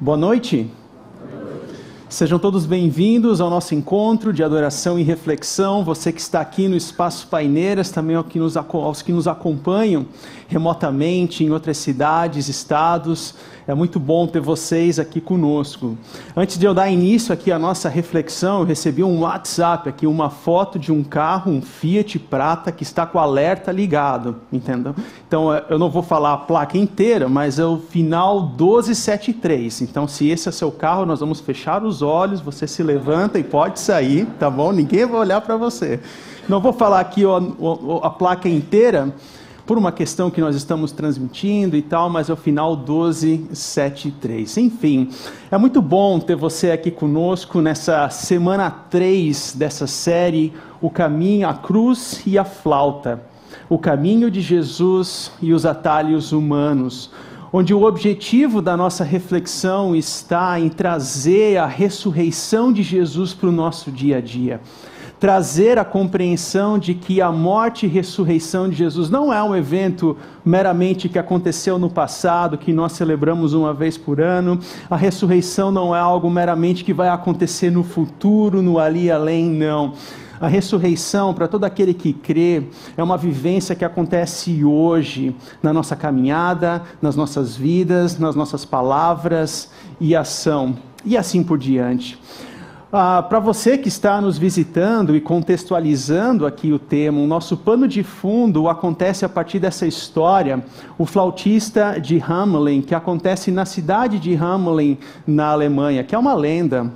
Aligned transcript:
Boa 0.00 0.16
noite. 0.16 0.70
Sejam 2.14 2.38
todos 2.38 2.64
bem-vindos 2.64 3.40
ao 3.40 3.50
nosso 3.50 3.74
encontro 3.74 4.32
de 4.32 4.44
adoração 4.44 4.96
e 4.96 5.02
reflexão. 5.02 5.82
Você 5.82 6.12
que 6.12 6.20
está 6.20 6.40
aqui 6.40 6.68
no 6.68 6.76
Espaço 6.76 7.26
Paineiras, 7.26 7.90
também 7.90 8.14
aos 8.14 9.02
que 9.02 9.10
nos, 9.10 9.26
acompanham 9.26 10.06
remotamente 10.46 11.42
em 11.42 11.50
outras 11.50 11.76
cidades, 11.76 12.48
estados. 12.48 13.34
É 13.66 13.74
muito 13.74 13.98
bom 13.98 14.26
ter 14.26 14.40
vocês 14.40 14.98
aqui 14.98 15.20
conosco. 15.20 15.96
Antes 16.36 16.58
de 16.58 16.66
eu 16.66 16.74
dar 16.74 16.88
início 16.88 17.32
aqui 17.32 17.50
à 17.50 17.58
nossa 17.58 17.88
reflexão, 17.88 18.60
eu 18.60 18.64
recebi 18.64 19.02
um 19.02 19.20
WhatsApp 19.20 19.88
aqui, 19.88 20.06
uma 20.06 20.28
foto 20.30 20.78
de 20.78 20.92
um 20.92 21.02
carro, 21.02 21.50
um 21.50 21.62
Fiat 21.62 22.18
Prata, 22.18 22.70
que 22.70 22.82
está 22.84 23.06
com 23.06 23.18
o 23.18 23.20
alerta 23.20 23.72
ligado, 23.72 24.36
entendeu? 24.52 24.94
Então, 25.26 25.52
é, 25.52 25.64
eu 25.70 25.78
não 25.78 25.90
vou 25.90 26.02
falar 26.02 26.34
a 26.34 26.36
placa 26.36 26.76
inteira, 26.76 27.28
mas 27.28 27.58
é 27.58 27.64
o 27.64 27.78
final 27.78 28.48
1273. 28.50 29.80
Então, 29.80 30.06
se 30.06 30.28
esse 30.28 30.48
é 30.48 30.52
seu 30.52 30.70
carro, 30.70 31.06
nós 31.06 31.20
vamos 31.20 31.40
fechar 31.40 31.82
os 31.82 32.03
olhos, 32.04 32.40
você 32.40 32.66
se 32.66 32.82
levanta 32.82 33.38
e 33.38 33.42
pode 33.42 33.80
sair, 33.80 34.26
tá 34.38 34.48
bom? 34.48 34.70
Ninguém 34.70 35.04
vai 35.06 35.20
olhar 35.20 35.40
para 35.40 35.56
você. 35.56 35.98
Não 36.48 36.60
vou 36.60 36.72
falar 36.72 37.00
aqui 37.00 37.22
a 38.02 38.10
placa 38.10 38.48
inteira, 38.48 39.12
por 39.66 39.78
uma 39.78 39.90
questão 39.90 40.30
que 40.30 40.42
nós 40.42 40.54
estamos 40.54 40.92
transmitindo 40.92 41.74
e 41.74 41.80
tal, 41.80 42.10
mas 42.10 42.28
é 42.28 42.32
o 42.34 42.36
final 42.36 42.76
1273. 42.76 44.58
Enfim, 44.58 45.08
é 45.50 45.56
muito 45.56 45.80
bom 45.80 46.20
ter 46.20 46.36
você 46.36 46.70
aqui 46.70 46.90
conosco 46.90 47.62
nessa 47.62 48.10
semana 48.10 48.70
3 48.70 49.54
dessa 49.56 49.86
série, 49.86 50.52
O 50.82 50.90
Caminho, 50.90 51.48
a 51.48 51.54
Cruz 51.54 52.20
e 52.26 52.36
a 52.38 52.44
Flauta. 52.44 53.22
O 53.66 53.78
caminho 53.78 54.30
de 54.30 54.42
Jesus 54.42 55.32
e 55.40 55.54
os 55.54 55.64
atalhos 55.64 56.32
humanos 56.32 57.10
onde 57.56 57.72
o 57.72 57.84
objetivo 57.84 58.60
da 58.60 58.76
nossa 58.76 59.04
reflexão 59.04 59.94
está 59.94 60.58
em 60.58 60.68
trazer 60.68 61.56
a 61.56 61.66
ressurreição 61.66 62.72
de 62.72 62.82
Jesus 62.82 63.32
para 63.32 63.48
o 63.48 63.52
nosso 63.52 63.92
dia 63.92 64.16
a 64.16 64.20
dia 64.20 64.60
trazer 65.20 65.78
a 65.78 65.84
compreensão 65.84 66.78
de 66.78 66.92
que 66.92 67.20
a 67.20 67.30
morte 67.30 67.86
e 67.86 67.88
ressurreição 67.88 68.68
de 68.68 68.74
Jesus 68.74 69.08
não 69.08 69.32
é 69.32 69.42
um 69.42 69.56
evento 69.56 70.16
meramente 70.44 71.08
que 71.08 71.18
aconteceu 71.18 71.78
no 71.78 71.88
passado, 71.88 72.58
que 72.58 72.72
nós 72.74 72.92
celebramos 72.92 73.54
uma 73.54 73.72
vez 73.72 73.96
por 73.96 74.20
ano. 74.20 74.58
A 74.90 74.96
ressurreição 74.96 75.70
não 75.70 75.96
é 75.96 75.98
algo 75.98 76.28
meramente 76.28 76.84
que 76.84 76.92
vai 76.92 77.08
acontecer 77.08 77.70
no 77.70 77.82
futuro, 77.82 78.60
no 78.60 78.78
ali 78.78 79.10
além, 79.10 79.46
não. 79.46 79.94
A 80.44 80.46
ressurreição, 80.46 81.32
para 81.32 81.48
todo 81.48 81.64
aquele 81.64 81.94
que 81.94 82.12
crê, 82.12 82.64
é 82.98 83.02
uma 83.02 83.16
vivência 83.16 83.74
que 83.74 83.82
acontece 83.82 84.62
hoje, 84.62 85.34
na 85.62 85.72
nossa 85.72 85.96
caminhada, 85.96 86.82
nas 87.00 87.16
nossas 87.16 87.56
vidas, 87.56 88.18
nas 88.18 88.36
nossas 88.36 88.62
palavras 88.62 89.70
e 89.98 90.14
ação, 90.14 90.76
e 91.02 91.16
assim 91.16 91.42
por 91.42 91.56
diante. 91.56 92.20
Ah, 92.92 93.22
Para 93.22 93.40
você 93.40 93.78
que 93.78 93.88
está 93.88 94.20
nos 94.20 94.36
visitando 94.36 95.16
e 95.16 95.20
contextualizando 95.22 96.44
aqui 96.44 96.74
o 96.74 96.78
tema, 96.78 97.22
o 97.22 97.26
nosso 97.26 97.56
pano 97.56 97.88
de 97.88 98.02
fundo 98.02 98.68
acontece 98.68 99.24
a 99.24 99.30
partir 99.30 99.58
dessa 99.58 99.86
história, 99.86 100.62
o 100.98 101.06
flautista 101.06 101.98
de 101.98 102.22
Hamelin, 102.22 102.82
que 102.82 102.94
acontece 102.94 103.50
na 103.50 103.64
cidade 103.64 104.18
de 104.18 104.36
Hamelin, 104.36 104.98
na 105.26 105.46
Alemanha, 105.46 106.04
que 106.04 106.14
é 106.14 106.18
uma 106.18 106.34
lenda. 106.34 106.92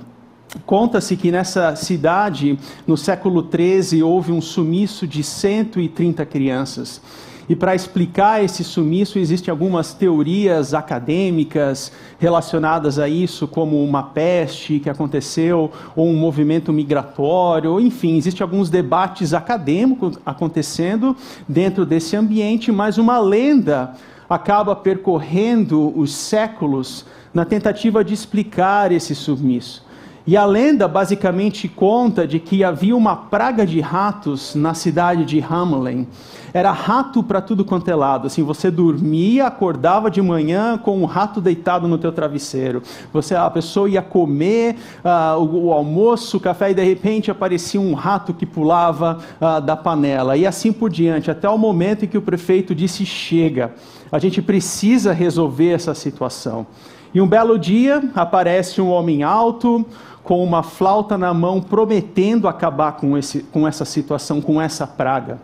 Conta-se 0.65 1.15
que 1.15 1.31
nessa 1.31 1.75
cidade, 1.75 2.57
no 2.87 2.97
século 2.97 3.47
XIII, 3.47 4.01
houve 4.01 4.31
um 4.31 4.41
sumiço 4.41 5.05
de 5.05 5.23
130 5.23 6.25
crianças. 6.25 7.01
E 7.47 7.55
para 7.55 7.73
explicar 7.73 8.43
esse 8.43 8.63
sumiço, 8.63 9.17
existem 9.17 9.51
algumas 9.51 9.91
teorias 9.93 10.73
acadêmicas 10.73 11.91
relacionadas 12.19 12.99
a 12.99 13.09
isso, 13.09 13.47
como 13.47 13.83
uma 13.83 14.03
peste 14.03 14.79
que 14.79 14.89
aconteceu, 14.89 15.71
ou 15.95 16.07
um 16.07 16.15
movimento 16.15 16.71
migratório, 16.71 17.79
enfim, 17.79 18.17
existem 18.17 18.43
alguns 18.43 18.69
debates 18.69 19.33
acadêmicos 19.33 20.19
acontecendo 20.23 21.15
dentro 21.47 21.87
desse 21.87 22.15
ambiente, 22.15 22.71
mas 22.71 22.99
uma 22.99 23.19
lenda 23.19 23.95
acaba 24.29 24.75
percorrendo 24.75 25.91
os 25.99 26.13
séculos 26.13 27.03
na 27.33 27.45
tentativa 27.45 28.03
de 28.03 28.13
explicar 28.13 28.91
esse 28.91 29.15
sumiço. 29.15 29.88
E 30.29 30.37
a 30.37 30.45
lenda 30.45 30.87
basicamente 30.87 31.67
conta 31.67 32.27
de 32.27 32.39
que 32.39 32.63
havia 32.63 32.95
uma 32.95 33.15
praga 33.15 33.65
de 33.65 33.81
ratos 33.81 34.53
na 34.53 34.75
cidade 34.75 35.25
de 35.25 35.41
Hamelin. 35.41 36.05
Era 36.53 36.71
rato 36.71 37.23
para 37.23 37.41
tudo 37.41 37.65
quanto 37.65 37.89
é 37.89 37.95
lado. 37.95 38.27
Assim, 38.27 38.43
você 38.43 38.69
dormia, 38.69 39.47
acordava 39.47 40.11
de 40.11 40.21
manhã 40.21 40.77
com 40.77 41.01
um 41.01 41.05
rato 41.05 41.41
deitado 41.41 41.87
no 41.87 41.97
teu 41.97 42.11
travesseiro. 42.11 42.83
Você, 43.11 43.33
a 43.33 43.49
pessoa 43.49 43.89
ia 43.89 44.03
comer 44.03 44.75
uh, 45.03 45.39
o, 45.39 45.65
o, 45.65 45.73
almoço, 45.73 46.37
o 46.37 46.39
café 46.39 46.69
e 46.69 46.75
de 46.75 46.83
repente 46.83 47.31
aparecia 47.31 47.81
um 47.81 47.95
rato 47.95 48.31
que 48.31 48.45
pulava 48.45 49.17
uh, 49.41 49.59
da 49.59 49.75
panela 49.75 50.37
e 50.37 50.45
assim 50.45 50.71
por 50.71 50.91
diante, 50.91 51.31
até 51.31 51.49
o 51.49 51.57
momento 51.57 52.05
em 52.05 52.07
que 52.07 52.19
o 52.19 52.21
prefeito 52.21 52.75
disse 52.75 53.03
chega. 53.03 53.73
A 54.11 54.19
gente 54.19 54.43
precisa 54.43 55.11
resolver 55.11 55.71
essa 55.71 55.95
situação. 55.95 56.67
E 57.11 57.19
um 57.19 57.27
belo 57.27 57.57
dia 57.57 58.03
aparece 58.13 58.79
um 58.79 58.89
homem 58.89 59.23
alto, 59.23 59.83
com 60.23 60.43
uma 60.43 60.63
flauta 60.63 61.17
na 61.17 61.33
mão, 61.33 61.61
prometendo 61.61 62.47
acabar 62.47 62.93
com, 62.93 63.17
esse, 63.17 63.39
com 63.43 63.67
essa 63.67 63.85
situação, 63.85 64.41
com 64.41 64.61
essa 64.61 64.85
praga. 64.85 65.39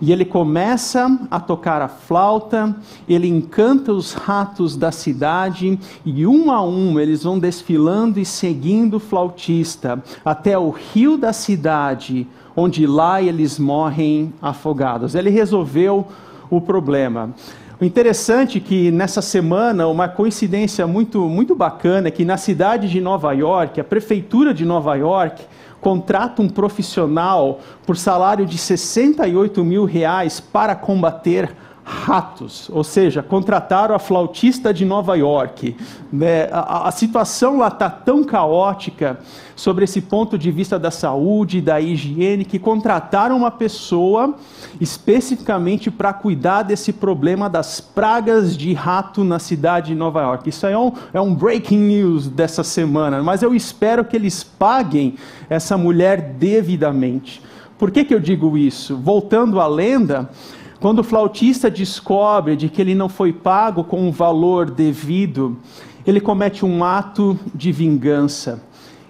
E 0.00 0.12
ele 0.12 0.24
começa 0.24 1.18
a 1.30 1.38
tocar 1.38 1.82
a 1.82 1.88
flauta, 1.88 2.74
ele 3.06 3.28
encanta 3.28 3.92
os 3.92 4.14
ratos 4.14 4.74
da 4.74 4.90
cidade, 4.90 5.78
e 6.06 6.26
um 6.26 6.50
a 6.50 6.62
um 6.64 6.98
eles 6.98 7.22
vão 7.22 7.38
desfilando 7.38 8.18
e 8.18 8.24
seguindo 8.24 8.94
o 8.94 9.00
flautista 9.00 10.02
até 10.24 10.58
o 10.58 10.70
rio 10.70 11.18
da 11.18 11.34
cidade, 11.34 12.26
onde 12.56 12.86
lá 12.86 13.20
eles 13.20 13.58
morrem 13.58 14.32
afogados. 14.40 15.14
Ele 15.14 15.28
resolveu 15.28 16.06
o 16.48 16.60
problema. 16.60 17.34
O 17.80 17.84
interessante 17.84 18.58
é 18.58 18.60
que 18.60 18.90
nessa 18.90 19.22
semana, 19.22 19.88
uma 19.88 20.06
coincidência 20.06 20.86
muito, 20.86 21.18
muito 21.30 21.54
bacana 21.54 22.08
é 22.08 22.10
que 22.10 22.26
na 22.26 22.36
cidade 22.36 22.90
de 22.90 23.00
Nova 23.00 23.32
York, 23.32 23.80
a 23.80 23.84
prefeitura 23.84 24.52
de 24.52 24.66
Nova 24.66 24.94
York 24.96 25.42
contrata 25.80 26.42
um 26.42 26.48
profissional 26.48 27.58
por 27.86 27.96
salário 27.96 28.44
de 28.44 28.58
68 28.58 29.64
mil 29.64 29.86
reais 29.86 30.40
para 30.40 30.74
combater 30.74 31.56
ratos, 31.84 32.68
ou 32.72 32.84
seja, 32.84 33.22
contrataram 33.22 33.94
a 33.94 33.98
flautista 33.98 34.72
de 34.72 34.84
Nova 34.84 35.16
York. 35.16 35.76
Né? 36.12 36.48
A, 36.52 36.88
a, 36.88 36.90
situação 36.90 37.58
lá 37.58 37.68
está 37.68 37.88
tão 37.88 38.22
caótica 38.22 39.18
sobre 39.56 39.84
esse 39.84 40.00
ponto 40.00 40.38
de 40.38 40.50
vista 40.50 40.78
da 40.78 40.90
saúde, 40.90 41.60
da 41.60 41.80
higiene, 41.80 42.44
que 42.44 42.58
contrataram 42.58 43.36
uma 43.36 43.50
pessoa 43.50 44.34
especificamente 44.80 45.90
para 45.90 46.12
cuidar 46.12 46.62
desse 46.62 46.92
problema 46.92 47.48
das 47.48 47.80
pragas 47.80 48.56
de 48.56 48.72
rato 48.72 49.24
na 49.24 49.38
cidade 49.38 49.88
de 49.88 49.94
Nova 49.94 50.20
York. 50.22 50.48
Isso 50.48 50.66
é 50.66 50.78
um, 50.78 50.92
é 51.12 51.20
um 51.20 51.34
breaking 51.34 51.78
news 51.78 52.28
dessa 52.28 52.62
semana, 52.62 53.22
mas 53.22 53.42
eu 53.42 53.54
espero 53.54 54.04
que 54.04 54.16
eles 54.16 54.44
paguem 54.44 55.16
essa 55.48 55.76
mulher 55.76 56.34
devidamente. 56.38 57.42
Por 57.80 57.90
que, 57.90 58.04
que 58.04 58.14
eu 58.14 58.20
digo 58.20 58.58
isso? 58.58 58.94
Voltando 58.94 59.58
à 59.58 59.66
lenda, 59.66 60.28
quando 60.80 61.00
o 61.00 61.04
flautista 61.04 61.70
descobre 61.70 62.56
de 62.56 62.70
que 62.70 62.80
ele 62.80 62.94
não 62.94 63.08
foi 63.08 63.34
pago 63.34 63.84
com 63.84 64.08
o 64.08 64.12
valor 64.12 64.70
devido, 64.70 65.58
ele 66.06 66.20
comete 66.20 66.64
um 66.64 66.82
ato 66.82 67.38
de 67.54 67.70
vingança. 67.70 68.62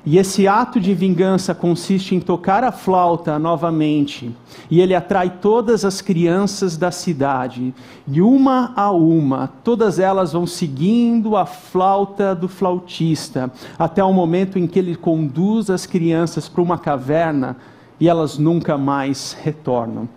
E 0.04 0.16
esse 0.18 0.48
ato 0.48 0.80
de 0.80 0.94
vingança 0.94 1.54
consiste 1.54 2.14
em 2.14 2.20
tocar 2.20 2.64
a 2.64 2.72
flauta 2.72 3.38
novamente, 3.38 4.34
e 4.70 4.80
ele 4.80 4.94
atrai 4.94 5.38
todas 5.42 5.84
as 5.84 6.00
crianças 6.00 6.76
da 6.76 6.90
cidade, 6.90 7.74
de 8.06 8.22
uma 8.22 8.72
a 8.74 8.90
uma, 8.90 9.48
todas 9.62 9.98
elas 9.98 10.32
vão 10.32 10.46
seguindo 10.46 11.36
a 11.36 11.44
flauta 11.44 12.34
do 12.34 12.48
flautista, 12.48 13.52
até 13.78 14.02
o 14.02 14.12
momento 14.12 14.58
em 14.58 14.66
que 14.66 14.78
ele 14.78 14.96
conduz 14.96 15.68
as 15.68 15.84
crianças 15.84 16.48
para 16.48 16.62
uma 16.62 16.78
caverna 16.78 17.58
e 18.00 18.08
elas 18.08 18.38
nunca 18.38 18.78
mais 18.78 19.36
retornam. 19.40 20.08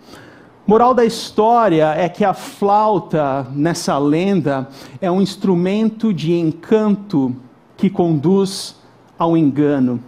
Moral 0.66 0.94
da 0.94 1.04
história 1.04 1.92
é 1.94 2.08
que 2.08 2.24
a 2.24 2.32
flauta, 2.32 3.46
nessa 3.52 3.98
lenda, 3.98 4.66
é 4.98 5.10
um 5.10 5.20
instrumento 5.20 6.10
de 6.10 6.32
encanto 6.32 7.36
que 7.76 7.90
conduz 7.90 8.74
ao 9.18 9.36
engano. 9.36 10.00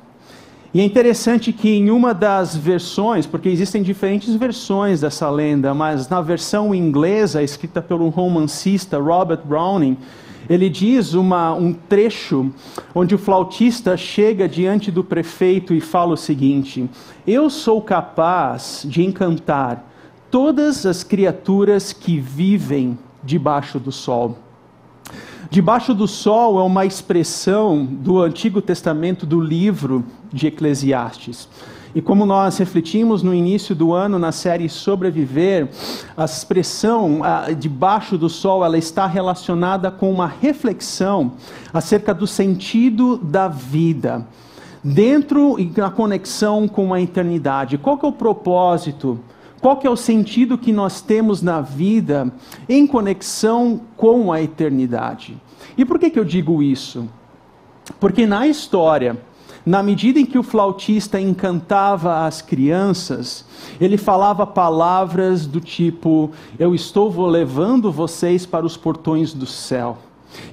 E 0.73 0.81
é 0.81 0.85
interessante 0.85 1.53
que 1.53 1.69
em 1.69 1.91
uma 1.91 2.15
das 2.15 2.57
versões, 2.57 3.27
porque 3.27 3.51
existem 3.51 3.83
diferentes 3.83 4.35
versões 4.35 5.03
dessa 5.03 5.29
lenda, 5.29 5.75
mas 5.75 6.09
na 6.09 6.23
versão 6.23 6.75
inglesa, 6.75 7.43
escrita 7.43 7.83
pelo 7.83 8.09
romancista 8.09 8.99
Robert 8.99 9.43
Browning, 9.45 9.99
ele 10.49 10.71
diz 10.71 11.13
uma, 11.13 11.53
um 11.53 11.75
trecho 11.75 12.51
onde 12.95 13.15
o 13.15 13.19
flautista 13.19 13.95
chega 13.95 14.49
diante 14.49 14.91
do 14.91 15.05
prefeito 15.05 15.75
e 15.75 15.83
fala 15.83 16.15
o 16.15 16.17
seguinte: 16.17 16.89
Eu 17.27 17.51
sou 17.51 17.83
capaz 17.83 18.87
de 18.89 19.05
encantar 19.05 19.85
todas 20.37 20.85
as 20.85 21.03
criaturas 21.03 21.95
que 21.95 22.21
vivem 22.21 22.99
debaixo 23.25 23.81
do 23.81 23.91
sol. 23.91 24.37
Debaixo 25.49 25.95
do 25.95 26.07
sol 26.07 26.61
é 26.61 26.63
uma 26.63 26.85
expressão 26.85 27.87
do 27.87 28.21
Antigo 28.21 28.61
Testamento 28.61 29.25
do 29.25 29.41
livro 29.41 30.05
de 30.31 30.49
Eclesiastes. 30.49 31.49
E 31.95 32.03
como 32.03 32.27
nós 32.27 32.59
refletimos 32.59 33.23
no 33.23 33.33
início 33.33 33.75
do 33.75 33.95
ano 33.95 34.19
na 34.19 34.31
série 34.31 34.69
Sobreviver, 34.69 35.71
a 36.15 36.27
expressão 36.27 37.23
ah, 37.25 37.47
debaixo 37.59 38.19
do 38.19 38.29
sol 38.29 38.63
ela 38.63 38.77
está 38.77 39.07
relacionada 39.07 39.91
com 39.91 40.13
uma 40.13 40.27
reflexão 40.27 41.33
acerca 41.73 42.13
do 42.13 42.27
sentido 42.27 43.17
da 43.17 43.49
vida, 43.49 44.29
dentro 44.85 45.59
e 45.59 45.73
na 45.75 45.91
conexão 45.91 46.69
com 46.69 46.93
a 46.93 47.01
eternidade. 47.01 47.79
Qual 47.79 47.97
que 47.97 48.05
é 48.05 48.09
o 48.11 48.13
propósito? 48.13 49.19
Qual 49.61 49.77
que 49.77 49.87
é 49.87 49.91
o 49.91 49.97
sentido 49.97 50.59
que 50.59 50.73
nós 50.73 51.01
temos 51.01 51.43
na 51.43 51.61
vida 51.61 52.33
em 52.69 52.87
conexão 52.87 53.81
com 53.97 54.33
a 54.33 54.41
eternidade? 54.43 55.37
E 55.77 55.85
por 55.85 55.99
que, 55.99 56.11
que 56.11 56.19
eu 56.19 56.25
digo 56.25 56.63
isso? 56.63 57.09
Porque 57.99 58.27
na 58.27 58.47
história, 58.47 59.17
na 59.65 59.83
medida 59.83 60.21
em 60.21 60.27
que 60.27 60.39
o 60.39 60.43
flautista 60.43 61.21
encantava 61.21 62.27
as 62.27 62.43
crianças, 62.43 63.45
ele 63.81 63.97
falava 63.97 64.47
palavras 64.47 65.47
do 65.47 65.61
tipo: 65.61 66.31
Eu 66.59 66.75
estou 66.75 67.27
levando 67.27 67.91
vocês 67.91 68.45
para 68.45 68.67
os 68.67 68.77
portões 68.77 69.33
do 69.33 69.47
céu. 69.47 69.99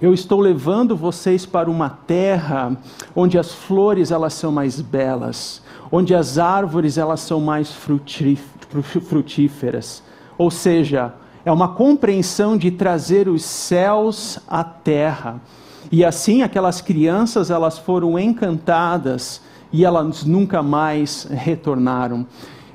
Eu 0.01 0.13
estou 0.13 0.39
levando 0.39 0.95
vocês 0.95 1.45
para 1.45 1.69
uma 1.69 1.89
terra 1.89 2.77
onde 3.13 3.37
as 3.37 3.51
flores 3.51 4.11
elas 4.11 4.33
são 4.33 4.51
mais 4.51 4.79
belas, 4.79 5.61
onde 5.91 6.15
as 6.15 6.37
árvores 6.37 6.97
elas 6.97 7.19
são 7.19 7.41
mais 7.41 7.71
frutíferas 7.71 8.52
frutíferas. 8.81 10.03
Ou 10.37 10.49
seja, 10.49 11.13
é 11.45 11.51
uma 11.51 11.69
compreensão 11.69 12.57
de 12.57 12.71
trazer 12.71 13.27
os 13.27 13.43
céus 13.43 14.39
à 14.47 14.63
terra. 14.63 15.41
E 15.91 16.03
assim 16.03 16.41
aquelas 16.41 16.81
crianças 16.81 17.51
elas 17.51 17.77
foram 17.77 18.17
encantadas 18.17 19.41
e 19.71 19.83
elas 19.83 20.23
nunca 20.23 20.63
mais 20.63 21.27
retornaram. 21.29 22.25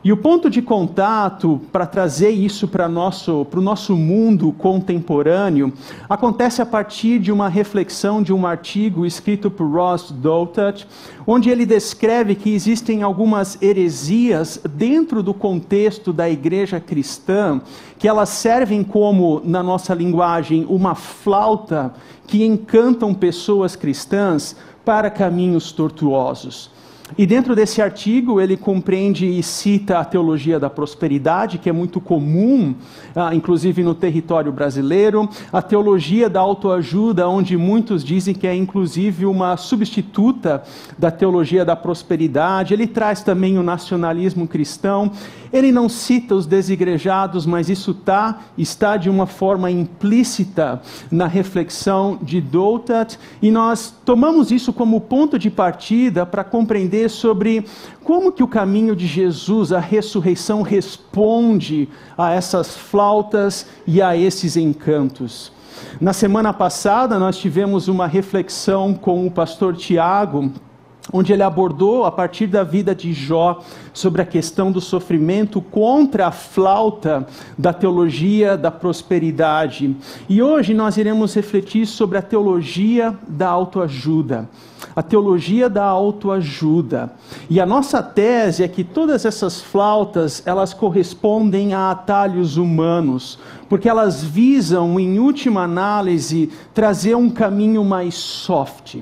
E 0.05 0.13
o 0.13 0.17
ponto 0.17 0.49
de 0.49 0.63
contato 0.63 1.61
para 1.73 1.85
trazer 1.85 2.31
isso 2.31 2.69
para 2.69 2.89
nosso, 2.89 3.45
o 3.53 3.61
nosso 3.61 3.97
mundo 3.97 4.53
contemporâneo 4.53 5.73
acontece 6.09 6.63
a 6.63 6.67
partir 6.67 7.19
de 7.19 7.33
uma 7.33 7.49
reflexão 7.49 8.23
de 8.23 8.33
um 8.33 8.47
artigo 8.47 9.05
escrito 9.05 9.51
por 9.51 9.69
Ross 9.69 10.13
Douthat, 10.13 10.87
onde 11.27 11.51
ele 11.51 11.67
descreve 11.67 12.37
que 12.37 12.55
existem 12.55 13.03
algumas 13.03 13.61
heresias 13.61 14.61
dentro 14.71 15.21
do 15.21 15.35
contexto 15.35 16.13
da 16.13 16.31
igreja 16.31 16.79
cristã, 16.79 17.61
que 17.99 18.07
elas 18.07 18.29
servem 18.29 18.85
como, 18.85 19.43
na 19.45 19.65
nossa 19.65 19.95
linguagem, 19.95 20.65
uma 20.69 20.95
flauta 20.95 21.93
que 22.25 22.45
encantam 22.45 23.13
pessoas 23.13 23.75
cristãs 23.75 24.55
para 24.85 25.11
caminhos 25.11 25.73
tortuosos. 25.73 26.78
E 27.17 27.27
dentro 27.27 27.57
desse 27.57 27.81
artigo 27.81 28.41
ele 28.41 28.57
compreende 28.57 29.27
e 29.27 29.43
cita 29.43 29.99
a 29.99 30.05
teologia 30.05 30.61
da 30.61 30.69
prosperidade, 30.69 31.59
que 31.59 31.69
é 31.69 31.73
muito 31.73 32.01
comum, 32.01 32.75
ah, 33.15 33.35
inclusive 33.35 33.83
no 33.83 33.95
território 33.95 34.53
brasileiro, 34.53 35.29
a 35.53 35.63
teologia 35.63 36.29
da 36.29 36.41
autoajuda, 36.41 37.29
onde 37.29 37.57
muitos 37.57 38.05
dizem 38.05 38.35
que 38.35 38.47
é 38.47 38.55
inclusive 38.55 39.25
uma 39.25 39.57
substituta 39.57 40.63
da 40.99 41.11
teologia 41.11 41.65
da 41.65 41.75
prosperidade. 41.75 42.75
Ele 42.75 42.87
traz 42.87 43.23
também 43.23 43.59
o 43.59 43.63
nacionalismo 43.63 44.47
cristão. 44.47 45.11
Ele 45.51 45.73
não 45.73 45.89
cita 45.89 46.35
os 46.35 46.45
desigrejados, 46.47 47.47
mas 47.47 47.71
isso 47.71 47.95
tá, 47.95 48.41
está 48.57 48.99
de 48.99 49.09
uma 49.09 49.27
forma 49.27 49.71
implícita 49.71 50.83
na 51.11 51.27
reflexão 51.27 52.19
de 52.21 52.41
Doutat, 52.41 53.19
e 53.41 53.51
nós 53.51 53.95
tomamos 54.05 54.51
isso 54.51 54.73
como 54.73 55.01
ponto 55.01 55.39
de 55.39 55.51
partida 55.51 56.27
para 56.27 56.45
compreender 56.45 56.98
sobre 57.07 57.67
como 58.03 58.33
que 58.33 58.43
o 58.43 58.49
caminho 58.49 58.97
de 58.97 59.07
Jesus, 59.07 59.73
a 59.73 59.79
ressurreição, 59.79 60.63
responde 60.63 61.89
a 62.17 62.33
essas 62.33 62.75
flautas 62.75 63.67
e 63.87 64.01
a 64.01 64.17
esses 64.17 64.57
encantos. 64.57 65.53
Na 66.01 66.13
semana 66.13 66.53
passada, 66.53 67.19
nós 67.19 67.37
tivemos 67.37 67.87
uma 67.87 68.07
reflexão 68.07 68.95
com 68.95 69.27
o 69.27 69.31
pastor 69.31 69.77
Tiago, 69.77 70.51
onde 71.13 71.33
ele 71.33 71.43
abordou, 71.43 72.05
a 72.05 72.13
partir 72.13 72.47
da 72.47 72.63
vida 72.63 72.95
de 72.95 73.13
Jó, 73.13 73.61
sobre 73.93 74.23
a 74.23 74.27
questão 74.27 74.71
do 74.71 74.81
sofrimento 74.81 75.61
contra 75.61 76.27
a 76.27 76.33
flauta 76.33 77.27
da 77.57 77.73
teologia 77.73 78.57
da 78.57 78.71
prosperidade. 78.71 79.97
E 80.29 80.43
hoje 80.43 80.75
nós 80.75 80.97
iremos 80.97 81.35
refletir 81.35 81.87
sobre 81.87 82.19
a 82.19 82.23
teologia 82.23 83.17
da 83.27 83.49
autoajuda. 83.49 84.49
A 84.95 85.03
teologia 85.03 85.69
da 85.69 85.85
autoajuda. 85.85 87.13
E 87.49 87.61
a 87.61 87.67
nossa 87.67 88.03
tese 88.03 88.63
é 88.63 88.69
que 88.69 88.85
todas 88.85 89.25
essas 89.25 89.61
flautas, 89.61 90.43
elas 90.45 90.75
correspondem 90.75 91.73
a 91.75 91.91
atalhos 91.91 92.57
humanos, 92.57 93.39
porque 93.69 93.89
elas 93.89 94.23
visam, 94.23 94.99
em 94.99 95.19
última 95.19 95.63
análise, 95.63 96.51
trazer 96.75 97.15
um 97.15 97.31
caminho 97.31 97.85
mais 97.85 98.15
soft 98.15 98.99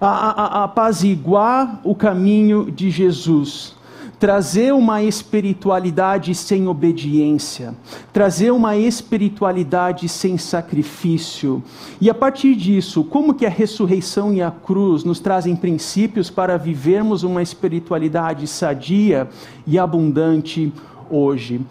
a, 0.00 0.08
a, 0.08 0.64
apaziguar 0.64 1.80
o 1.84 1.94
caminho 1.94 2.70
de 2.70 2.90
Jesus 2.90 3.78
trazer 4.20 4.74
uma 4.74 5.02
espiritualidade 5.02 6.34
sem 6.34 6.68
obediência, 6.68 7.74
trazer 8.12 8.50
uma 8.50 8.76
espiritualidade 8.76 10.10
sem 10.10 10.36
sacrifício. 10.36 11.62
E 11.98 12.10
a 12.10 12.14
partir 12.14 12.54
disso, 12.54 13.02
como 13.02 13.32
que 13.32 13.46
a 13.46 13.48
ressurreição 13.48 14.30
e 14.34 14.42
a 14.42 14.50
cruz 14.50 15.04
nos 15.04 15.20
trazem 15.20 15.56
princípios 15.56 16.28
para 16.28 16.58
vivermos 16.58 17.22
uma 17.22 17.42
espiritualidade 17.42 18.46
sadia 18.46 19.26
e 19.66 19.78
abundante 19.78 20.70
hoje? 21.10 21.62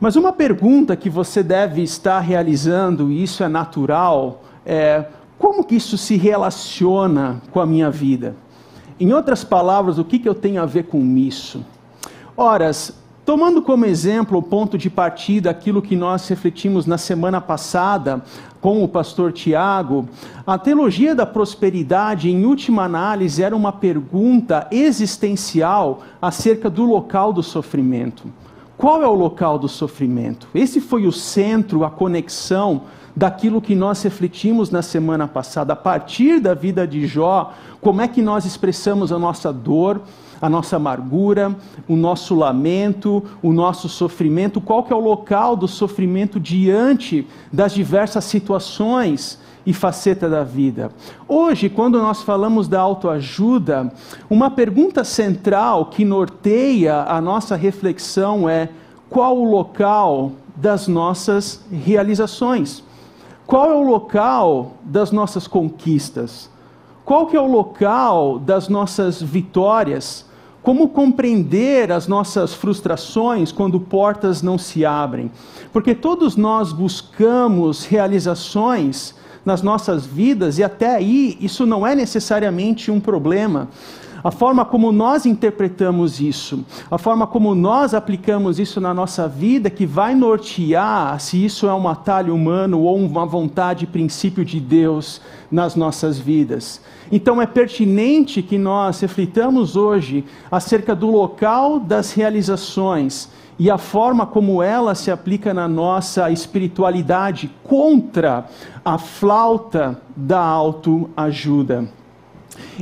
Mas 0.00 0.16
uma 0.16 0.32
pergunta 0.32 0.96
que 0.96 1.10
você 1.10 1.42
deve 1.42 1.82
estar 1.82 2.20
realizando, 2.20 3.12
e 3.12 3.22
isso 3.22 3.44
é 3.44 3.48
natural, 3.48 4.44
é 4.64 5.04
como 5.38 5.62
que 5.62 5.76
isso 5.76 5.96
se 5.96 6.16
relaciona 6.16 7.40
com 7.52 7.60
a 7.60 7.66
minha 7.66 7.90
vida? 7.90 8.34
Em 8.98 9.12
outras 9.12 9.44
palavras, 9.44 9.96
o 9.96 10.04
que, 10.04 10.18
que 10.18 10.28
eu 10.28 10.34
tenho 10.34 10.60
a 10.60 10.66
ver 10.66 10.84
com 10.84 11.16
isso? 11.16 11.64
Ora, 12.36 12.70
tomando 13.24 13.62
como 13.62 13.84
exemplo 13.84 14.38
o 14.38 14.42
ponto 14.42 14.76
de 14.76 14.90
partida, 14.90 15.50
aquilo 15.50 15.80
que 15.80 15.94
nós 15.94 16.26
refletimos 16.26 16.86
na 16.86 16.98
semana 16.98 17.40
passada 17.40 18.22
com 18.60 18.82
o 18.82 18.88
pastor 18.88 19.32
Tiago, 19.32 20.08
a 20.44 20.58
teologia 20.58 21.14
da 21.14 21.24
prosperidade, 21.24 22.28
em 22.28 22.44
última 22.44 22.82
análise, 22.82 23.40
era 23.40 23.54
uma 23.54 23.70
pergunta 23.70 24.66
existencial 24.72 26.00
acerca 26.20 26.68
do 26.68 26.84
local 26.84 27.32
do 27.32 27.42
sofrimento. 27.42 28.24
Qual 28.76 29.02
é 29.02 29.06
o 29.06 29.14
local 29.14 29.58
do 29.58 29.68
sofrimento? 29.68 30.48
Esse 30.54 30.80
foi 30.80 31.06
o 31.06 31.12
centro, 31.12 31.84
a 31.84 31.90
conexão 31.90 32.82
daquilo 33.18 33.60
que 33.60 33.74
nós 33.74 34.00
refletimos 34.04 34.70
na 34.70 34.80
semana 34.80 35.26
passada, 35.26 35.72
a 35.72 35.76
partir 35.76 36.38
da 36.38 36.54
vida 36.54 36.86
de 36.86 37.04
Jó, 37.04 37.52
como 37.80 38.00
é 38.00 38.06
que 38.06 38.22
nós 38.22 38.44
expressamos 38.44 39.10
a 39.10 39.18
nossa 39.18 39.52
dor, 39.52 40.02
a 40.40 40.48
nossa 40.48 40.76
amargura, 40.76 41.52
o 41.88 41.96
nosso 41.96 42.36
lamento, 42.36 43.24
o 43.42 43.52
nosso 43.52 43.88
sofrimento, 43.88 44.60
qual 44.60 44.84
que 44.84 44.92
é 44.92 44.96
o 44.96 45.00
local 45.00 45.56
do 45.56 45.66
sofrimento 45.66 46.38
diante 46.38 47.26
das 47.52 47.74
diversas 47.74 48.22
situações 48.22 49.40
e 49.66 49.72
facetas 49.72 50.30
da 50.30 50.44
vida. 50.44 50.92
Hoje, 51.26 51.68
quando 51.68 51.98
nós 51.98 52.22
falamos 52.22 52.68
da 52.68 52.80
autoajuda, 52.80 53.92
uma 54.30 54.48
pergunta 54.48 55.02
central 55.02 55.86
que 55.86 56.04
norteia 56.04 57.02
a 57.02 57.20
nossa 57.20 57.56
reflexão 57.56 58.48
é: 58.48 58.68
qual 59.10 59.36
o 59.36 59.50
local 59.50 60.30
das 60.54 60.86
nossas 60.86 61.64
realizações? 61.68 62.86
Qual 63.48 63.70
é 63.70 63.74
o 63.74 63.82
local 63.82 64.74
das 64.84 65.10
nossas 65.10 65.46
conquistas? 65.46 66.50
Qual 67.02 67.26
que 67.26 67.34
é 67.34 67.40
o 67.40 67.50
local 67.50 68.38
das 68.38 68.68
nossas 68.68 69.22
vitórias? 69.22 70.26
Como 70.62 70.90
compreender 70.90 71.90
as 71.90 72.06
nossas 72.06 72.52
frustrações 72.52 73.50
quando 73.50 73.80
portas 73.80 74.42
não 74.42 74.58
se 74.58 74.84
abrem? 74.84 75.32
Porque 75.72 75.94
todos 75.94 76.36
nós 76.36 76.74
buscamos 76.74 77.86
realizações 77.86 79.14
nas 79.46 79.62
nossas 79.62 80.04
vidas 80.04 80.58
e 80.58 80.62
até 80.62 80.96
aí 80.96 81.38
isso 81.40 81.64
não 81.64 81.86
é 81.86 81.94
necessariamente 81.94 82.90
um 82.90 83.00
problema 83.00 83.68
a 84.22 84.30
forma 84.30 84.64
como 84.64 84.90
nós 84.90 85.26
interpretamos 85.26 86.20
isso, 86.20 86.64
a 86.90 86.98
forma 86.98 87.26
como 87.26 87.54
nós 87.54 87.94
aplicamos 87.94 88.58
isso 88.58 88.80
na 88.80 88.92
nossa 88.92 89.28
vida, 89.28 89.70
que 89.70 89.86
vai 89.86 90.14
nortear 90.14 91.20
se 91.20 91.44
isso 91.44 91.66
é 91.66 91.74
um 91.74 91.88
atalho 91.88 92.34
humano 92.34 92.80
ou 92.80 92.96
uma 92.96 93.24
vontade 93.24 93.84
e 93.84 93.88
princípio 93.88 94.44
de 94.44 94.58
Deus 94.58 95.20
nas 95.50 95.76
nossas 95.76 96.18
vidas. 96.18 96.80
Então 97.10 97.40
é 97.40 97.46
pertinente 97.46 98.42
que 98.42 98.58
nós 98.58 99.00
reflitamos 99.00 99.76
hoje 99.76 100.24
acerca 100.50 100.94
do 100.94 101.10
local 101.10 101.80
das 101.80 102.12
realizações 102.12 103.30
e 103.58 103.70
a 103.70 103.78
forma 103.78 104.24
como 104.24 104.62
ela 104.62 104.94
se 104.94 105.10
aplica 105.10 105.52
na 105.52 105.66
nossa 105.66 106.30
espiritualidade 106.30 107.50
contra 107.64 108.46
a 108.84 108.98
flauta 108.98 110.00
da 110.16 110.40
autoajuda. 110.40 111.88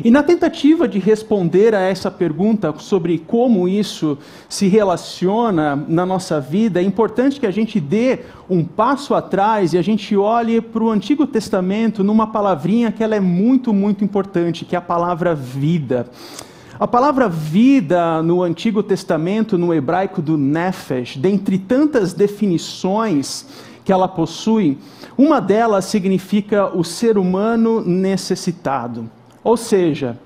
E 0.05 0.11
na 0.11 0.23
tentativa 0.23 0.87
de 0.87 0.99
responder 0.99 1.75
a 1.75 1.81
essa 1.81 2.11
pergunta 2.11 2.75
sobre 2.79 3.19
como 3.19 3.69
isso 3.69 4.19
se 4.49 4.69
relaciona 4.69 5.77
na 5.89 6.05
nossa 6.05 6.41
vida, 6.41 6.81
é 6.81 6.85
importante 6.85 7.41
que 7.41 7.47
a 7.47 7.51
gente 7.51 7.81
dê 7.81 8.21
um 8.49 8.65
passo 8.65 9.15
atrás 9.15 9.73
e 9.73 9.79
a 9.79 9.83
gente 9.83 10.17
olhe 10.17 10.61
para 10.61 10.85
o 10.85 10.91
Antigo 10.91 11.27
Testamento 11.27 12.05
numa 12.05 12.27
palavrinha 12.27 12.93
que 12.93 13.03
ela 13.03 13.17
é 13.17 13.21
muito, 13.21 13.73
muito 13.73 14.05
importante, 14.05 14.65
que 14.65 14.75
é 14.75 14.79
a 14.79 14.83
palavra 14.83 15.35
vida. 15.35 16.07
A 16.79 16.87
palavra 16.87 17.27
vida 17.27 18.23
no 18.23 18.43
Antigo 18.43 18.83
Testamento, 18.83 19.57
no 19.57 19.73
hebraico 19.73 20.21
do 20.21 20.37
Nefesh, 20.37 21.17
dentre 21.17 21.59
tantas 21.59 22.13
definições 22.13 23.47
que 23.83 23.91
ela 23.91 24.07
possui, 24.07 24.77
uma 25.17 25.41
delas 25.41 25.87
significa 25.87 26.67
o 26.77 26.85
ser 26.85 27.17
humano 27.17 27.81
necessitado. 27.81 29.09
Ou 29.47 29.57
seja, 29.57 30.19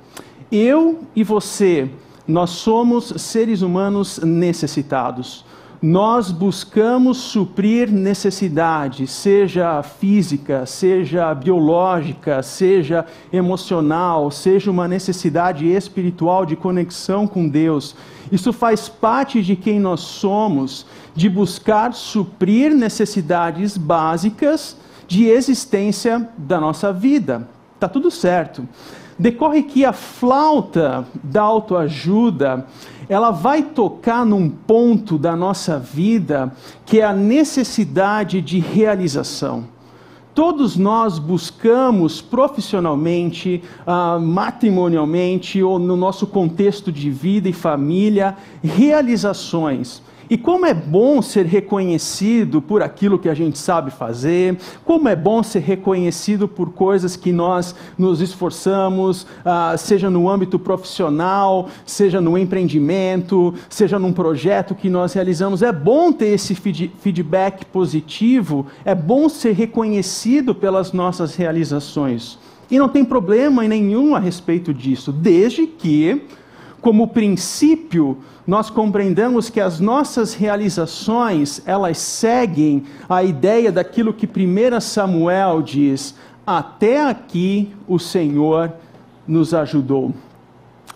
eu 0.50 1.00
e 1.15 1.23
você, 1.23 1.91
nós 2.27 2.49
somos 2.49 3.12
seres 3.19 3.61
humanos 3.61 4.19
necessitados. 4.21 5.45
Nós 5.83 6.31
buscamos 6.31 7.19
suprir 7.19 7.93
necessidades, 7.93 9.11
seja 9.11 9.83
física, 9.83 10.65
seja 10.65 11.35
biológica, 11.35 12.43
seja 12.43 13.05
emocional, 13.31 14.31
seja 14.31 14.71
uma 14.71 14.89
necessidade 14.89 15.67
espiritual 15.71 16.47
de 16.47 16.57
conexão 16.57 17.27
com 17.27 17.47
Deus. 17.47 17.95
Isso 18.33 18.55
faz 18.55 18.89
parte 18.89 19.43
de 19.43 19.55
quem 19.55 19.79
nós 19.79 20.00
somos, 20.00 20.87
de 21.15 21.29
buscar 21.29 21.93
suprir 21.93 22.75
necessidades 22.75 23.77
básicas 23.77 24.79
de 25.07 25.27
existência 25.27 26.27
da 26.39 26.59
nossa 26.59 26.91
vida. 26.91 27.47
Está 27.77 27.87
tudo 27.87 28.11
certo 28.11 28.67
decorre 29.21 29.62
que 29.62 29.85
a 29.85 29.93
flauta 29.93 31.07
da 31.23 31.43
autoajuda, 31.43 32.67
ela 33.07 33.31
vai 33.31 33.62
tocar 33.62 34.25
num 34.25 34.49
ponto 34.49 35.19
da 35.19 35.37
nossa 35.37 35.79
vida 35.79 36.53
que 36.87 37.00
é 37.00 37.05
a 37.05 37.12
necessidade 37.12 38.41
de 38.41 38.59
realização. 38.59 39.65
Todos 40.35 40.77
nós 40.77 41.19
buscamos 41.19 42.23
profissionalmente, 42.23 43.62
uh, 43.87 44.19
matrimonialmente 44.19 45.62
ou 45.62 45.79
no 45.79 45.97
nosso 45.97 46.27
contexto 46.27 46.91
de 46.91 47.11
vida 47.11 47.49
e 47.49 47.53
família 47.53 48.37
realizações. 48.62 50.03
E 50.30 50.38
como 50.38 50.64
é 50.64 50.72
bom 50.72 51.20
ser 51.20 51.44
reconhecido 51.44 52.62
por 52.62 52.84
aquilo 52.84 53.18
que 53.18 53.28
a 53.28 53.34
gente 53.34 53.58
sabe 53.58 53.90
fazer, 53.90 54.56
como 54.84 55.08
é 55.08 55.16
bom 55.16 55.42
ser 55.42 55.58
reconhecido 55.58 56.46
por 56.46 56.70
coisas 56.70 57.16
que 57.16 57.32
nós 57.32 57.75
nos 57.99 58.20
esforçamos, 58.20 59.26
ah, 59.44 59.75
seja 59.76 60.08
no 60.08 60.28
âmbito 60.30 60.56
profissional, 60.56 61.68
seja 61.84 62.20
no 62.20 62.38
empreendimento, 62.38 63.52
seja 63.68 63.99
num 63.99 64.12
projeto 64.12 64.72
que 64.72 64.88
nós 64.88 65.14
realizamos. 65.14 65.62
É 65.62 65.72
bom 65.72 66.12
ter 66.12 66.28
esse 66.28 66.54
feedback 66.54 67.66
positivo, 67.66 68.66
é 68.84 68.94
bom 68.94 69.28
ser 69.28 69.52
reconhecido 69.52 70.54
pelas 70.54 70.92
nossas 70.92 71.34
realizações. 71.34 72.38
E 72.70 72.78
não 72.78 72.88
tem 72.88 73.04
problema 73.04 73.66
nenhum 73.66 74.14
a 74.14 74.20
respeito 74.20 74.72
disso, 74.72 75.10
desde 75.10 75.66
que, 75.66 76.22
como 76.80 77.08
princípio, 77.08 78.18
nós 78.46 78.70
compreendamos 78.70 79.50
que 79.50 79.60
as 79.60 79.78
nossas 79.78 80.34
realizações, 80.34 81.62
elas 81.66 81.99
seguem 81.99 82.84
a 83.08 83.22
ideia 83.22 83.70
daquilo 83.70 84.12
que 84.12 84.26
1 84.26 84.80
Samuel 84.80 85.62
diz: 85.62 86.14
até 86.46 87.08
aqui 87.08 87.70
o 87.87 87.99
Senhor 87.99 88.72
nos 89.26 89.54
ajudou. 89.54 90.12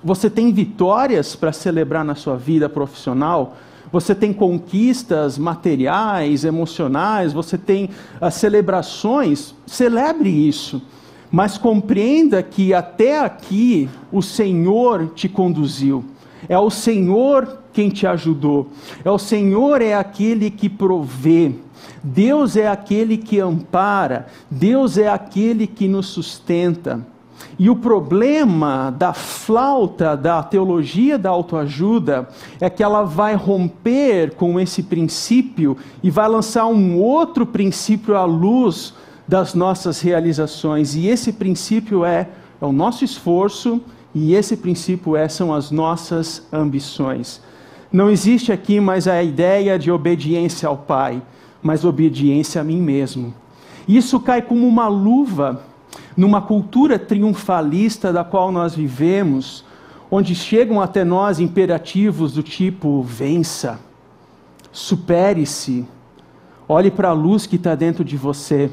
Você 0.03 0.29
tem 0.29 0.53
vitórias 0.53 1.37
para 1.37 1.53
celebrar 1.53 2.05
na 2.05 2.15
sua 2.15 2.37
vida 2.37 2.69
profissional? 2.69 3.57
Você 3.93 4.15
tem 4.15 4.33
conquistas 4.33 5.39
materiais, 5.39 6.45
emocionais, 6.45 7.33
você 7.33 7.57
tem 7.57 7.89
as 8.21 8.35
celebrações? 8.35 9.55
Celebre 9.67 10.29
isso. 10.29 10.83
Mas 11.31 11.59
compreenda 11.59 12.43
que 12.43 12.73
até 12.73 13.21
aqui 13.21 13.89
o 14.13 14.23
Senhor 14.23 15.13
te 15.15 15.29
conduziu. 15.29 16.05
É 16.49 16.59
o 16.59 16.71
Senhor 16.71 17.59
quem 17.73 17.89
te 17.89 18.07
ajudou. 18.07 18.69
É 19.05 19.11
o 19.11 19.19
Senhor 19.19 19.83
é 19.83 19.95
aquele 19.95 20.51
que 20.51 20.69
provê. 20.69 21.53
Deus 22.03 22.57
é 22.57 22.69
aquele 22.69 23.17
que 23.17 23.41
ampara. 23.41 24.27
Deus 24.51 24.97
é 24.97 25.09
aquele 25.09 25.67
que 25.67 25.89
nos 25.89 26.07
sustenta. 26.07 27.05
E 27.59 27.71
o 27.71 27.77
problema 27.77 28.91
da 28.97 29.13
flauta 29.13 30.17
da 30.17 30.43
teologia 30.43 31.19
da 31.19 31.31
autoajuda 31.31 32.29
é 32.61 32.69
que 32.69 32.83
ela 32.83 33.03
vai 33.03 33.35
romper 33.35 34.35
com 34.35 34.59
esse 34.59 34.83
princípio 34.83 35.77
e 36.03 36.11
vai 36.11 36.29
lançar 36.29 36.67
um 36.67 36.99
outro 36.99 37.47
princípio 37.47 38.17
à 38.17 38.25
luz 38.25 38.95
das 39.27 39.55
nossas 39.55 40.01
realizações. 40.01 40.95
E 40.95 41.07
esse 41.09 41.33
princípio 41.33 42.05
é, 42.05 42.29
é 42.61 42.65
o 42.65 42.73
nosso 42.73 43.05
esforço 43.05 43.81
e 44.15 44.35
esse 44.35 44.57
princípio 44.57 45.17
é, 45.17 45.29
são 45.29 45.53
as 45.53 45.71
nossas 45.71 46.47
ambições. 46.53 47.41
Não 47.93 48.11
existe 48.11 48.53
aqui 48.53 48.81
mais 48.81 49.07
a 49.07 49.23
ideia 49.23 49.79
de 49.79 49.91
obediência 49.91 50.69
ao 50.69 50.77
Pai, 50.77 51.23
mas 51.63 51.85
obediência 51.85 52.61
a 52.61 52.65
mim 52.65 52.81
mesmo. 52.81 53.35
Isso 53.87 54.19
cai 54.21 54.43
como 54.43 54.67
uma 54.67 54.89
luva 54.89 55.63
numa 56.17 56.41
cultura 56.41 56.99
triunfalista 56.99 58.13
da 58.13 58.25
qual 58.25 58.51
nós 58.51 58.75
vivemos, 58.75 59.65
onde 60.11 60.35
chegam 60.35 60.81
até 60.81 61.05
nós 61.05 61.41
imperativos 61.41 62.33
do 62.33 62.43
tipo: 62.43 63.03
vença, 63.03 63.79
supere-se, 64.73 65.87
olhe 66.69 66.91
para 66.91 67.11
a 67.11 67.13
luz 67.13 67.47
que 67.47 67.57
está 67.57 67.75
dentro 67.75 68.05
de 68.05 68.17
você, 68.17 68.71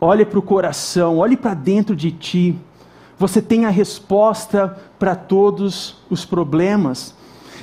olhe 0.00 0.24
para 0.24 0.38
o 0.38 0.42
coração, 0.42 1.18
olhe 1.18 1.36
para 1.36 1.54
dentro 1.54 1.94
de 1.96 2.10
ti 2.10 2.58
você 3.18 3.40
tem 3.40 3.64
a 3.64 3.70
resposta 3.70 4.76
para 4.98 5.14
todos 5.14 5.96
os 6.10 6.24
problemas. 6.24 7.14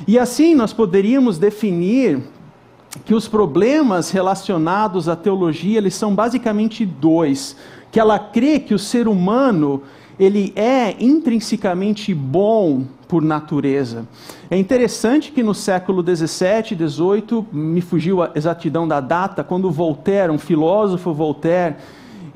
E 0.07 0.17
assim 0.17 0.55
nós 0.55 0.73
poderíamos 0.73 1.37
definir 1.37 2.21
que 3.05 3.13
os 3.13 3.27
problemas 3.27 4.11
relacionados 4.11 5.07
à 5.09 5.15
teologia, 5.15 5.77
eles 5.77 5.95
são 5.95 6.13
basicamente 6.13 6.85
dois, 6.85 7.55
que 7.91 7.99
ela 7.99 8.17
crê 8.17 8.59
que 8.59 8.73
o 8.73 8.79
ser 8.79 9.07
humano, 9.07 9.81
ele 10.19 10.53
é 10.55 10.95
intrinsecamente 10.99 12.13
bom 12.13 12.83
por 13.07 13.21
natureza. 13.21 14.07
É 14.49 14.57
interessante 14.57 15.31
que 15.31 15.43
no 15.43 15.53
século 15.53 16.01
17, 16.01 16.75
18, 16.75 17.47
me 17.51 17.81
fugiu 17.81 18.21
a 18.21 18.31
exatidão 18.35 18.87
da 18.87 18.99
data, 18.99 19.43
quando 19.43 19.71
Voltaire, 19.71 20.31
um 20.31 20.39
filósofo 20.39 21.13
Voltaire, 21.13 21.75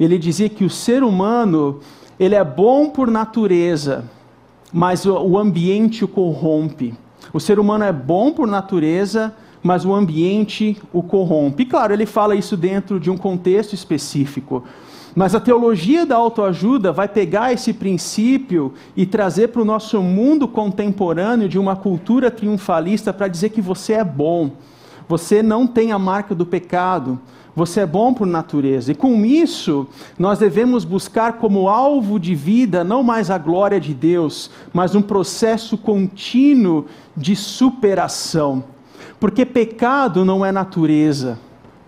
ele 0.04 0.18
dizia 0.18 0.50
que 0.50 0.64
o 0.64 0.70
ser 0.70 1.04
humano 1.04 1.80
ele 2.20 2.36
é 2.36 2.44
bom 2.44 2.90
por 2.90 3.10
natureza, 3.10 4.06
mas 4.72 5.06
o, 5.06 5.38
ambiente 5.38 6.04
o 6.04 6.08
corrompe. 6.08 6.94
O 7.34 7.40
ser 7.40 7.60
humano 7.60 7.84
é 7.84 7.92
bom 7.92 8.32
por 8.32 8.48
natureza, 8.48 9.34
mas 9.62 9.86
o 9.86 9.94
ambiente 9.94 10.78
o 10.94 11.02
corrompe. 11.02 11.64
E 11.64 11.66
claro, 11.66 11.94
ele 11.94 12.06
fala 12.06 12.36
isso 12.36 12.56
dentro 12.58 13.00
de 13.00 13.10
um 13.10 13.18
contexto 13.18 13.74
específico. 13.74 14.64
Mas 15.16 15.34
a 15.34 15.40
teologia 15.40 16.06
da 16.06 16.16
autoajuda 16.16 16.92
vai 16.92 17.08
pegar 17.08 17.52
esse 17.52 17.74
princípio 17.74 18.74
e 18.96 19.06
trazer 19.06 19.48
para 19.48 19.62
o 19.62 19.66
nosso 19.66 20.00
mundo 20.02 20.48
contemporâneo 20.48 21.50
de 21.50 21.58
uma 21.58 21.76
cultura 21.76 22.30
triunfalista 22.30 23.12
para 23.12 23.28
dizer 23.28 23.50
que 23.50 23.62
você 23.62 23.94
é 23.94 24.04
bom, 24.04 24.52
você 25.10 25.42
não 25.42 25.66
tem 25.66 25.92
a 25.92 25.98
marca 25.98 26.36
do 26.36 26.46
pecado, 26.46 27.20
você 27.58 27.80
é 27.80 27.86
bom 27.88 28.14
por 28.14 28.28
natureza. 28.28 28.92
E 28.92 28.96
com 28.96 29.26
isso, 29.26 29.88
nós 30.20 30.38
devemos 30.38 30.86
buscar 30.86 31.40
como 31.40 31.68
alvo 31.68 32.20
de 32.20 32.36
vida 32.36 32.84
não 32.84 33.02
mais 33.02 33.32
a 33.32 33.40
glória 33.40 33.80
de 33.80 33.96
Deus, 33.96 34.52
mas 34.72 34.94
um 34.94 35.02
processo 35.02 35.76
contínuo 35.76 36.86
de 37.16 37.36
superação. 37.36 38.64
Porque 39.20 39.44
pecado 39.44 40.24
não 40.24 40.46
é 40.46 40.52
natureza, 40.52 41.40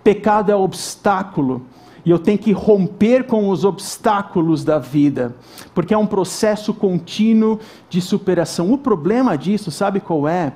pecado 0.04 0.52
é 0.52 0.56
obstáculo. 0.56 1.62
E 2.04 2.10
eu 2.10 2.18
tenho 2.18 2.40
que 2.40 2.52
romper 2.52 3.26
com 3.26 3.48
os 3.48 3.64
obstáculos 3.64 4.64
da 4.64 4.80
vida, 4.80 5.36
porque 5.76 5.94
é 5.94 5.98
um 6.00 6.08
processo 6.08 6.74
contínuo 6.74 7.60
de 7.88 8.02
superação. 8.02 8.74
O 8.74 8.78
problema 8.80 9.38
disso, 9.38 9.70
sabe 9.70 10.00
qual 10.00 10.28
é? 10.28 10.54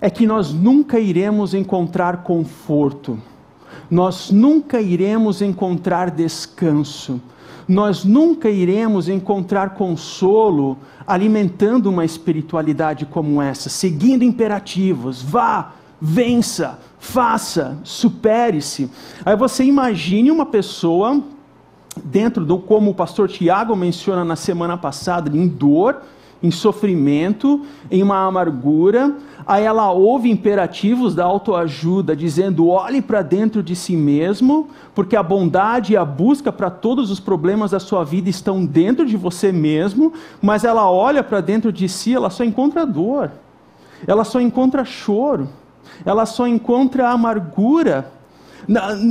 É 0.00 0.10
que 0.10 0.26
nós 0.26 0.52
nunca 0.52 0.98
iremos 0.98 1.54
encontrar 1.54 2.24
conforto 2.24 3.16
nós 3.90 4.30
nunca 4.30 4.80
iremos 4.80 5.42
encontrar 5.42 6.10
descanso, 6.10 7.20
nós 7.66 8.04
nunca 8.04 8.50
iremos 8.50 9.08
encontrar 9.08 9.70
consolo 9.70 10.76
alimentando 11.06 11.88
uma 11.88 12.04
espiritualidade 12.04 13.06
como 13.06 13.40
essa, 13.40 13.68
seguindo 13.68 14.22
imperativos, 14.22 15.22
vá, 15.22 15.72
vença, 16.00 16.78
faça, 16.98 17.78
supere-se. 17.82 18.90
Aí 19.24 19.36
você 19.36 19.64
imagine 19.64 20.30
uma 20.30 20.46
pessoa 20.46 21.22
dentro 22.02 22.44
do 22.44 22.58
como 22.58 22.90
o 22.90 22.94
pastor 22.94 23.28
Tiago 23.28 23.76
menciona 23.76 24.24
na 24.24 24.36
semana 24.36 24.76
passada, 24.76 25.34
em 25.34 25.46
dor, 25.46 26.02
em 26.44 26.50
sofrimento, 26.50 27.62
em 27.90 28.02
uma 28.02 28.26
amargura. 28.26 29.16
Aí 29.46 29.64
ela 29.64 29.90
ouve 29.90 30.30
imperativos 30.30 31.14
da 31.14 31.24
autoajuda 31.24 32.14
dizendo: 32.14 32.68
olhe 32.68 33.00
para 33.00 33.22
dentro 33.22 33.62
de 33.62 33.74
si 33.74 33.96
mesmo, 33.96 34.68
porque 34.94 35.16
a 35.16 35.22
bondade 35.22 35.94
e 35.94 35.96
a 35.96 36.04
busca 36.04 36.52
para 36.52 36.68
todos 36.68 37.10
os 37.10 37.18
problemas 37.18 37.70
da 37.70 37.80
sua 37.80 38.04
vida 38.04 38.28
estão 38.28 38.66
dentro 38.66 39.06
de 39.06 39.16
você 39.16 39.50
mesmo, 39.50 40.12
mas 40.42 40.64
ela 40.64 40.90
olha 40.90 41.24
para 41.24 41.40
dentro 41.40 41.72
de 41.72 41.88
si, 41.88 42.14
ela 42.14 42.28
só 42.28 42.44
encontra 42.44 42.84
dor, 42.84 43.30
ela 44.06 44.22
só 44.22 44.38
encontra 44.38 44.84
choro, 44.84 45.48
ela 46.04 46.26
só 46.26 46.46
encontra 46.46 47.08
amargura 47.08 48.12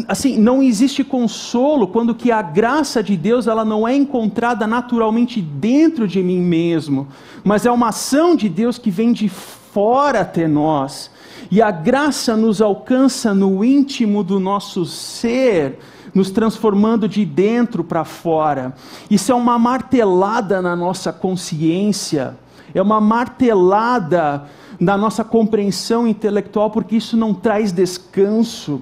assim, 0.08 0.38
não 0.38 0.62
existe 0.64 1.04
consolo 1.04 1.88
quando 1.88 2.16
que 2.16 2.32
a 2.32 2.42
graça 2.42 3.04
de 3.04 3.16
Deus 3.16 3.48
ela 3.48 3.64
não 3.64 3.88
é 3.88 3.96
encontrada 3.96 4.66
naturalmente 4.66 5.42
dentro 5.42 6.08
de 6.08 6.22
mim 6.24 6.40
mesmo, 6.40 7.08
mas 7.44 7.66
é 7.66 7.72
uma 7.72 7.90
ação 7.90 8.36
de 8.36 8.50
Deus 8.50 8.78
que 8.78 8.90
vem 8.90 9.12
de 9.14 9.30
fora 9.30 10.22
até 10.22 10.48
nós. 10.48 11.12
E 11.52 11.62
a 11.62 11.70
graça 11.70 12.36
nos 12.36 12.62
alcança 12.62 13.34
no 13.34 13.64
íntimo 13.64 14.24
do 14.24 14.40
nosso 14.40 14.86
ser, 14.86 15.80
nos 16.14 16.32
transformando 16.32 17.08
de 17.08 17.26
dentro 17.26 17.84
para 17.84 18.04
fora. 18.04 18.74
Isso 19.10 19.32
é 19.32 19.36
uma 19.36 19.60
martelada 19.60 20.62
na 20.62 20.76
nossa 20.76 21.14
consciência, 21.14 22.36
é 22.74 22.82
uma 22.82 23.00
martelada 23.00 24.46
na 24.80 24.98
nossa 24.98 25.24
compreensão 25.24 26.08
intelectual, 26.08 26.70
porque 26.70 26.96
isso 26.96 27.16
não 27.16 27.34
traz 27.34 27.72
descanso. 27.72 28.82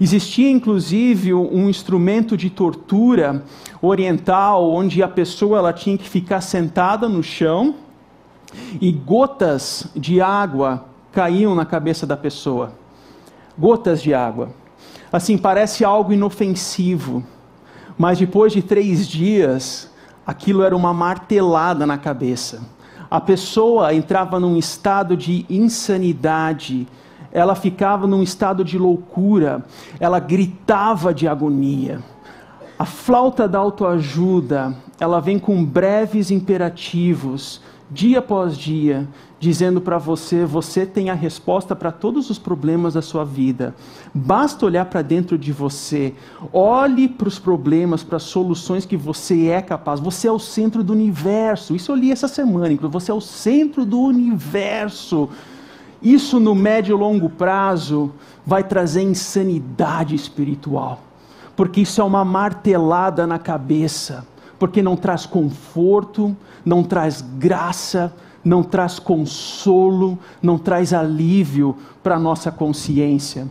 Existia 0.00 0.50
inclusive 0.50 1.34
um 1.34 1.68
instrumento 1.68 2.36
de 2.36 2.50
tortura 2.50 3.44
oriental 3.82 4.70
onde 4.70 5.02
a 5.02 5.08
pessoa 5.08 5.58
ela 5.58 5.72
tinha 5.72 5.98
que 5.98 6.08
ficar 6.08 6.40
sentada 6.40 7.08
no 7.08 7.22
chão 7.22 7.74
e 8.80 8.92
gotas 8.92 9.86
de 9.94 10.20
água 10.20 10.84
caíam 11.12 11.54
na 11.54 11.64
cabeça 11.64 12.06
da 12.06 12.16
pessoa. 12.16 12.72
Gotas 13.58 14.00
de 14.02 14.14
água. 14.14 14.50
Assim, 15.10 15.38
parece 15.38 15.84
algo 15.84 16.12
inofensivo, 16.12 17.24
mas 17.96 18.18
depois 18.18 18.52
de 18.52 18.62
três 18.62 19.08
dias, 19.08 19.90
aquilo 20.26 20.62
era 20.62 20.76
uma 20.76 20.92
martelada 20.92 21.86
na 21.86 21.98
cabeça. 21.98 22.62
A 23.10 23.20
pessoa 23.20 23.94
entrava 23.94 24.38
num 24.38 24.56
estado 24.56 25.16
de 25.16 25.46
insanidade, 25.48 26.86
ela 27.32 27.54
ficava 27.54 28.06
num 28.06 28.22
estado 28.22 28.62
de 28.62 28.78
loucura, 28.78 29.64
ela 29.98 30.18
gritava 30.18 31.14
de 31.14 31.26
agonia. 31.26 32.00
A 32.78 32.84
flauta 32.84 33.48
da 33.48 33.58
autoajuda, 33.58 34.74
ela 35.00 35.20
vem 35.20 35.38
com 35.38 35.64
breves 35.64 36.30
imperativos, 36.30 37.62
dia 37.90 38.18
após 38.18 38.56
dia, 38.56 39.08
dizendo 39.40 39.80
para 39.80 39.98
você: 39.98 40.44
você 40.44 40.84
tem 40.84 41.10
a 41.10 41.14
resposta 41.14 41.74
para 41.76 41.92
todos 41.92 42.30
os 42.30 42.38
problemas 42.38 42.94
da 42.94 43.02
sua 43.02 43.24
vida. 43.24 43.74
Basta 44.12 44.66
olhar 44.66 44.84
para 44.86 45.02
dentro 45.02 45.38
de 45.38 45.52
você. 45.52 46.14
Olhe 46.52 47.08
para 47.08 47.28
os 47.28 47.38
problemas, 47.38 48.02
para 48.02 48.16
as 48.16 48.24
soluções 48.24 48.84
que 48.84 48.96
você 48.96 49.48
é 49.48 49.62
capaz. 49.62 50.00
Você 50.00 50.26
é 50.28 50.32
o 50.32 50.38
centro 50.38 50.82
do 50.82 50.92
universo. 50.92 51.74
Isso 51.74 51.92
eu 51.92 51.96
li 51.96 52.10
essa 52.10 52.28
semana, 52.28 52.72
inclusive. 52.72 52.92
Você 52.92 53.10
é 53.10 53.14
o 53.14 53.20
centro 53.20 53.84
do 53.84 54.00
universo. 54.00 55.28
Isso 56.00 56.38
no 56.38 56.54
médio 56.54 56.96
e 56.96 56.98
longo 56.98 57.28
prazo 57.28 58.12
vai 58.46 58.62
trazer 58.62 59.02
insanidade 59.02 60.14
espiritual, 60.14 61.02
porque 61.56 61.80
isso 61.80 62.00
é 62.00 62.04
uma 62.04 62.24
martelada 62.24 63.26
na 63.26 63.36
cabeça, 63.36 64.24
porque 64.60 64.80
não 64.80 64.96
traz 64.96 65.26
conforto, 65.26 66.36
não 66.64 66.84
traz 66.84 67.20
graça, 67.20 68.14
não 68.44 68.62
traz 68.62 68.98
consolo, 68.98 70.18
não 70.42 70.58
traz 70.58 70.92
alívio 70.92 71.76
para 72.02 72.16
a 72.16 72.20
nossa 72.20 72.50
consciência. 72.50 73.46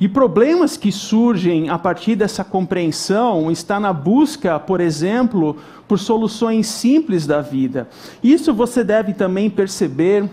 E 0.00 0.08
problemas 0.08 0.76
que 0.76 0.90
surgem 0.90 1.68
a 1.68 1.78
partir 1.78 2.16
dessa 2.16 2.42
compreensão 2.42 3.50
está 3.52 3.78
na 3.78 3.92
busca, 3.92 4.58
por 4.58 4.80
exemplo, 4.80 5.56
por 5.86 5.98
soluções 5.98 6.66
simples 6.66 7.24
da 7.24 7.40
vida. 7.40 7.88
Isso 8.20 8.52
você 8.52 8.82
deve 8.82 9.14
também 9.14 9.48
perceber 9.48 10.28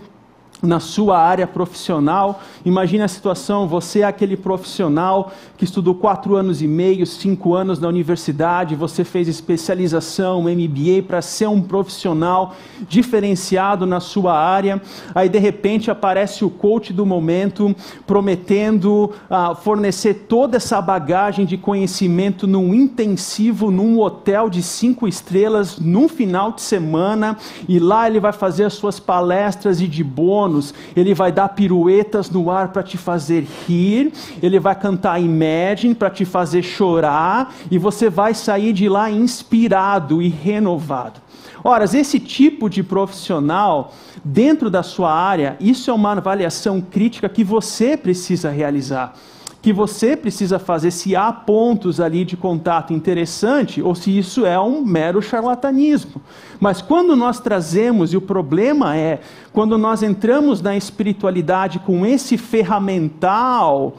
na 0.62 0.78
sua 0.78 1.18
área 1.18 1.46
profissional. 1.46 2.42
Imagine 2.64 3.02
a 3.02 3.08
situação: 3.08 3.66
você 3.66 4.00
é 4.00 4.04
aquele 4.04 4.36
profissional 4.36 5.32
que 5.56 5.64
estudou 5.64 5.94
quatro 5.94 6.36
anos 6.36 6.62
e 6.62 6.66
meio, 6.66 7.06
cinco 7.06 7.54
anos 7.54 7.78
na 7.78 7.88
universidade, 7.88 8.74
você 8.74 9.04
fez 9.04 9.28
especialização, 9.28 10.42
MBA, 10.42 11.02
para 11.06 11.22
ser 11.22 11.48
um 11.48 11.62
profissional 11.62 12.54
diferenciado 12.88 13.86
na 13.86 14.00
sua 14.00 14.38
área. 14.38 14.80
Aí, 15.14 15.28
de 15.28 15.38
repente, 15.38 15.90
aparece 15.90 16.44
o 16.44 16.50
coach 16.50 16.92
do 16.92 17.06
momento 17.06 17.74
prometendo 18.06 19.12
ah, 19.28 19.54
fornecer 19.54 20.26
toda 20.28 20.56
essa 20.56 20.80
bagagem 20.80 21.44
de 21.44 21.56
conhecimento 21.56 22.46
num 22.46 22.74
intensivo, 22.74 23.70
num 23.70 23.98
hotel 24.00 24.50
de 24.50 24.62
cinco 24.62 25.06
estrelas, 25.06 25.78
num 25.78 26.08
final 26.08 26.52
de 26.52 26.62
semana, 26.62 27.36
e 27.68 27.78
lá 27.78 28.06
ele 28.06 28.20
vai 28.20 28.32
fazer 28.32 28.64
as 28.64 28.74
suas 28.74 28.98
palestras 28.98 29.80
e 29.80 29.86
de 29.86 30.02
bônus 30.02 30.49
ele 30.96 31.14
vai 31.14 31.30
dar 31.30 31.48
piruetas 31.50 32.30
no 32.30 32.50
ar 32.50 32.68
para 32.68 32.82
te 32.82 32.98
fazer 32.98 33.46
rir, 33.66 34.12
ele 34.42 34.58
vai 34.58 34.74
cantar 34.74 35.20
Imagine 35.20 35.94
para 35.94 36.10
te 36.10 36.24
fazer 36.24 36.62
chorar, 36.62 37.54
e 37.70 37.78
você 37.78 38.10
vai 38.10 38.34
sair 38.34 38.72
de 38.72 38.88
lá 38.88 39.10
inspirado 39.10 40.20
e 40.20 40.28
renovado. 40.28 41.20
Ora, 41.62 41.84
esse 41.84 42.18
tipo 42.18 42.68
de 42.70 42.82
profissional, 42.82 43.92
dentro 44.24 44.70
da 44.70 44.82
sua 44.82 45.12
área, 45.12 45.56
isso 45.60 45.90
é 45.90 45.94
uma 45.94 46.12
avaliação 46.12 46.80
crítica 46.80 47.28
que 47.28 47.44
você 47.44 47.96
precisa 47.96 48.50
realizar 48.50 49.14
que 49.62 49.72
você 49.72 50.16
precisa 50.16 50.58
fazer 50.58 50.90
se 50.90 51.14
há 51.14 51.30
pontos 51.30 52.00
ali 52.00 52.24
de 52.24 52.36
contato 52.36 52.92
interessante 52.92 53.82
ou 53.82 53.94
se 53.94 54.16
isso 54.16 54.46
é 54.46 54.58
um 54.58 54.82
mero 54.82 55.20
charlatanismo. 55.20 56.22
Mas 56.58 56.80
quando 56.80 57.14
nós 57.14 57.40
trazemos, 57.40 58.12
e 58.12 58.16
o 58.16 58.22
problema 58.22 58.96
é, 58.96 59.20
quando 59.52 59.76
nós 59.76 60.02
entramos 60.02 60.62
na 60.62 60.76
espiritualidade 60.76 61.78
com 61.80 62.06
esse 62.06 62.38
ferramental 62.38 63.96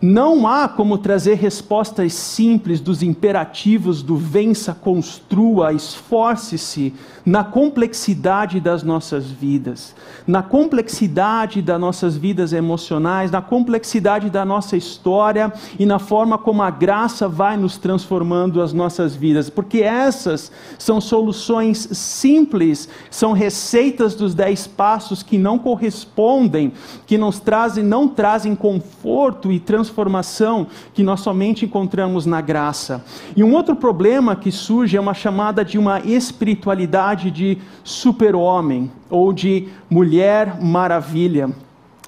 não 0.00 0.48
há 0.48 0.66
como 0.66 0.96
trazer 0.96 1.34
respostas 1.34 2.14
simples 2.14 2.80
dos 2.80 3.02
imperativos 3.02 4.02
do 4.02 4.16
vença, 4.16 4.72
construa, 4.72 5.74
esforce-se 5.74 6.94
na 7.24 7.44
complexidade 7.44 8.60
das 8.60 8.82
nossas 8.82 9.26
vidas, 9.26 9.94
na 10.26 10.42
complexidade 10.42 11.60
das 11.60 11.78
nossas 11.78 12.16
vidas 12.16 12.54
emocionais, 12.54 13.30
na 13.30 13.42
complexidade 13.42 14.30
da 14.30 14.42
nossa 14.42 14.74
história 14.74 15.52
e 15.78 15.84
na 15.84 15.98
forma 15.98 16.38
como 16.38 16.62
a 16.62 16.70
graça 16.70 17.28
vai 17.28 17.58
nos 17.58 17.76
transformando 17.76 18.62
as 18.62 18.72
nossas 18.72 19.14
vidas, 19.14 19.50
porque 19.50 19.82
essas 19.82 20.50
são 20.78 20.98
soluções 20.98 21.88
simples, 21.92 22.88
são 23.10 23.32
receitas 23.32 24.14
dos 24.14 24.34
dez 24.34 24.66
passos 24.66 25.22
que 25.22 25.36
não 25.36 25.58
correspondem, 25.58 26.72
que 27.06 27.18
nos 27.18 27.38
trazem, 27.38 27.84
não 27.84 28.08
trazem 28.08 28.54
conforto 28.54 29.52
e 29.52 29.60
transformação 29.60 29.89
transformação 29.90 30.68
que 30.94 31.02
nós 31.02 31.20
somente 31.20 31.64
encontramos 31.64 32.24
na 32.24 32.40
graça. 32.40 33.04
E 33.36 33.42
um 33.42 33.52
outro 33.54 33.74
problema 33.74 34.36
que 34.36 34.52
surge 34.52 34.96
é 34.96 35.00
uma 35.00 35.14
chamada 35.14 35.64
de 35.64 35.76
uma 35.76 36.00
espiritualidade 36.00 37.30
de 37.30 37.58
super-homem 37.82 38.90
ou 39.10 39.32
de 39.32 39.68
mulher 39.90 40.62
maravilha. 40.62 41.50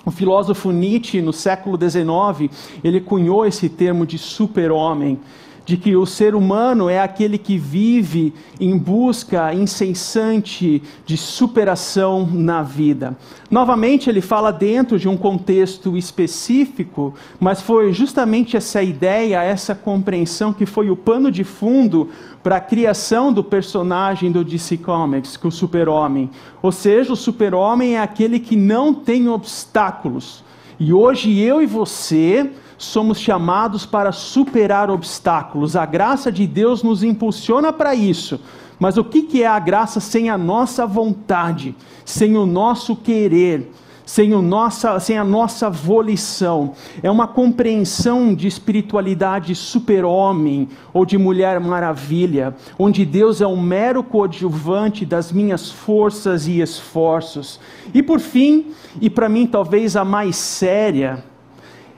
O 0.04 0.10
filósofo 0.10 0.70
Nietzsche, 0.70 1.20
no 1.20 1.32
século 1.32 1.76
XIX, 1.76 2.50
ele 2.82 3.00
cunhou 3.00 3.44
esse 3.44 3.68
termo 3.68 4.06
de 4.06 4.18
super-homem 4.18 5.18
de 5.64 5.76
que 5.76 5.96
o 5.96 6.04
ser 6.04 6.34
humano 6.34 6.88
é 6.88 7.00
aquele 7.00 7.38
que 7.38 7.56
vive 7.56 8.34
em 8.58 8.76
busca 8.76 9.54
incessante 9.54 10.82
de 11.06 11.16
superação 11.16 12.28
na 12.32 12.62
vida. 12.62 13.16
Novamente, 13.50 14.10
ele 14.10 14.20
fala 14.20 14.50
dentro 14.50 14.98
de 14.98 15.08
um 15.08 15.16
contexto 15.16 15.96
específico, 15.96 17.14
mas 17.38 17.60
foi 17.60 17.92
justamente 17.92 18.56
essa 18.56 18.82
ideia, 18.82 19.42
essa 19.42 19.74
compreensão 19.74 20.52
que 20.52 20.66
foi 20.66 20.90
o 20.90 20.96
pano 20.96 21.30
de 21.30 21.44
fundo 21.44 22.08
para 22.42 22.56
a 22.56 22.60
criação 22.60 23.32
do 23.32 23.44
personagem 23.44 24.32
do 24.32 24.44
DC 24.44 24.78
Comics, 24.78 25.36
que 25.36 25.46
é 25.46 25.48
o 25.48 25.52
Super-Homem. 25.52 26.30
Ou 26.60 26.72
seja, 26.72 27.12
o 27.12 27.16
Super-Homem 27.16 27.96
é 27.96 28.00
aquele 28.00 28.40
que 28.40 28.56
não 28.56 28.92
tem 28.92 29.28
obstáculos. 29.28 30.42
E 30.78 30.92
hoje 30.92 31.38
eu 31.38 31.62
e 31.62 31.66
você 31.66 32.50
somos 32.84 33.18
chamados 33.18 33.86
para 33.86 34.12
superar 34.12 34.90
obstáculos. 34.90 35.76
A 35.76 35.86
graça 35.86 36.30
de 36.32 36.46
Deus 36.46 36.82
nos 36.82 37.02
impulsiona 37.02 37.72
para 37.72 37.94
isso. 37.94 38.40
Mas 38.78 38.96
o 38.96 39.04
que 39.04 39.42
é 39.42 39.46
a 39.46 39.58
graça 39.58 40.00
sem 40.00 40.28
a 40.28 40.36
nossa 40.36 40.86
vontade, 40.86 41.74
sem 42.04 42.36
o 42.36 42.44
nosso 42.44 42.96
querer, 42.96 43.70
sem, 44.04 44.30
nossa, 44.30 44.98
sem 44.98 45.16
a 45.16 45.24
nossa 45.24 45.70
volição. 45.70 46.72
É 47.02 47.10
uma 47.10 47.26
compreensão 47.26 48.34
de 48.34 48.46
espiritualidade 48.46 49.54
super-homem 49.54 50.68
ou 50.92 51.06
de 51.06 51.16
mulher 51.16 51.60
maravilha, 51.60 52.54
onde 52.78 53.04
Deus 53.04 53.40
é 53.40 53.46
um 53.46 53.60
mero 53.60 54.02
coadjuvante 54.02 55.06
das 55.06 55.32
minhas 55.32 55.70
forças 55.70 56.46
e 56.46 56.60
esforços. 56.60 57.60
E 57.94 58.02
por 58.02 58.20
fim, 58.20 58.72
e 59.00 59.08
para 59.08 59.28
mim 59.28 59.46
talvez 59.46 59.96
a 59.96 60.04
mais 60.04 60.36
séria, 60.36 61.24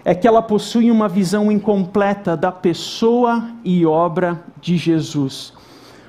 é 0.04 0.14
que 0.14 0.28
ela 0.28 0.42
possui 0.42 0.90
uma 0.90 1.08
visão 1.08 1.50
incompleta 1.50 2.36
da 2.36 2.52
pessoa 2.52 3.48
e 3.64 3.86
obra 3.86 4.44
de 4.60 4.76
Jesus. 4.76 5.52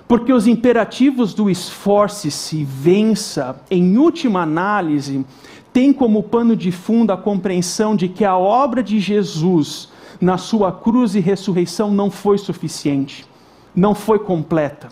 Porque 0.07 0.33
os 0.33 0.45
imperativos 0.45 1.33
do 1.33 1.49
esforce-se, 1.49 2.63
vença, 2.63 3.55
em 3.71 3.97
última 3.97 4.41
análise, 4.41 5.25
tem 5.71 5.91
como 5.91 6.23
pano 6.23 6.55
de 6.55 6.71
fundo 6.71 7.11
a 7.11 7.17
compreensão 7.17 7.95
de 7.95 8.07
que 8.07 8.23
a 8.25 8.37
obra 8.37 8.83
de 8.83 8.99
Jesus 8.99 9.89
na 10.21 10.37
sua 10.37 10.71
cruz 10.71 11.15
e 11.15 11.19
ressurreição 11.19 11.91
não 11.91 12.11
foi 12.11 12.37
suficiente, 12.37 13.25
não 13.75 13.95
foi 13.95 14.19
completa. 14.19 14.89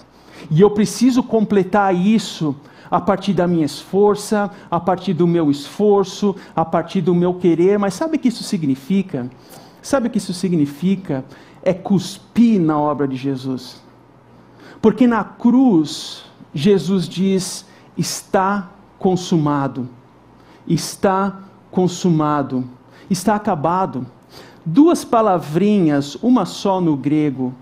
E 0.49 0.61
eu 0.61 0.71
preciso 0.71 1.23
completar 1.23 1.95
isso 1.95 2.55
a 2.93 3.01
partir 3.01 3.33
da 3.33 3.45
minha 3.47 3.65
esforça, 3.65 4.49
a 4.69 4.79
partir 4.79 5.13
do 5.13 5.25
meu 5.25 5.49
esforço, 5.49 6.35
a 6.55 6.63
partir 6.63 7.01
do 7.01 7.13
meu 7.13 7.33
querer. 7.33 7.77
Mas 7.77 7.95
sabe 7.95 8.15
o 8.17 8.19
que 8.19 8.27
isso 8.27 8.43
significa? 8.43 9.29
Sabe 9.81 10.07
o 10.07 10.09
que 10.09 10.19
isso 10.19 10.33
significa? 10.33 11.25
É 11.61 11.73
cuspir 11.73 12.61
na 12.61 12.79
obra 12.79 13.07
de 13.07 13.15
Jesus. 13.15 13.81
Porque 14.81 15.07
na 15.07 15.23
cruz, 15.23 16.23
Jesus 16.53 17.09
diz: 17.09 17.65
está 17.97 18.69
consumado 18.99 19.89
está 20.67 21.39
consumado, 21.71 22.63
está 23.09 23.35
acabado. 23.35 24.05
Duas 24.65 25.03
palavrinhas, 25.03 26.15
uma 26.15 26.45
só 26.45 26.79
no 26.79 26.95
grego, 26.95 27.53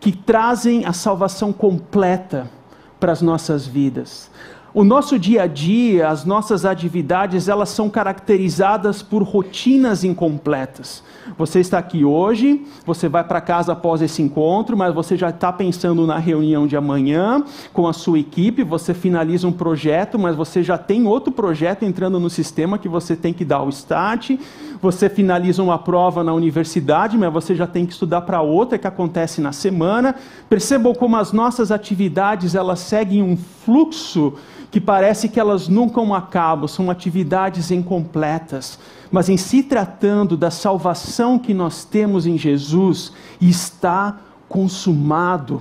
que 0.00 0.12
trazem 0.12 0.84
a 0.84 0.92
salvação 0.92 1.52
completa 1.52 2.50
para 2.98 3.12
as 3.12 3.22
nossas 3.22 3.66
vidas. 3.66 4.30
O 4.72 4.84
nosso 4.84 5.18
dia 5.18 5.42
a 5.42 5.46
dia, 5.48 6.08
as 6.08 6.24
nossas 6.24 6.64
atividades, 6.64 7.48
elas 7.48 7.70
são 7.70 7.90
caracterizadas 7.90 9.02
por 9.02 9.24
rotinas 9.24 10.04
incompletas. 10.04 11.02
Você 11.36 11.58
está 11.58 11.78
aqui 11.78 12.04
hoje, 12.04 12.64
você 12.86 13.08
vai 13.08 13.24
para 13.24 13.40
casa 13.40 13.72
após 13.72 14.00
esse 14.00 14.22
encontro, 14.22 14.76
mas 14.76 14.94
você 14.94 15.16
já 15.16 15.30
está 15.30 15.52
pensando 15.52 16.06
na 16.06 16.18
reunião 16.18 16.68
de 16.68 16.76
amanhã 16.76 17.42
com 17.72 17.88
a 17.88 17.92
sua 17.92 18.20
equipe. 18.20 18.62
Você 18.62 18.94
finaliza 18.94 19.48
um 19.48 19.52
projeto, 19.52 20.16
mas 20.16 20.36
você 20.36 20.62
já 20.62 20.78
tem 20.78 21.04
outro 21.04 21.32
projeto 21.32 21.84
entrando 21.84 22.20
no 22.20 22.30
sistema 22.30 22.78
que 22.78 22.88
você 22.88 23.16
tem 23.16 23.32
que 23.32 23.44
dar 23.44 23.64
o 23.64 23.70
start. 23.70 24.36
Você 24.80 25.08
finaliza 25.08 25.64
uma 25.64 25.78
prova 25.78 26.22
na 26.22 26.32
universidade, 26.32 27.18
mas 27.18 27.32
você 27.32 27.56
já 27.56 27.66
tem 27.66 27.84
que 27.84 27.92
estudar 27.92 28.20
para 28.20 28.40
outra 28.40 28.78
que 28.78 28.86
acontece 28.86 29.40
na 29.40 29.50
semana. 29.50 30.14
Percebam 30.48 30.94
como 30.94 31.16
as 31.16 31.32
nossas 31.32 31.72
atividades 31.72 32.54
elas 32.54 32.78
seguem 32.78 33.20
um 33.20 33.36
fluxo 33.36 34.34
que 34.70 34.80
parece 34.80 35.28
que 35.28 35.40
elas 35.40 35.68
nunca 35.68 36.00
acabam, 36.16 36.68
são 36.68 36.90
atividades 36.90 37.70
incompletas. 37.70 38.78
Mas 39.10 39.28
em 39.28 39.36
se 39.36 39.62
tratando 39.62 40.36
da 40.36 40.50
salvação 40.50 41.38
que 41.38 41.52
nós 41.52 41.84
temos 41.84 42.26
em 42.26 42.38
Jesus, 42.38 43.12
está 43.40 44.18
consumado, 44.48 45.60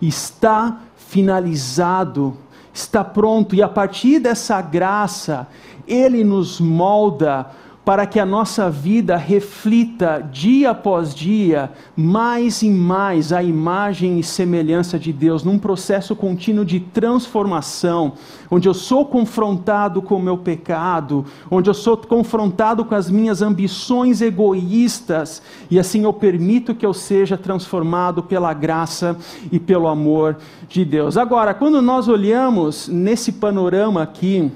está 0.00 0.80
finalizado, 0.96 2.36
está 2.72 3.04
pronto, 3.04 3.54
e 3.54 3.62
a 3.62 3.68
partir 3.68 4.18
dessa 4.18 4.60
graça, 4.62 5.46
Ele 5.86 6.24
nos 6.24 6.60
molda 6.60 7.50
para 7.84 8.06
que 8.06 8.20
a 8.20 8.26
nossa 8.26 8.70
vida 8.70 9.16
reflita 9.16 10.20
dia 10.30 10.70
após 10.70 11.14
dia 11.14 11.72
mais 11.96 12.62
e 12.62 12.70
mais 12.70 13.32
a 13.32 13.42
imagem 13.42 14.18
e 14.18 14.22
semelhança 14.22 14.98
de 14.98 15.12
Deus, 15.12 15.42
num 15.42 15.58
processo 15.58 16.14
contínuo 16.14 16.64
de 16.64 16.78
transformação, 16.78 18.12
onde 18.50 18.68
eu 18.68 18.74
sou 18.74 19.04
confrontado 19.06 20.02
com 20.02 20.16
o 20.16 20.22
meu 20.22 20.36
pecado, 20.36 21.24
onde 21.50 21.70
eu 21.70 21.74
sou 21.74 21.96
confrontado 21.96 22.84
com 22.84 22.94
as 22.94 23.10
minhas 23.10 23.40
ambições 23.40 24.20
egoístas, 24.20 25.42
e 25.70 25.78
assim 25.78 26.04
eu 26.04 26.12
permito 26.12 26.74
que 26.74 26.84
eu 26.84 26.92
seja 26.92 27.36
transformado 27.36 28.22
pela 28.22 28.52
graça 28.52 29.16
e 29.50 29.58
pelo 29.58 29.88
amor 29.88 30.36
de 30.68 30.84
Deus. 30.84 31.16
Agora, 31.16 31.54
quando 31.54 31.80
nós 31.80 32.08
olhamos 32.08 32.88
nesse 32.88 33.32
panorama 33.32 34.02
aqui, 34.02 34.52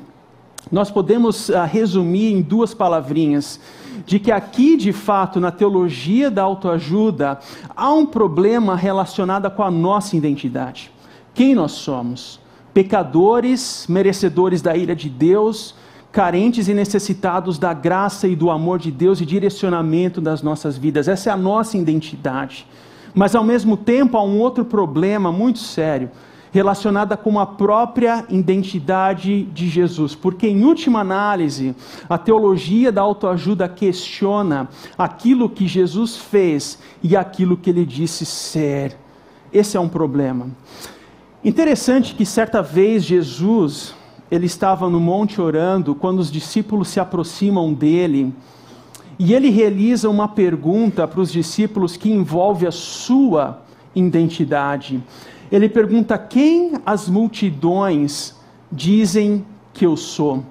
nós 0.70 0.90
podemos 0.90 1.48
uh, 1.48 1.64
resumir 1.70 2.32
em 2.32 2.42
duas 2.42 2.74
palavrinhas, 2.74 3.60
de 4.06 4.18
que 4.18 4.32
aqui, 4.32 4.76
de 4.76 4.92
fato, 4.92 5.40
na 5.40 5.50
teologia 5.50 6.30
da 6.30 6.42
autoajuda, 6.42 7.38
há 7.76 7.92
um 7.92 8.04
problema 8.06 8.76
relacionado 8.76 9.50
com 9.50 9.62
a 9.62 9.70
nossa 9.70 10.16
identidade. 10.16 10.90
Quem 11.32 11.54
nós 11.54 11.72
somos? 11.72 12.40
Pecadores, 12.72 13.86
merecedores 13.88 14.60
da 14.60 14.76
ira 14.76 14.96
de 14.96 15.08
Deus, 15.08 15.74
carentes 16.10 16.68
e 16.68 16.74
necessitados 16.74 17.58
da 17.58 17.72
graça 17.72 18.26
e 18.26 18.36
do 18.36 18.50
amor 18.50 18.78
de 18.78 18.90
Deus 18.90 19.20
e 19.20 19.26
direcionamento 19.26 20.20
das 20.20 20.42
nossas 20.42 20.76
vidas. 20.76 21.08
Essa 21.08 21.30
é 21.30 21.32
a 21.32 21.36
nossa 21.36 21.76
identidade. 21.76 22.66
Mas, 23.14 23.34
ao 23.34 23.44
mesmo 23.44 23.76
tempo, 23.76 24.16
há 24.16 24.22
um 24.22 24.40
outro 24.40 24.64
problema 24.64 25.30
muito 25.30 25.60
sério 25.60 26.10
relacionada 26.54 27.16
com 27.16 27.40
a 27.40 27.44
própria 27.44 28.24
identidade 28.30 29.42
de 29.42 29.68
Jesus, 29.68 30.14
porque, 30.14 30.46
em 30.46 30.64
última 30.64 31.00
análise, 31.00 31.74
a 32.08 32.16
teologia 32.16 32.92
da 32.92 33.02
autoajuda 33.02 33.68
questiona 33.68 34.68
aquilo 34.96 35.48
que 35.48 35.66
Jesus 35.66 36.16
fez 36.16 36.78
e 37.02 37.16
aquilo 37.16 37.56
que 37.56 37.70
ele 37.70 37.84
disse 37.84 38.24
ser. 38.24 38.96
Esse 39.52 39.76
é 39.76 39.80
um 39.80 39.88
problema. 39.88 40.46
Interessante 41.44 42.14
que 42.14 42.24
certa 42.24 42.62
vez 42.62 43.02
Jesus, 43.02 43.92
ele 44.30 44.46
estava 44.46 44.88
no 44.88 45.00
monte 45.00 45.40
orando, 45.40 45.92
quando 45.92 46.20
os 46.20 46.30
discípulos 46.30 46.86
se 46.86 47.00
aproximam 47.00 47.74
dele, 47.74 48.32
e 49.18 49.34
ele 49.34 49.50
realiza 49.50 50.08
uma 50.08 50.28
pergunta 50.28 51.08
para 51.08 51.20
os 51.20 51.32
discípulos 51.32 51.96
que 51.96 52.12
envolve 52.12 52.64
a 52.64 52.70
sua 52.70 53.60
identidade 53.92 55.02
ele 55.54 55.68
pergunta: 55.68 56.18
Quem 56.18 56.72
as 56.84 57.08
multidões 57.08 58.34
dizem 58.72 59.46
que 59.72 59.86
eu 59.86 59.96
sou? 59.96 60.44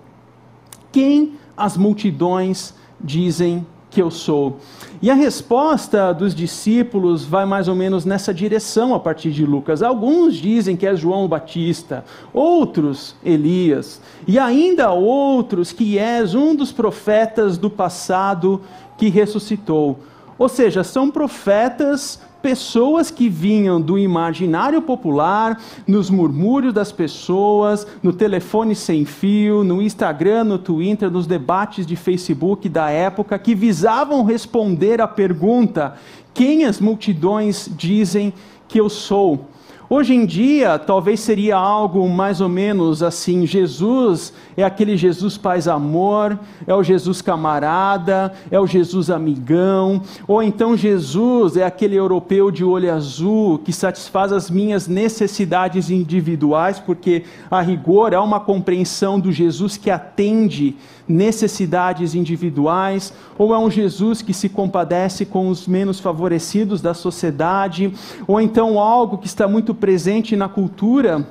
Quem 0.94 1.34
as 1.58 1.76
multidões 1.76 2.74
dizem 3.02 3.68
que 3.90 4.02
eu 4.02 4.10
sou? 4.10 4.60
E 5.02 5.12
a 5.12 5.14
resposta 5.14 6.14
dos 6.14 6.34
discípulos 6.34 7.26
vai 7.26 7.46
mais 7.46 7.68
ou 7.68 7.76
menos 7.76 8.06
nessa 8.06 8.34
direção 8.34 8.96
a 8.96 9.00
partir 9.00 9.32
de 9.32 9.46
Lucas. 9.46 9.84
Alguns 9.84 10.36
dizem 10.36 10.78
que 10.78 10.88
é 10.88 10.96
João 10.96 11.28
Batista, 11.28 12.06
outros 12.32 13.14
Elias, 13.26 14.00
e 14.26 14.40
ainda 14.40 14.92
outros 14.92 15.74
que 15.74 16.00
és 16.00 16.34
um 16.34 16.56
dos 16.56 16.72
profetas 16.72 17.58
do 17.58 17.70
passado 17.70 18.62
que 18.98 19.10
ressuscitou. 19.10 20.00
Ou 20.38 20.48
seja, 20.48 20.82
são 20.82 21.12
profetas 21.12 22.22
pessoas 22.44 23.10
que 23.10 23.30
vinham 23.30 23.80
do 23.80 23.98
imaginário 23.98 24.82
popular, 24.82 25.60
nos 25.88 26.10
murmúrios 26.10 26.74
das 26.74 26.92
pessoas, 26.92 27.88
no 28.04 28.12
telefone 28.12 28.76
sem 28.76 29.06
fio, 29.06 29.64
no 29.64 29.82
Instagram, 29.82 30.44
no 30.44 30.60
Twitter, 30.60 31.10
nos 31.10 31.26
debates 31.26 31.86
de 31.86 31.96
Facebook 31.96 32.68
da 32.68 32.90
época, 32.90 33.40
que 33.40 33.56
visavam 33.56 34.26
responder 34.26 35.00
à 35.00 35.08
pergunta: 35.08 35.96
quem 36.34 36.66
as 36.66 36.82
multidões 36.82 37.70
dizem 37.78 38.34
que 38.68 38.78
eu 38.78 38.90
sou? 38.90 39.48
Hoje 39.96 40.16
em 40.16 40.26
dia, 40.26 40.80
talvez 40.80 41.20
seria 41.20 41.56
algo 41.56 42.10
mais 42.10 42.42
ou 42.42 42.50
menos 42.50 43.04
assim: 43.04 43.46
Jesus 43.46 44.34
é 44.58 44.64
aquele 44.64 44.98
Jesus 44.98 45.38
paz 45.38 45.68
amor, 45.68 46.40
é 46.66 46.74
o 46.74 46.82
Jesus 46.82 47.22
camarada, 47.22 48.34
é 48.50 48.60
o 48.60 48.66
Jesus 48.66 49.12
amigão, 49.12 50.02
ou 50.28 50.42
então 50.42 50.76
Jesus 50.76 51.58
é 51.58 51.64
aquele 51.64 51.96
europeu 51.96 52.50
de 52.50 52.64
olho 52.64 52.92
azul 52.92 53.60
que 53.60 53.72
satisfaz 53.72 54.34
as 54.34 54.50
minhas 54.50 54.88
necessidades 54.88 55.92
individuais, 55.92 56.80
porque 56.80 57.26
a 57.52 57.62
rigor 57.62 58.14
é 58.14 58.20
uma 58.20 58.40
compreensão 58.40 59.20
do 59.20 59.32
Jesus 59.32 59.78
que 59.78 59.92
atende 59.92 60.76
necessidades 61.08 62.16
individuais, 62.16 63.14
ou 63.38 63.54
é 63.54 63.58
um 63.58 63.70
Jesus 63.70 64.22
que 64.22 64.34
se 64.34 64.50
compadece 64.50 65.26
com 65.26 65.50
os 65.50 65.68
menos 65.68 66.00
favorecidos 66.00 66.82
da 66.82 66.94
sociedade, 66.94 67.94
ou 68.28 68.40
então 68.40 68.80
algo 68.80 69.18
que 69.18 69.28
está 69.28 69.48
muito 69.48 69.74
presente 69.74 70.36
na 70.36 70.48
cultura 70.48 71.28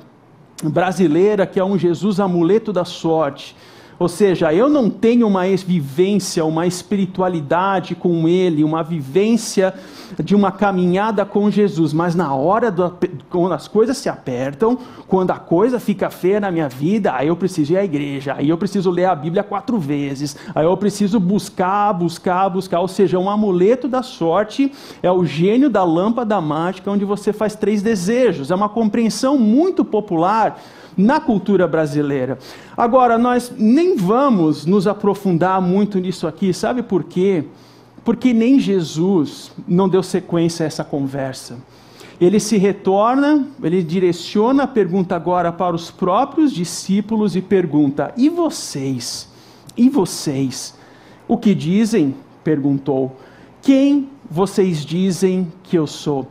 brasileira, 0.63 1.45
que 1.45 1.59
é 1.59 1.65
um 1.65 1.77
Jesus 1.77 2.19
amuleto 2.19 2.71
da 2.71 2.85
sorte. 2.85 3.55
Ou 3.99 4.09
seja, 4.09 4.53
eu 4.53 4.69
não 4.69 4.89
tenho 4.89 5.27
uma 5.27 5.43
vivência, 5.43 6.43
uma 6.43 6.65
espiritualidade 6.65 7.95
com 7.95 8.27
Ele, 8.27 8.63
uma 8.63 8.83
vivência 8.83 9.73
de 10.21 10.35
uma 10.35 10.51
caminhada 10.51 11.25
com 11.25 11.49
Jesus, 11.49 11.93
mas 11.93 12.13
na 12.13 12.33
hora 12.35 12.71
do, 12.71 12.93
quando 13.29 13.53
as 13.53 13.67
coisas 13.67 13.97
se 13.97 14.09
apertam, 14.09 14.77
quando 15.07 15.31
a 15.31 15.39
coisa 15.39 15.79
fica 15.79 16.09
feia 16.09 16.39
na 16.39 16.51
minha 16.51 16.69
vida, 16.69 17.13
aí 17.15 17.27
eu 17.27 17.35
preciso 17.35 17.73
ir 17.73 17.77
à 17.77 17.83
igreja, 17.83 18.35
aí 18.37 18.49
eu 18.49 18.57
preciso 18.57 18.91
ler 18.91 19.05
a 19.05 19.15
Bíblia 19.15 19.43
quatro 19.43 19.79
vezes, 19.79 20.35
aí 20.53 20.65
eu 20.65 20.77
preciso 20.77 21.19
buscar, 21.19 21.93
buscar, 21.93 22.49
buscar. 22.49 22.79
Ou 22.79 22.87
seja, 22.87 23.17
um 23.17 23.29
amuleto 23.29 23.87
da 23.87 24.03
sorte 24.03 24.71
é 25.01 25.11
o 25.11 25.25
gênio 25.25 25.69
da 25.69 25.83
lâmpada 25.83 26.39
mágica 26.41 26.91
onde 26.91 27.05
você 27.05 27.33
faz 27.33 27.55
três 27.55 27.81
desejos. 27.81 28.51
É 28.51 28.55
uma 28.55 28.69
compreensão 28.69 29.37
muito 29.37 29.83
popular 29.83 30.59
na 30.97 31.19
cultura 31.19 31.67
brasileira. 31.67 32.37
Agora, 32.75 33.17
nós 33.17 33.51
nem 33.57 33.95
vamos 33.95 34.65
nos 34.65 34.87
aprofundar 34.87 35.61
muito 35.61 35.99
nisso 35.99 36.27
aqui, 36.27 36.53
sabe 36.53 36.83
por 36.83 37.03
quê? 37.03 37.43
Porque 38.03 38.33
nem 38.33 38.59
Jesus 38.59 39.51
não 39.67 39.87
deu 39.87 40.03
sequência 40.03 40.65
a 40.65 40.67
essa 40.67 40.83
conversa. 40.83 41.57
Ele 42.19 42.39
se 42.39 42.57
retorna, 42.57 43.47
ele 43.61 43.81
direciona 43.81 44.63
a 44.63 44.67
pergunta 44.67 45.15
agora 45.15 45.51
para 45.51 45.75
os 45.75 45.89
próprios 45.89 46.51
discípulos 46.51 47.35
e 47.35 47.41
pergunta: 47.41 48.13
E 48.15 48.29
vocês? 48.29 49.27
E 49.75 49.89
vocês? 49.89 50.75
O 51.27 51.37
que 51.37 51.55
dizem? 51.55 52.15
perguntou. 52.43 53.17
Quem 53.61 54.09
vocês 54.29 54.85
dizem 54.85 55.51
que 55.63 55.77
eu 55.77 55.87
sou? 55.87 56.27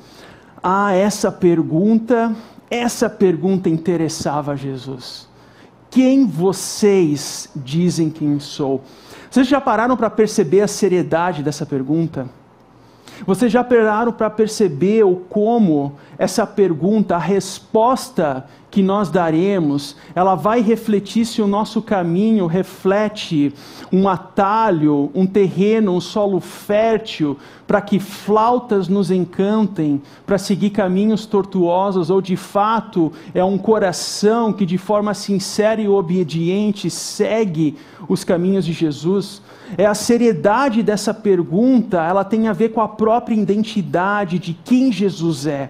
Ah, 0.63 0.93
essa 0.93 1.33
pergunta, 1.33 2.35
essa 2.73 3.11
pergunta 3.11 3.69
interessava 3.69 4.53
a 4.53 4.57
Jesus. 4.57 5.29
Quem 5.91 6.27
vocês 6.27 7.51
dizem 7.55 8.09
que 8.09 8.25
sou? 8.41 8.83
Vocês 9.31 9.47
já 9.47 9.61
pararam 9.61 9.95
para 9.95 10.09
perceber 10.09 10.63
a 10.63 10.67
seriedade 10.67 11.43
dessa 11.43 11.67
pergunta? 11.67 12.31
Vocês 13.27 13.53
já 13.53 13.63
pararam 13.63 14.11
para 14.11 14.31
perceber 14.31 15.05
o 15.05 15.17
como 15.17 15.97
essa 16.17 16.47
pergunta, 16.47 17.15
a 17.15 17.19
resposta 17.19 18.47
que 18.73 18.83
nós 18.83 19.11
daremos, 19.11 19.95
ela 20.15 20.35
vai 20.35 20.63
refletir 20.63 21.27
se 21.27 21.43
o 21.43 21.47
nosso 21.47 21.83
caminho 21.83 22.47
reflete 22.47 23.53
um 23.93 24.09
atalho, 24.09 25.11
um 25.15 25.27
terreno, 25.27 25.95
um 25.95 26.01
solo 26.01 26.41
fértil, 26.41 27.37
para 27.67 27.83
que 27.83 28.01
flautas 28.01 28.89
nos 28.89 29.11
encantem, 29.11 30.01
para 30.25 30.39
seguir 30.39 30.71
caminhos 30.71 31.27
tortuosos, 31.27 32.09
ou 32.09 32.23
de 32.23 32.35
fato 32.35 33.13
é 33.35 33.45
um 33.45 33.59
coração 33.59 34.55
que 34.55 34.65
de 34.65 34.79
forma 34.79 35.13
sincera 35.13 35.79
e 35.79 35.87
obediente 35.87 36.89
segue 36.89 37.77
os 38.09 38.25
caminhos 38.25 38.65
de 38.65 38.73
Jesus. 38.73 39.43
É 39.77 39.85
a 39.85 39.95
seriedade 39.95 40.83
dessa 40.83 41.13
pergunta, 41.13 42.03
ela 42.03 42.25
tem 42.25 42.49
a 42.49 42.55
ver 42.55 42.71
com 42.71 42.81
a 42.81 42.89
própria 42.89 43.35
identidade 43.35 44.39
de 44.39 44.55
quem 44.55 44.91
Jesus 44.91 45.47
é. 45.47 45.69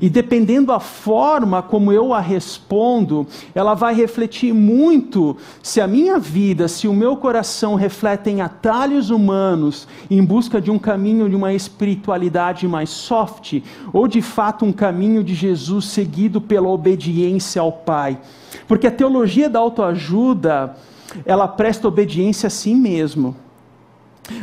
E 0.00 0.08
dependendo 0.08 0.68
da 0.68 0.80
forma 0.80 1.62
como 1.62 1.92
eu 1.92 2.14
a 2.14 2.20
respondo, 2.20 3.26
ela 3.54 3.74
vai 3.74 3.94
refletir 3.94 4.52
muito 4.52 5.36
se 5.62 5.80
a 5.80 5.86
minha 5.86 6.18
vida, 6.18 6.68
se 6.68 6.86
o 6.86 6.92
meu 6.92 7.16
coração 7.16 7.74
refletem 7.74 8.40
atalhos 8.40 9.10
humanos 9.10 9.88
em 10.10 10.24
busca 10.24 10.60
de 10.60 10.70
um 10.70 10.78
caminho 10.78 11.28
de 11.28 11.36
uma 11.36 11.52
espiritualidade 11.52 12.66
mais 12.68 12.90
soft, 12.90 13.60
ou 13.92 14.06
de 14.06 14.22
fato 14.22 14.64
um 14.64 14.72
caminho 14.72 15.24
de 15.24 15.34
Jesus 15.34 15.86
seguido 15.86 16.40
pela 16.40 16.68
obediência 16.68 17.60
ao 17.60 17.72
Pai. 17.72 18.18
Porque 18.66 18.86
a 18.86 18.90
teologia 18.90 19.48
da 19.48 19.58
autoajuda, 19.58 20.76
ela 21.24 21.48
presta 21.48 21.88
obediência 21.88 22.46
a 22.46 22.50
si 22.50 22.74
mesmo. 22.74 23.34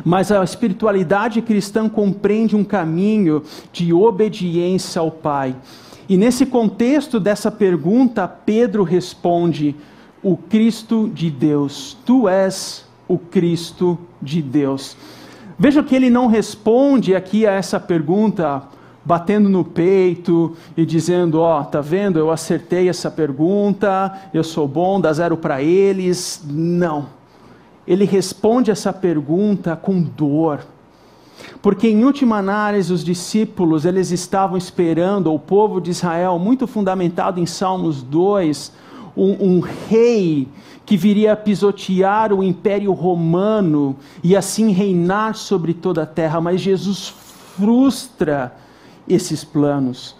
Mas 0.03 0.31
a 0.31 0.43
espiritualidade 0.43 1.41
cristã 1.41 1.87
compreende 1.87 2.55
um 2.55 2.63
caminho 2.63 3.43
de 3.71 3.93
obediência 3.93 4.99
ao 4.99 5.11
Pai. 5.11 5.55
E 6.07 6.17
nesse 6.17 6.45
contexto 6.45 7.19
dessa 7.19 7.51
pergunta, 7.51 8.27
Pedro 8.27 8.83
responde: 8.83 9.75
O 10.21 10.37
Cristo 10.37 11.09
de 11.13 11.29
Deus. 11.29 11.97
Tu 12.05 12.27
és 12.29 12.85
o 13.07 13.17
Cristo 13.17 13.97
de 14.21 14.41
Deus. 14.41 14.95
Veja 15.57 15.81
que 15.81 15.95
ele 15.95 16.09
não 16.09 16.27
responde 16.27 17.15
aqui 17.15 17.47
a 17.47 17.51
essa 17.51 17.79
pergunta 17.79 18.63
batendo 19.03 19.49
no 19.49 19.63
peito 19.63 20.55
e 20.75 20.85
dizendo: 20.85 21.39
Ó, 21.39 21.61
oh, 21.61 21.63
tá 21.63 21.81
vendo? 21.81 22.19
Eu 22.19 22.29
acertei 22.29 22.89
essa 22.89 23.09
pergunta, 23.09 24.29
eu 24.33 24.43
sou 24.43 24.67
bom, 24.67 24.99
dá 24.99 25.11
zero 25.13 25.37
para 25.37 25.61
eles. 25.61 26.43
Não 26.47 27.14
ele 27.87 28.05
responde 28.05 28.71
essa 28.71 28.91
pergunta 28.91 29.75
com 29.75 30.01
dor. 30.01 30.65
Porque 31.61 31.87
em 31.87 32.03
última 32.03 32.37
análise 32.37 32.91
os 32.91 33.03
discípulos, 33.03 33.85
eles 33.85 34.11
estavam 34.11 34.57
esperando, 34.57 35.33
o 35.33 35.39
povo 35.39 35.79
de 35.79 35.91
Israel, 35.91 36.39
muito 36.39 36.65
fundamentado 36.65 37.39
em 37.39 37.45
Salmos 37.45 38.01
2, 38.01 38.71
um, 39.15 39.55
um 39.55 39.59
rei 39.59 40.47
que 40.85 40.95
viria 40.95 41.35
pisotear 41.35 42.31
o 42.31 42.43
império 42.43 42.93
romano 42.93 43.95
e 44.23 44.35
assim 44.35 44.71
reinar 44.71 45.35
sobre 45.35 45.73
toda 45.73 46.03
a 46.03 46.05
terra, 46.05 46.39
mas 46.39 46.61
Jesus 46.61 47.13
frustra 47.57 48.55
esses 49.07 49.43
planos. 49.43 50.15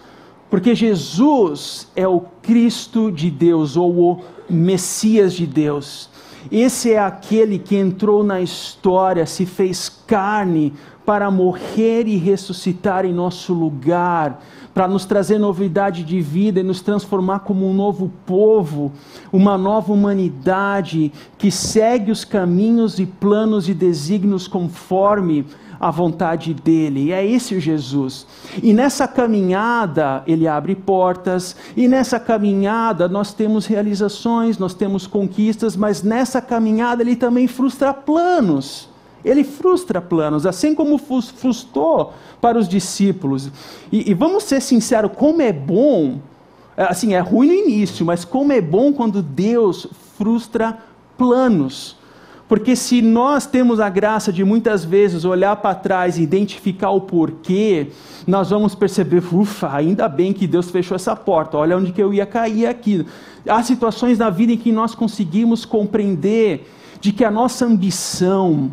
Porque 0.49 0.73
Jesus 0.73 1.87
é 1.95 2.07
o 2.07 2.21
Cristo 2.41 3.11
de 3.11 3.29
Deus, 3.29 3.75
ou 3.75 3.91
o 3.91 4.21
Messias 4.49 5.33
de 5.33 5.45
Deus. 5.45 6.09
Esse 6.51 6.91
é 6.91 6.99
aquele 6.99 7.57
que 7.57 7.75
entrou 7.75 8.23
na 8.23 8.41
história, 8.41 9.25
se 9.25 9.45
fez 9.45 9.89
carne 10.05 10.73
para 11.05 11.29
morrer 11.29 12.07
e 12.07 12.17
ressuscitar 12.17 13.05
em 13.05 13.13
nosso 13.13 13.53
lugar, 13.53 14.41
para 14.73 14.87
nos 14.87 15.05
trazer 15.05 15.37
novidade 15.37 16.03
de 16.03 16.19
vida 16.19 16.59
e 16.59 16.63
nos 16.63 16.81
transformar 16.81 17.39
como 17.39 17.69
um 17.69 17.73
novo 17.73 18.11
povo, 18.25 18.91
uma 19.31 19.57
nova 19.57 19.93
humanidade 19.93 21.13
que 21.37 21.51
segue 21.51 22.11
os 22.11 22.25
caminhos 22.25 22.99
e 22.99 23.05
planos 23.05 23.69
e 23.69 23.73
desígnios 23.73 24.47
conforme 24.47 25.45
a 25.79 25.91
vontade 25.91 26.53
dele. 26.53 27.05
E 27.05 27.11
é 27.11 27.25
esse 27.25 27.55
o 27.55 27.59
Jesus. 27.59 28.25
E 28.61 28.73
nessa 28.73 29.07
caminhada, 29.07 30.23
ele 30.27 30.47
abre 30.47 30.75
portas, 30.75 31.55
e 31.75 31.87
nessa 31.87 32.19
caminhada 32.19 33.07
nós 33.07 33.33
temos 33.33 33.65
realizações, 33.65 34.57
nós 34.57 34.73
temos 34.73 35.07
conquistas, 35.07 35.75
mas 35.75 36.03
nessa 36.03 36.41
caminhada 36.41 37.03
ele 37.03 37.15
também 37.15 37.47
frustra 37.47 37.93
planos. 37.93 38.89
Ele 39.23 39.43
frustra 39.43 39.99
planos, 39.99 40.45
assim 40.45 40.75
como 40.75 40.99
frustrou 40.99 42.13
para 42.39 42.59
os 42.59 42.67
discípulos. 42.67 43.49
E, 43.91 44.11
e 44.11 44.13
vamos 44.13 44.43
ser 44.43 44.61
sinceros, 44.61 45.11
como 45.15 45.41
é 45.41 45.51
bom, 45.51 46.19
assim, 46.77 47.15
é 47.15 47.19
ruim 47.19 47.47
no 47.47 47.53
início, 47.53 48.05
mas 48.05 48.23
como 48.23 48.51
é 48.51 48.61
bom 48.61 48.93
quando 48.93 49.23
Deus 49.23 49.87
frustra 50.15 50.77
planos. 51.17 51.97
Porque 52.47 52.75
se 52.75 53.01
nós 53.01 53.47
temos 53.47 53.79
a 53.79 53.89
graça 53.89 54.31
de 54.31 54.43
muitas 54.43 54.85
vezes 54.85 55.25
olhar 55.25 55.55
para 55.55 55.73
trás 55.73 56.17
e 56.17 56.21
identificar 56.21 56.91
o 56.91 57.01
porquê, 57.01 57.87
nós 58.27 58.51
vamos 58.51 58.75
perceber, 58.75 59.23
ufa, 59.33 59.75
ainda 59.75 60.07
bem 60.07 60.31
que 60.31 60.45
Deus 60.45 60.69
fechou 60.69 60.95
essa 60.95 61.15
porta, 61.15 61.57
olha 61.57 61.75
onde 61.75 61.91
que 61.91 62.01
eu 62.01 62.13
ia 62.13 62.25
cair 62.25 62.67
aqui. 62.67 63.05
Há 63.47 63.63
situações 63.63 64.19
na 64.19 64.29
vida 64.29 64.53
em 64.53 64.57
que 64.57 64.71
nós 64.71 64.93
conseguimos 64.93 65.65
compreender 65.65 66.69
de 67.01 67.11
que 67.11 67.23
a 67.23 67.31
nossa 67.31 67.65
ambição, 67.65 68.71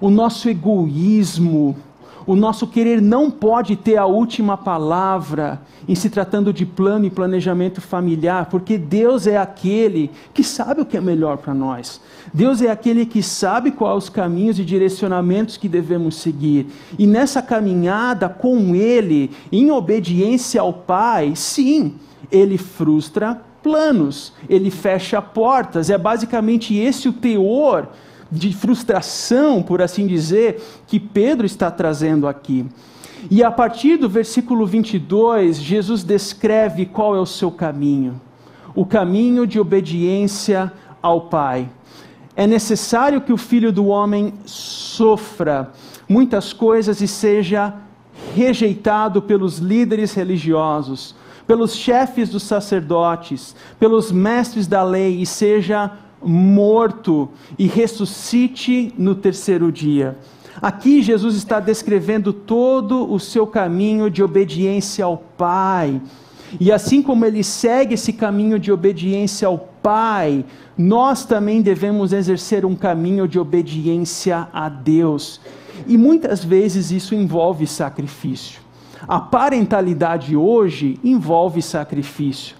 o 0.00 0.10
nosso 0.10 0.48
egoísmo, 0.48 1.76
o 2.26 2.34
nosso 2.34 2.66
querer 2.66 3.02
não 3.02 3.30
pode 3.30 3.76
ter 3.76 3.96
a 3.96 4.06
última 4.06 4.56
palavra 4.56 5.60
em 5.86 5.94
se 5.94 6.08
tratando 6.08 6.52
de 6.52 6.64
plano 6.64 7.04
e 7.04 7.10
planejamento 7.10 7.80
familiar, 7.80 8.46
porque 8.46 8.78
Deus 8.78 9.26
é 9.26 9.36
aquele 9.36 10.10
que 10.32 10.42
sabe 10.42 10.80
o 10.80 10.86
que 10.86 10.96
é 10.96 11.00
melhor 11.00 11.36
para 11.36 11.52
nós. 11.52 12.00
Deus 12.32 12.62
é 12.62 12.70
aquele 12.70 13.04
que 13.04 13.22
sabe 13.22 13.70
quais 13.70 14.04
os 14.04 14.08
caminhos 14.08 14.58
e 14.58 14.64
direcionamentos 14.64 15.56
que 15.56 15.68
devemos 15.68 16.16
seguir. 16.16 16.66
E 16.98 17.06
nessa 17.06 17.42
caminhada 17.42 18.28
com 18.28 18.74
Ele, 18.74 19.30
em 19.52 19.70
obediência 19.70 20.60
ao 20.60 20.72
Pai, 20.72 21.32
sim, 21.36 21.94
Ele 22.30 22.56
frustra 22.56 23.40
planos, 23.62 24.32
Ele 24.48 24.70
fecha 24.70 25.20
portas. 25.20 25.90
É 25.90 25.98
basicamente 25.98 26.74
esse 26.74 27.08
o 27.08 27.12
teor 27.12 27.88
de 28.34 28.52
frustração, 28.52 29.62
por 29.62 29.80
assim 29.80 30.06
dizer, 30.06 30.60
que 30.86 30.98
Pedro 30.98 31.46
está 31.46 31.70
trazendo 31.70 32.26
aqui. 32.26 32.66
E 33.30 33.42
a 33.42 33.50
partir 33.50 33.96
do 33.96 34.08
versículo 34.08 34.66
22, 34.66 35.56
Jesus 35.56 36.02
descreve 36.02 36.84
qual 36.84 37.16
é 37.16 37.20
o 37.20 37.26
seu 37.26 37.50
caminho: 37.50 38.20
o 38.74 38.84
caminho 38.84 39.46
de 39.46 39.58
obediência 39.58 40.72
ao 41.00 41.22
Pai. 41.22 41.68
É 42.36 42.46
necessário 42.46 43.20
que 43.20 43.32
o 43.32 43.36
filho 43.36 43.72
do 43.72 43.86
homem 43.86 44.34
sofra 44.44 45.70
muitas 46.08 46.52
coisas 46.52 47.00
e 47.00 47.06
seja 47.06 47.74
rejeitado 48.34 49.22
pelos 49.22 49.58
líderes 49.58 50.12
religiosos, 50.12 51.14
pelos 51.46 51.74
chefes 51.74 52.28
dos 52.28 52.42
sacerdotes, 52.42 53.54
pelos 53.78 54.10
mestres 54.10 54.66
da 54.66 54.82
lei 54.82 55.20
e 55.20 55.26
seja 55.26 55.92
morto 56.24 57.28
e 57.58 57.66
ressuscite 57.66 58.92
no 58.96 59.14
terceiro 59.14 59.70
dia. 59.70 60.16
Aqui 60.62 61.02
Jesus 61.02 61.34
está 61.34 61.60
descrevendo 61.60 62.32
todo 62.32 63.12
o 63.12 63.18
seu 63.18 63.46
caminho 63.46 64.08
de 64.10 64.22
obediência 64.22 65.04
ao 65.04 65.18
Pai. 65.18 66.00
E 66.60 66.70
assim 66.70 67.02
como 67.02 67.24
ele 67.24 67.42
segue 67.42 67.94
esse 67.94 68.12
caminho 68.12 68.58
de 68.58 68.70
obediência 68.70 69.48
ao 69.48 69.58
Pai, 69.58 70.44
nós 70.78 71.24
também 71.24 71.60
devemos 71.60 72.12
exercer 72.12 72.64
um 72.64 72.74
caminho 72.74 73.26
de 73.26 73.38
obediência 73.38 74.48
a 74.52 74.68
Deus. 74.68 75.40
E 75.86 75.98
muitas 75.98 76.44
vezes 76.44 76.90
isso 76.90 77.14
envolve 77.14 77.66
sacrifício. 77.66 78.60
A 79.06 79.20
parentalidade 79.20 80.36
hoje 80.36 80.98
envolve 81.04 81.60
sacrifício. 81.60 82.56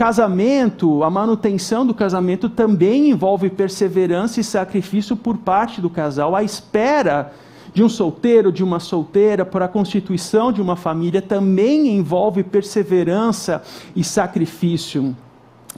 Casamento, 0.00 1.04
a 1.04 1.10
manutenção 1.10 1.84
do 1.84 1.92
casamento 1.92 2.48
também 2.48 3.10
envolve 3.10 3.50
perseverança 3.50 4.40
e 4.40 4.42
sacrifício 4.42 5.14
por 5.14 5.36
parte 5.36 5.78
do 5.78 5.90
casal. 5.90 6.34
A 6.34 6.42
espera 6.42 7.34
de 7.74 7.84
um 7.84 7.88
solteiro, 7.90 8.50
de 8.50 8.64
uma 8.64 8.80
solteira, 8.80 9.44
para 9.44 9.66
a 9.66 9.68
constituição 9.68 10.50
de 10.50 10.62
uma 10.62 10.74
família 10.74 11.20
também 11.20 11.86
envolve 11.88 12.42
perseverança 12.42 13.62
e 13.94 14.02
sacrifício. 14.02 15.14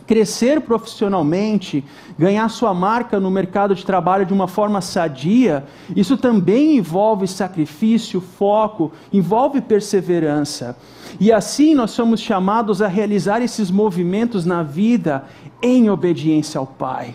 Crescer 0.07 0.61
profissionalmente, 0.62 1.85
ganhar 2.18 2.48
sua 2.48 2.72
marca 2.74 3.20
no 3.20 3.31
mercado 3.31 3.74
de 3.74 3.85
trabalho 3.85 4.26
de 4.26 4.33
uma 4.33 4.48
forma 4.48 4.81
sadia, 4.81 5.64
isso 5.94 6.16
também 6.16 6.76
envolve 6.76 7.28
sacrifício, 7.28 8.20
foco, 8.20 8.90
envolve 9.12 9.61
perseverança. 9.61 10.76
E 11.20 11.31
assim 11.31 11.74
nós 11.74 11.90
somos 11.90 12.20
chamados 12.20 12.81
a 12.83 12.88
realizar 12.88 13.42
esses 13.42 13.70
movimentos 13.70 14.44
na 14.44 14.62
vida 14.62 15.24
em 15.62 15.88
obediência 15.88 16.59
ao 16.59 16.66
Pai. 16.66 17.14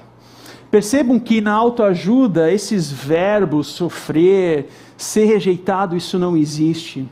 Percebam 0.70 1.20
que 1.20 1.42
na 1.42 1.54
autoajuda, 1.54 2.52
esses 2.52 2.92
verbos, 2.92 3.68
sofrer, 3.68 4.70
ser 4.98 5.26
rejeitado, 5.26 5.96
isso 5.96 6.20
não 6.20 6.36
existe. 6.36 7.08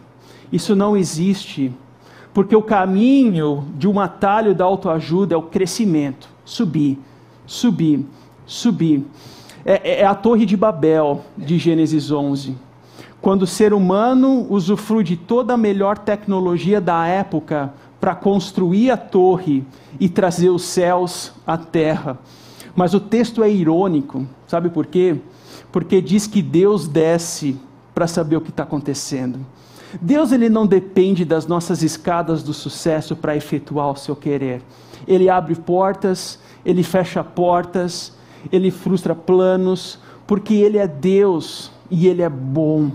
Isso 0.52 0.76
não 0.76 0.96
existe. 0.96 1.72
Porque 2.36 2.54
o 2.54 2.62
caminho 2.62 3.66
de 3.78 3.88
um 3.88 3.98
atalho 3.98 4.54
da 4.54 4.66
autoajuda 4.66 5.34
é 5.34 5.38
o 5.38 5.44
crescimento. 5.44 6.28
Subir, 6.44 7.00
subir, 7.48 8.06
subir. 8.46 9.06
É, 9.66 9.76
é, 9.76 10.02
é 10.02 10.06
a 10.06 10.14
Torre 10.14 10.46
de 10.46 10.58
Babel, 10.58 11.22
de 11.38 11.58
Gênesis 11.58 12.12
11. 12.12 12.58
Quando 13.22 13.44
o 13.44 13.48
ser 13.48 13.74
humano 13.74 14.48
usufrui 14.50 15.02
de 15.02 15.16
toda 15.16 15.54
a 15.54 15.58
melhor 15.58 15.98
tecnologia 15.98 16.82
da 16.82 17.08
época 17.08 17.74
para 18.02 18.14
construir 18.14 18.92
a 18.92 18.98
torre 18.98 19.64
e 19.98 20.10
trazer 20.10 20.50
os 20.50 20.66
céus 20.66 21.32
à 21.48 21.58
terra. 21.58 22.20
Mas 22.76 22.94
o 22.94 23.00
texto 23.00 23.46
é 23.46 23.50
irônico, 23.50 24.28
sabe 24.46 24.70
por 24.70 24.88
quê? 24.88 25.16
Porque 25.72 26.02
diz 26.02 26.28
que 26.28 26.42
Deus 26.42 26.86
desce 26.86 27.58
para 27.94 28.08
saber 28.08 28.36
o 28.36 28.42
que 28.42 28.50
está 28.50 28.64
acontecendo. 28.64 29.40
Deus 30.02 30.32
ele 30.32 30.50
não 30.50 30.66
depende 30.66 31.24
das 31.24 31.48
nossas 31.48 31.82
escadas 31.82 32.44
do 32.44 32.54
sucesso 32.54 33.16
para 33.16 33.36
efetuar 33.36 33.92
o 33.92 33.96
seu 33.96 34.16
querer. 34.16 34.62
Ele 35.08 35.30
abre 35.30 35.56
portas, 35.56 36.40
ele 36.66 36.84
fecha 36.84 37.24
portas, 37.24 38.14
ele 38.52 38.72
frustra 38.72 39.16
planos, 39.16 40.00
porque 40.26 40.54
ele 40.56 40.78
é 40.78 40.88
Deus 40.88 41.72
e 41.90 42.08
ele 42.08 42.22
é 42.22 42.30
bom. 42.30 42.92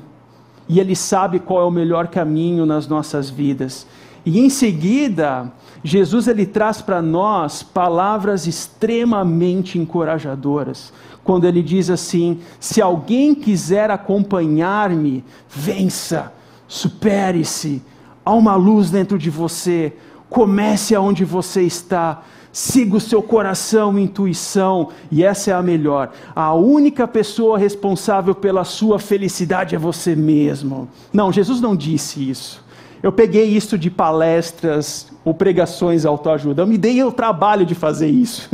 E 0.69 0.79
ele 0.79 0.95
sabe 0.95 1.39
qual 1.39 1.63
é 1.63 1.65
o 1.65 1.71
melhor 1.71 2.09
caminho 2.09 2.65
nas 2.65 2.87
nossas 2.87 3.29
vidas. 3.29 3.87
E 4.25 4.39
em 4.39 4.51
seguida, 4.51 5.51
Jesus 5.83 6.29
ele 6.29 6.45
traz 6.45 6.83
para 6.83 7.01
nós 7.01 7.63
palavras 7.63 8.47
extremamente 8.47 9.79
encorajadoras. 9.79 10.93
Quando 11.25 11.47
ele 11.47 11.63
diz 11.63 11.89
assim: 11.91 12.41
Se 12.59 12.83
alguém 12.83 13.35
quiser 13.35 13.91
acompanhar-me, 13.91 15.25
vença, 15.49 16.33
supere-se, 16.71 17.83
há 18.25 18.33
uma 18.33 18.55
luz 18.55 18.93
dentro 18.93 19.19
de 19.19 19.29
você, 19.29 19.93
comece 20.29 20.95
aonde 20.95 21.25
você 21.25 21.63
está. 21.63 22.23
Siga 22.53 22.97
o 22.97 23.01
seu 23.01 23.21
coração 23.21 23.99
intuição, 23.99 24.91
e 25.11 25.25
essa 25.25 25.51
é 25.51 25.55
a 25.55 25.63
melhor. 25.63 26.13
A 26.35 26.55
única 26.55 27.09
pessoa 27.09 27.59
responsável 27.59 28.37
pela 28.37 28.63
sua 28.63 29.01
felicidade 29.01 29.75
é 29.75 29.79
você 29.79 30.15
mesmo. 30.15 30.89
Não, 31.13 31.33
Jesus 31.33 31.61
não 31.61 31.75
disse 31.75 32.31
isso. 32.31 32.65
Eu 33.03 33.11
peguei 33.11 33.47
isso 33.47 33.77
de 33.77 33.91
palestras 33.91 35.10
ou 35.25 35.35
pregações 35.35 36.05
autoajuda. 36.05 36.63
Eu 36.63 36.67
me 36.67 36.79
dei 36.79 37.03
o 37.03 37.13
trabalho 37.13 37.67
de 37.67 37.75
fazer 37.75 38.09
isso. 38.09 38.49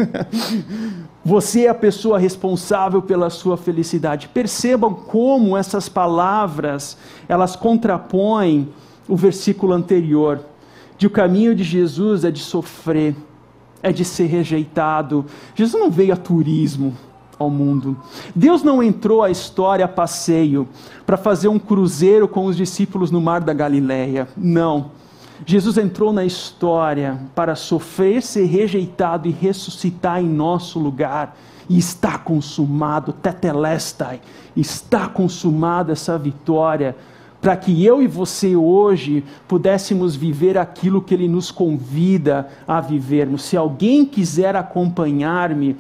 Você 1.25 1.65
é 1.65 1.69
a 1.69 1.75
pessoa 1.75 2.19
responsável 2.19 3.03
pela 3.03 3.31
sua 3.31 3.57
felicidade. 3.57 4.29
Percebam 4.29 4.95
como 4.95 5.57
essas 5.57 5.89
palavras, 5.89 6.97
elas 7.29 7.57
contrapõem 7.57 8.69
o 9.09 9.17
versículo 9.17 9.73
anterior. 9.73 10.41
De 10.99 11.07
o 11.07 11.11
caminho 11.11 11.55
de 11.55 11.63
Jesus 11.63 12.25
é 12.25 12.31
de 12.31 12.41
sofrer, 12.41 13.15
é 13.83 13.93
de 13.93 14.05
ser 14.05 14.27
rejeitado. 14.27 15.25
Jesus 15.55 15.81
não 15.81 15.91
veio 15.91 16.13
a 16.13 16.17
turismo 16.17 16.97
ao 17.39 17.51
mundo. 17.51 17.97
Deus 18.35 18.63
não 18.63 18.83
entrou 18.83 19.23
à 19.23 19.31
história 19.31 19.85
a 19.85 19.89
passeio 19.89 20.67
para 21.05 21.17
fazer 21.17 21.49
um 21.49 21.59
cruzeiro 21.59 22.27
com 22.27 22.47
os 22.47 22.57
discípulos 22.57 23.11
no 23.11 23.21
mar 23.21 23.41
da 23.41 23.53
Galileia. 23.53 24.29
Não. 24.37 24.91
Jesus 25.45 25.77
entrou 25.77 26.13
na 26.13 26.25
história 26.25 27.19
para 27.35 27.55
sofrer, 27.55 28.23
ser 28.23 28.47
rejeitado 28.47 29.29
e 29.29 29.31
ressuscitar 29.31 30.21
em 30.21 30.29
nosso 30.29 30.79
lugar. 30.79 31.37
E 31.69 31.77
está 31.77 32.17
consumado, 32.17 33.13
tetelestai, 33.13 34.21
está 34.57 35.09
consumada 35.09 35.93
essa 35.93 36.17
vitória, 36.17 36.97
para 37.41 37.57
que 37.57 37.85
eu 37.85 38.01
e 38.01 38.07
você 38.07 38.55
hoje 38.55 39.25
pudéssemos 39.49 40.15
viver 40.15 40.57
aquilo 40.57 41.03
que 41.03 41.13
Ele 41.13 41.29
nos 41.29 41.51
convida 41.51 42.49
a 42.67 42.81
vivermos. 42.81 43.43
Se 43.43 43.57
alguém 43.57 44.05
quiser 44.05 44.55
acompanhar-me, 44.55 45.77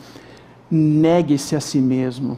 negue-se 0.71 1.55
a 1.55 1.61
si 1.61 1.79
mesmo. 1.79 2.37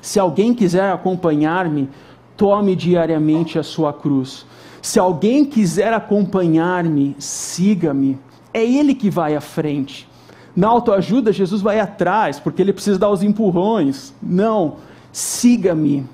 Se 0.00 0.20
alguém 0.20 0.54
quiser 0.54 0.92
acompanhar-me, 0.92 1.88
tome 2.36 2.76
diariamente 2.76 3.58
a 3.58 3.62
sua 3.64 3.92
cruz. 3.92 4.46
Se 4.86 5.00
alguém 5.00 5.44
quiser 5.44 5.92
acompanhar-me, 5.92 7.16
siga-me. 7.18 8.16
É 8.54 8.64
Ele 8.64 8.94
que 8.94 9.10
vai 9.10 9.34
à 9.34 9.40
frente. 9.40 10.08
Na 10.54 10.68
autoajuda, 10.68 11.32
Jesus 11.32 11.60
vai 11.60 11.80
atrás, 11.80 12.38
porque 12.38 12.62
Ele 12.62 12.72
precisa 12.72 12.96
dar 12.96 13.10
os 13.10 13.20
empurrões. 13.20 14.14
Não, 14.22 14.76
siga-me. 15.10 16.06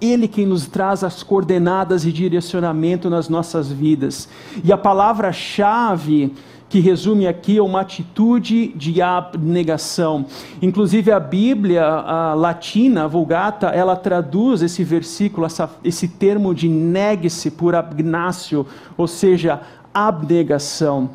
Ele 0.00 0.26
quem 0.26 0.44
nos 0.44 0.66
traz 0.66 1.04
as 1.04 1.22
coordenadas 1.22 2.04
e 2.04 2.10
direcionamento 2.10 3.08
nas 3.08 3.28
nossas 3.28 3.70
vidas. 3.70 4.28
E 4.64 4.72
a 4.72 4.76
palavra-chave 4.76 6.34
que 6.76 6.80
resume 6.80 7.26
aqui 7.26 7.58
uma 7.58 7.80
atitude 7.80 8.68
de 8.76 9.00
abnegação. 9.00 10.26
Inclusive 10.60 11.10
a 11.10 11.18
Bíblia 11.18 11.82
a 11.82 12.34
latina, 12.34 13.04
a 13.04 13.06
Vulgata, 13.06 13.68
ela 13.68 13.96
traduz 13.96 14.60
esse 14.60 14.84
versículo, 14.84 15.46
essa, 15.46 15.70
esse 15.82 16.06
termo 16.06 16.54
de 16.54 16.68
negue-se 16.68 17.50
por 17.50 17.74
abnácio, 17.74 18.66
ou 18.94 19.06
seja, 19.06 19.62
abnegação. 19.94 21.08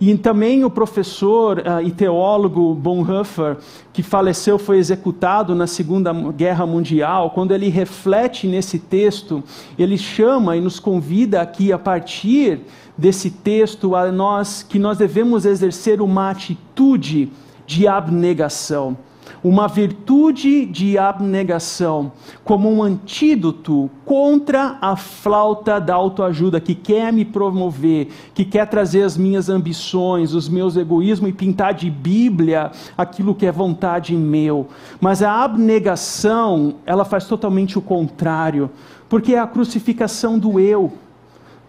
E 0.00 0.16
também 0.16 0.64
o 0.64 0.70
professor 0.70 1.58
uh, 1.58 1.86
e 1.86 1.90
teólogo 1.90 2.74
Bonhoeffer, 2.74 3.58
que 3.92 4.02
faleceu, 4.02 4.58
foi 4.58 4.78
executado 4.78 5.54
na 5.54 5.66
Segunda 5.66 6.14
Guerra 6.32 6.64
Mundial, 6.64 7.30
quando 7.30 7.52
ele 7.52 7.68
reflete 7.68 8.46
nesse 8.46 8.78
texto, 8.78 9.44
ele 9.78 9.98
chama 9.98 10.56
e 10.56 10.62
nos 10.62 10.80
convida 10.80 11.42
aqui 11.42 11.72
a 11.72 11.78
partir 11.78 12.60
desse 12.96 13.30
texto 13.30 13.94
a 13.96 14.10
nós 14.10 14.62
que 14.62 14.78
nós 14.78 14.98
devemos 14.98 15.44
exercer 15.44 16.00
uma 16.00 16.30
atitude 16.30 17.30
de 17.66 17.88
abnegação, 17.88 18.96
uma 19.42 19.66
virtude 19.66 20.64
de 20.66 20.96
abnegação, 20.96 22.12
como 22.44 22.70
um 22.70 22.82
antídoto 22.82 23.90
contra 24.04 24.78
a 24.80 24.96
flauta 24.96 25.80
da 25.80 25.94
autoajuda 25.94 26.60
que 26.60 26.74
quer 26.74 27.12
me 27.12 27.24
promover, 27.24 28.08
que 28.34 28.44
quer 28.44 28.66
trazer 28.66 29.02
as 29.02 29.16
minhas 29.16 29.48
ambições, 29.48 30.34
os 30.34 30.48
meus 30.48 30.76
egoísmos 30.76 31.30
e 31.30 31.32
pintar 31.32 31.74
de 31.74 31.90
Bíblia 31.90 32.70
aquilo 32.96 33.34
que 33.34 33.46
é 33.46 33.52
vontade 33.52 34.14
meu. 34.14 34.68
Mas 35.00 35.22
a 35.22 35.42
abnegação, 35.42 36.76
ela 36.86 37.04
faz 37.04 37.26
totalmente 37.26 37.78
o 37.78 37.82
contrário, 37.82 38.70
porque 39.08 39.34
é 39.34 39.38
a 39.38 39.46
crucificação 39.46 40.38
do 40.38 40.60
eu 40.60 40.92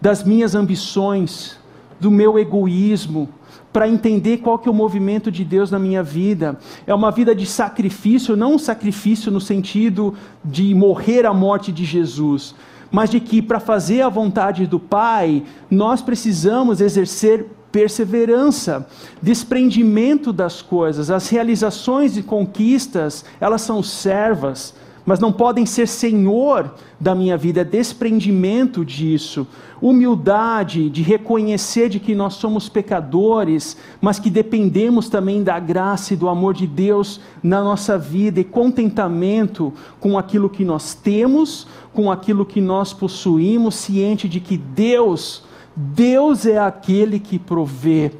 das 0.06 0.22
minhas 0.22 0.54
ambições, 0.54 1.58
do 1.98 2.12
meu 2.12 2.38
egoísmo, 2.38 3.28
para 3.72 3.88
entender 3.88 4.36
qual 4.36 4.56
que 4.56 4.68
é 4.68 4.70
o 4.70 4.74
movimento 4.74 5.32
de 5.32 5.44
Deus 5.44 5.68
na 5.68 5.80
minha 5.80 6.00
vida. 6.00 6.60
É 6.86 6.94
uma 6.94 7.10
vida 7.10 7.34
de 7.34 7.44
sacrifício, 7.44 8.36
não 8.36 8.54
um 8.54 8.58
sacrifício 8.58 9.32
no 9.32 9.40
sentido 9.40 10.14
de 10.44 10.72
morrer 10.76 11.26
a 11.26 11.34
morte 11.34 11.72
de 11.72 11.84
Jesus, 11.84 12.54
mas 12.88 13.10
de 13.10 13.18
que 13.18 13.42
para 13.42 13.58
fazer 13.58 14.02
a 14.02 14.08
vontade 14.08 14.64
do 14.64 14.78
Pai, 14.78 15.42
nós 15.68 16.00
precisamos 16.00 16.80
exercer 16.80 17.46
perseverança, 17.72 18.86
desprendimento 19.20 20.32
das 20.32 20.62
coisas. 20.62 21.10
As 21.10 21.28
realizações 21.28 22.16
e 22.16 22.22
conquistas, 22.22 23.24
elas 23.40 23.62
são 23.62 23.82
servas, 23.82 24.72
mas 25.06 25.20
não 25.20 25.32
podem 25.32 25.64
ser 25.64 25.86
senhor 25.86 26.74
da 26.98 27.14
minha 27.14 27.36
vida, 27.36 27.60
é 27.60 27.64
desprendimento 27.64 28.84
disso, 28.84 29.46
humildade 29.80 30.90
de 30.90 31.00
reconhecer 31.00 31.88
de 31.88 32.00
que 32.00 32.12
nós 32.12 32.34
somos 32.34 32.68
pecadores, 32.68 33.76
mas 34.00 34.18
que 34.18 34.28
dependemos 34.28 35.08
também 35.08 35.44
da 35.44 35.60
graça 35.60 36.12
e 36.12 36.16
do 36.16 36.28
amor 36.28 36.54
de 36.54 36.66
Deus 36.66 37.20
na 37.40 37.62
nossa 37.62 37.96
vida 37.96 38.40
e 38.40 38.44
contentamento 38.44 39.72
com 40.00 40.18
aquilo 40.18 40.50
que 40.50 40.64
nós 40.64 40.92
temos, 40.92 41.68
com 41.94 42.10
aquilo 42.10 42.44
que 42.44 42.60
nós 42.60 42.92
possuímos, 42.92 43.76
ciente 43.76 44.28
de 44.28 44.40
que 44.40 44.56
Deus, 44.56 45.44
Deus 45.76 46.46
é 46.46 46.58
aquele 46.58 47.20
que 47.20 47.38
provê, 47.38 48.10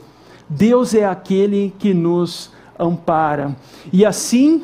Deus 0.48 0.94
é 0.94 1.04
aquele 1.04 1.74
que 1.78 1.92
nos 1.92 2.54
ampara. 2.78 3.56
E 3.92 4.04
assim, 4.04 4.62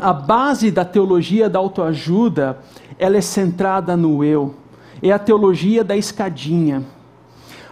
a 0.00 0.12
base 0.12 0.70
da 0.70 0.84
teologia 0.84 1.48
da 1.48 1.58
autoajuda, 1.58 2.58
ela 2.98 3.16
é 3.16 3.20
centrada 3.20 3.96
no 3.96 4.24
eu. 4.24 4.54
É 5.02 5.10
a 5.10 5.18
teologia 5.18 5.82
da 5.82 5.96
escadinha. 5.96 6.82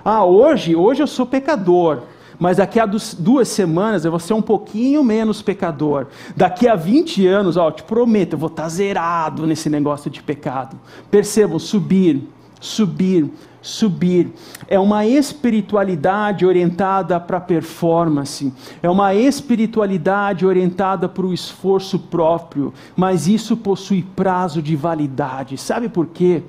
Ah, 0.05 0.25
hoje, 0.25 0.75
hoje 0.75 1.03
eu 1.03 1.07
sou 1.07 1.27
pecador, 1.27 2.03
mas 2.39 2.57
daqui 2.57 2.81
a 2.81 2.87
duas 2.87 3.49
semanas 3.49 4.05
eu 4.05 4.11
vou 4.11 4.19
ser 4.19 4.35
um 4.35 4.43
pouquinho 4.43 5.05
menos 5.05 5.43
pecador. 5.43 6.07
Daqui 6.35 6.67
a 6.67 6.75
20 6.75 7.27
anos, 7.27 7.57
ó, 7.57 7.71
te 7.71 7.83
prometo, 7.83 8.33
eu 8.33 8.39
vou 8.39 8.49
estar 8.49 8.69
zerado 8.69 9.47
nesse 9.47 9.69
negócio 9.69 10.11
de 10.11 10.23
pecado. 10.23 10.79
Percebam, 11.11 11.59
subir, 11.59 12.27
subir, 12.59 13.31
subir. 13.63 14.33
É 14.69 14.79
uma 14.79 15.07
espiritualidade 15.07 16.47
orientada 16.47 17.19
para 17.21 17.39
a 17.39 17.41
performance, 17.41 18.53
é 18.83 18.89
uma 18.89 19.15
espiritualidade 19.15 20.47
orientada 20.47 21.09
para 21.09 21.27
o 21.27 21.35
esforço 21.35 21.99
próprio, 21.99 22.73
mas 22.97 23.27
isso 23.27 23.57
possui 23.57 24.03
prazo 24.03 24.63
de 24.63 24.77
validade. 24.77 25.59
Sabe 25.59 25.89
por 25.89 26.07
quê? 26.07 26.43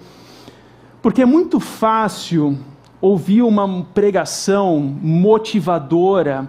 Porque 1.02 1.22
é 1.22 1.26
muito 1.26 1.60
fácil 1.60 2.58
ouvir 3.02 3.42
uma 3.42 3.84
pregação 3.94 4.80
motivadora 4.80 6.48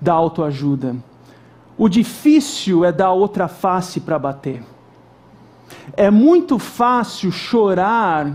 da 0.00 0.12
autoajuda. 0.12 0.94
O 1.78 1.88
difícil 1.88 2.84
é 2.84 2.92
dar 2.92 3.12
outra 3.12 3.48
face 3.48 4.00
para 4.00 4.18
bater. 4.18 4.62
É 5.94 6.10
muito 6.10 6.58
fácil 6.58 7.30
chorar 7.30 8.32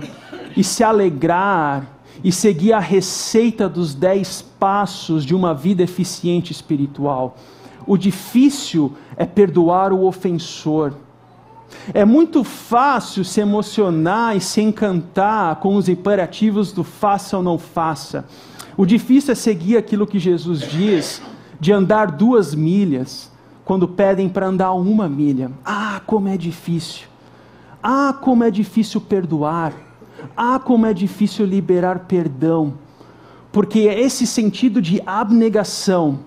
e 0.56 0.64
se 0.64 0.84
alegrar 0.84 1.88
e 2.24 2.32
seguir 2.32 2.74
a 2.74 2.80
receita 2.80 3.68
dos 3.68 3.96
dez 3.96 4.42
passos 4.42 5.26
de 5.26 5.34
uma 5.34 5.54
vida 5.54 5.82
eficiente 5.82 6.52
espiritual. 6.52 7.36
O 7.86 7.98
difícil 7.98 8.94
é 9.18 9.26
perdoar 9.26 9.92
o 9.92 10.06
ofensor. 10.06 10.94
É 11.94 12.06
muito 12.06 12.44
fácil 12.44 13.24
se 13.24 13.42
emocionar 13.42 14.36
e 14.36 14.42
se 14.42 14.62
encantar 14.62 15.56
com 15.58 15.76
os 15.76 15.90
imperativos 15.90 16.72
do 16.72 16.84
faça 16.84 17.38
ou 17.38 17.44
não 17.44 17.58
faça. 17.58 18.26
O 18.78 18.86
difícil 18.86 19.32
é 19.32 19.36
seguir 19.36 19.78
aquilo 19.78 20.06
que 20.06 20.20
Jesus 20.20 20.60
diz, 20.60 21.22
de 21.60 21.72
andar 21.72 22.12
duas 22.12 22.54
milhas, 22.54 23.32
quando 23.64 23.88
pedem 23.88 24.28
para 24.28 24.48
andar 24.48 24.74
uma 24.74 25.08
milha. 25.08 25.52
Ah, 25.64 26.02
como 26.06 26.28
é 26.28 26.38
difícil! 26.38 27.11
Ah, 27.82 28.14
como 28.20 28.44
é 28.44 28.52
difícil 28.52 29.02
perdoar! 29.02 29.74
Ah, 30.36 30.60
como 30.60 30.86
é 30.86 30.94
difícil 30.94 31.46
liberar 31.46 32.00
perdão, 32.08 32.76
porque 33.52 33.80
é 33.82 34.00
esse 34.00 34.26
sentido 34.28 34.82
de 34.82 35.02
abnegação, 35.06 36.20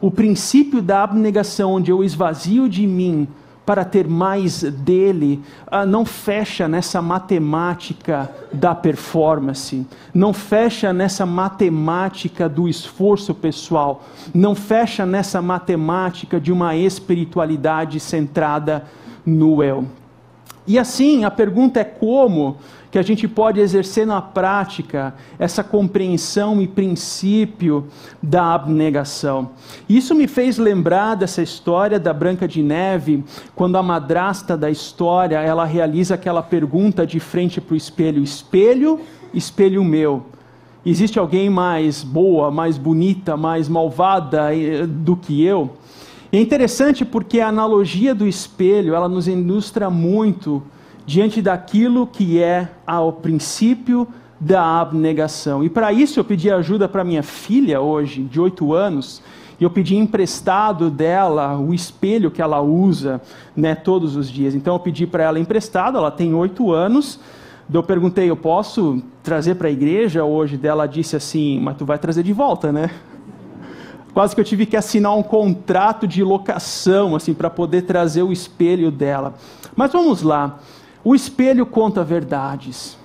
o 0.00 0.10
princípio 0.10 0.80
da 0.80 1.02
abnegação, 1.02 1.74
onde 1.74 1.90
eu 1.90 2.02
esvazio 2.02 2.68
de 2.68 2.86
mim 2.86 3.28
para 3.66 3.84
ter 3.84 4.08
mais 4.08 4.62
dele, 4.62 5.42
ah, 5.66 5.84
não 5.84 6.04
fecha 6.04 6.66
nessa 6.66 7.02
matemática 7.02 8.30
da 8.52 8.74
performance, 8.74 9.86
não 10.14 10.32
fecha 10.32 10.92
nessa 10.92 11.26
matemática 11.26 12.48
do 12.48 12.68
esforço 12.68 13.34
pessoal, 13.34 14.04
não 14.34 14.54
fecha 14.54 15.04
nessa 15.04 15.42
matemática 15.42 16.40
de 16.40 16.50
uma 16.50 16.74
espiritualidade 16.74 18.00
centrada 18.00 18.84
no 19.24 19.62
eu. 19.62 19.86
E 20.66 20.78
assim, 20.78 21.24
a 21.24 21.30
pergunta 21.30 21.80
é 21.80 21.84
como 21.84 22.56
que 22.90 22.98
a 22.98 23.02
gente 23.02 23.28
pode 23.28 23.60
exercer 23.60 24.06
na 24.06 24.20
prática 24.20 25.14
essa 25.38 25.62
compreensão 25.62 26.60
e 26.60 26.66
princípio 26.66 27.86
da 28.20 28.54
abnegação. 28.54 29.50
Isso 29.88 30.14
me 30.14 30.26
fez 30.26 30.58
lembrar 30.58 31.14
dessa 31.14 31.40
história 31.40 32.00
da 32.00 32.12
Branca 32.12 32.48
de 32.48 32.62
Neve, 32.62 33.24
quando 33.54 33.76
a 33.76 33.82
madrasta 33.82 34.56
da 34.56 34.70
história, 34.70 35.38
ela 35.38 35.64
realiza 35.64 36.14
aquela 36.14 36.42
pergunta 36.42 37.06
de 37.06 37.20
frente 37.20 37.60
para 37.60 37.74
o 37.74 37.76
espelho: 37.76 38.22
espelho, 38.22 39.00
espelho 39.32 39.84
meu. 39.84 40.26
Existe 40.84 41.18
alguém 41.18 41.50
mais 41.50 42.02
boa, 42.02 42.50
mais 42.50 42.78
bonita, 42.78 43.36
mais 43.36 43.68
malvada 43.68 44.54
eh, 44.56 44.86
do 44.86 45.14
que 45.14 45.44
eu? 45.44 45.76
É 46.38 46.40
interessante 46.40 47.04
porque 47.04 47.40
a 47.40 47.48
analogia 47.48 48.14
do 48.14 48.26
espelho, 48.26 48.94
ela 48.94 49.08
nos 49.08 49.26
ilustra 49.26 49.90
muito 49.90 50.62
diante 51.04 51.42
daquilo 51.42 52.06
que 52.06 52.40
é 52.40 52.68
ao 52.86 53.12
princípio 53.12 54.06
da 54.38 54.80
abnegação. 54.80 55.64
E 55.64 55.68
para 55.68 55.92
isso 55.92 56.20
eu 56.20 56.24
pedi 56.24 56.50
ajuda 56.50 56.88
para 56.88 57.02
minha 57.02 57.22
filha 57.22 57.80
hoje, 57.80 58.22
de 58.22 58.40
oito 58.40 58.72
anos, 58.72 59.22
e 59.58 59.64
eu 59.64 59.70
pedi 59.70 59.96
emprestado 59.96 60.88
dela 60.88 61.58
o 61.58 61.74
espelho 61.74 62.30
que 62.30 62.40
ela 62.40 62.62
usa 62.62 63.20
né, 63.54 63.74
todos 63.74 64.16
os 64.16 64.30
dias. 64.30 64.54
Então 64.54 64.74
eu 64.74 64.80
pedi 64.80 65.06
para 65.06 65.24
ela 65.24 65.38
emprestado, 65.38 65.98
ela 65.98 66.10
tem 66.10 66.32
oito 66.32 66.72
anos. 66.72 67.20
Eu 67.72 67.82
perguntei, 67.82 68.30
eu 68.30 68.36
posso 68.36 69.02
trazer 69.22 69.56
para 69.56 69.68
a 69.68 69.70
igreja 69.70 70.24
hoje? 70.24 70.56
Dela 70.56 70.86
disse 70.86 71.14
assim, 71.14 71.60
mas 71.60 71.76
tu 71.76 71.84
vai 71.84 71.98
trazer 71.98 72.22
de 72.22 72.32
volta, 72.32 72.72
né? 72.72 72.90
Quase 74.12 74.34
que 74.34 74.40
eu 74.40 74.44
tive 74.44 74.66
que 74.66 74.76
assinar 74.76 75.16
um 75.16 75.22
contrato 75.22 76.06
de 76.06 76.22
locação 76.22 77.14
assim 77.14 77.32
para 77.32 77.48
poder 77.48 77.82
trazer 77.82 78.22
o 78.22 78.32
espelho 78.32 78.90
dela. 78.90 79.34
Mas 79.76 79.92
vamos 79.92 80.22
lá. 80.22 80.58
O 81.04 81.14
espelho 81.14 81.64
conta 81.64 82.02
verdades. 82.02 82.98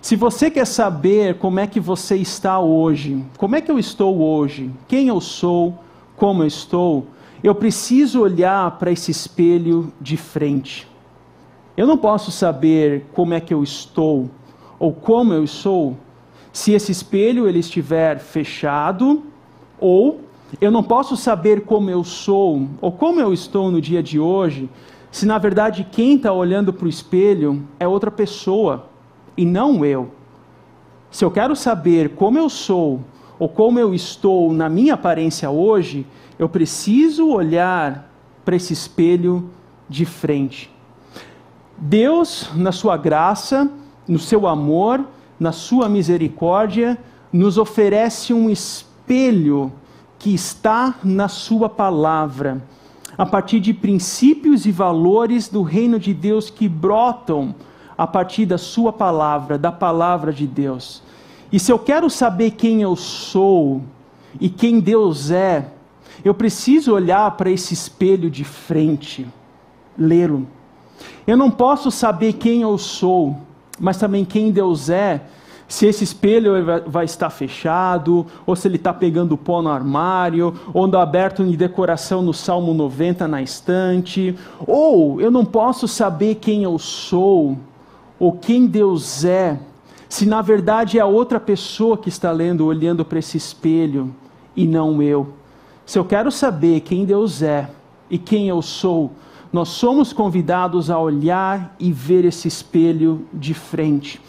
Se 0.00 0.16
você 0.16 0.50
quer 0.50 0.66
saber 0.66 1.36
como 1.38 1.60
é 1.60 1.66
que 1.66 1.80
você 1.80 2.16
está 2.16 2.58
hoje, 2.58 3.24
como 3.36 3.56
é 3.56 3.60
que 3.60 3.70
eu 3.70 3.78
estou 3.78 4.20
hoje, 4.20 4.70
quem 4.88 5.08
eu 5.08 5.20
sou, 5.20 5.78
como 6.16 6.42
eu 6.42 6.46
estou, 6.46 7.06
eu 7.42 7.54
preciso 7.54 8.20
olhar 8.20 8.78
para 8.78 8.90
esse 8.90 9.10
espelho 9.10 9.92
de 10.00 10.16
frente. 10.16 10.88
Eu 11.76 11.86
não 11.86 11.98
posso 11.98 12.30
saber 12.30 13.06
como 13.12 13.34
é 13.34 13.40
que 13.40 13.52
eu 13.52 13.62
estou 13.62 14.30
ou 14.78 14.92
como 14.92 15.32
eu 15.32 15.46
sou 15.46 15.96
se 16.52 16.72
esse 16.72 16.90
espelho 16.90 17.46
ele 17.46 17.58
estiver 17.58 18.18
fechado 18.18 19.24
ou 19.78 20.22
eu 20.60 20.70
não 20.70 20.82
posso 20.82 21.16
saber 21.16 21.62
como 21.62 21.90
eu 21.90 22.02
sou 22.02 22.68
ou 22.80 22.90
como 22.92 23.20
eu 23.20 23.32
estou 23.32 23.70
no 23.70 23.80
dia 23.80 24.02
de 24.02 24.18
hoje 24.18 24.68
se 25.10 25.24
na 25.24 25.38
verdade 25.38 25.86
quem 25.90 26.16
está 26.16 26.32
olhando 26.32 26.72
para 26.72 26.86
o 26.86 26.90
espelho 26.90 27.66
é 27.80 27.88
outra 27.88 28.10
pessoa 28.10 28.86
e 29.36 29.44
não 29.46 29.84
eu. 29.84 30.10
Se 31.10 31.24
eu 31.24 31.30
quero 31.30 31.56
saber 31.56 32.10
como 32.10 32.38
eu 32.38 32.50
sou 32.50 33.00
ou 33.38 33.48
como 33.48 33.78
eu 33.78 33.94
estou 33.94 34.52
na 34.52 34.68
minha 34.68 34.94
aparência 34.94 35.48
hoje, 35.50 36.06
eu 36.38 36.48
preciso 36.48 37.28
olhar 37.30 38.10
para 38.44 38.56
esse 38.56 38.72
espelho 38.72 39.48
de 39.88 40.04
frente. 40.04 40.70
Deus, 41.78 42.50
na 42.54 42.72
sua 42.72 42.96
graça, 42.96 43.70
no 44.06 44.18
seu 44.18 44.46
amor, 44.46 45.02
na 45.38 45.52
sua 45.52 45.88
misericórdia, 45.88 46.98
nos 47.32 47.56
oferece 47.58 48.32
um 48.32 48.50
espelho 48.50 49.72
que 50.26 50.34
está 50.34 50.96
na 51.04 51.28
sua 51.28 51.68
palavra 51.68 52.60
a 53.16 53.24
partir 53.24 53.60
de 53.60 53.72
princípios 53.72 54.66
e 54.66 54.72
valores 54.72 55.48
do 55.48 55.62
reino 55.62 56.00
de 56.00 56.12
Deus 56.12 56.50
que 56.50 56.68
brotam 56.68 57.54
a 57.96 58.08
partir 58.08 58.44
da 58.44 58.58
Sua 58.58 58.92
palavra, 58.92 59.56
da 59.56 59.70
palavra 59.70 60.32
de 60.32 60.44
Deus. 60.44 61.00
E 61.52 61.60
se 61.60 61.70
eu 61.70 61.78
quero 61.78 62.10
saber 62.10 62.50
quem 62.50 62.82
eu 62.82 62.96
sou 62.96 63.82
e 64.40 64.48
quem 64.48 64.80
Deus 64.80 65.30
é, 65.30 65.70
eu 66.24 66.34
preciso 66.34 66.92
olhar 66.92 67.30
para 67.36 67.48
esse 67.48 67.72
espelho 67.72 68.28
de 68.28 68.42
frente, 68.42 69.24
lê-lo. 69.96 70.44
Eu 71.24 71.36
não 71.36 71.52
posso 71.52 71.88
saber 71.88 72.32
quem 72.32 72.62
eu 72.62 72.76
sou, 72.78 73.36
mas 73.78 73.96
também 73.96 74.24
quem 74.24 74.50
Deus 74.50 74.90
é, 74.90 75.22
se 75.68 75.86
esse 75.86 76.04
espelho 76.04 76.52
vai 76.86 77.04
estar 77.04 77.28
fechado, 77.30 78.26
ou 78.46 78.54
se 78.54 78.68
ele 78.68 78.76
está 78.76 78.94
pegando 78.94 79.36
pó 79.36 79.60
no 79.60 79.68
armário, 79.68 80.54
ou 80.72 80.84
anda 80.84 81.02
aberto 81.02 81.42
em 81.42 81.50
decoração 81.52 82.22
no 82.22 82.32
Salmo 82.32 82.72
90 82.72 83.26
na 83.26 83.42
estante, 83.42 84.36
ou 84.66 85.20
eu 85.20 85.30
não 85.30 85.44
posso 85.44 85.88
saber 85.88 86.36
quem 86.36 86.62
eu 86.62 86.78
sou, 86.78 87.58
ou 88.18 88.32
quem 88.32 88.66
Deus 88.66 89.24
é, 89.24 89.58
se 90.08 90.24
na 90.24 90.40
verdade 90.40 90.98
é 90.98 91.00
a 91.00 91.06
outra 91.06 91.40
pessoa 91.40 91.98
que 91.98 92.08
está 92.08 92.30
lendo, 92.30 92.64
olhando 92.64 93.04
para 93.04 93.18
esse 93.18 93.36
espelho 93.36 94.14
e 94.54 94.66
não 94.66 95.02
eu. 95.02 95.28
Se 95.84 95.98
eu 95.98 96.04
quero 96.04 96.30
saber 96.30 96.80
quem 96.80 97.04
Deus 97.04 97.42
é 97.42 97.68
e 98.08 98.18
quem 98.18 98.48
eu 98.48 98.62
sou, 98.62 99.10
nós 99.52 99.68
somos 99.68 100.12
convidados 100.12 100.90
a 100.90 100.98
olhar 100.98 101.74
e 101.78 101.92
ver 101.92 102.24
esse 102.24 102.46
espelho 102.46 103.26
de 103.32 103.52
frente. 103.52 104.20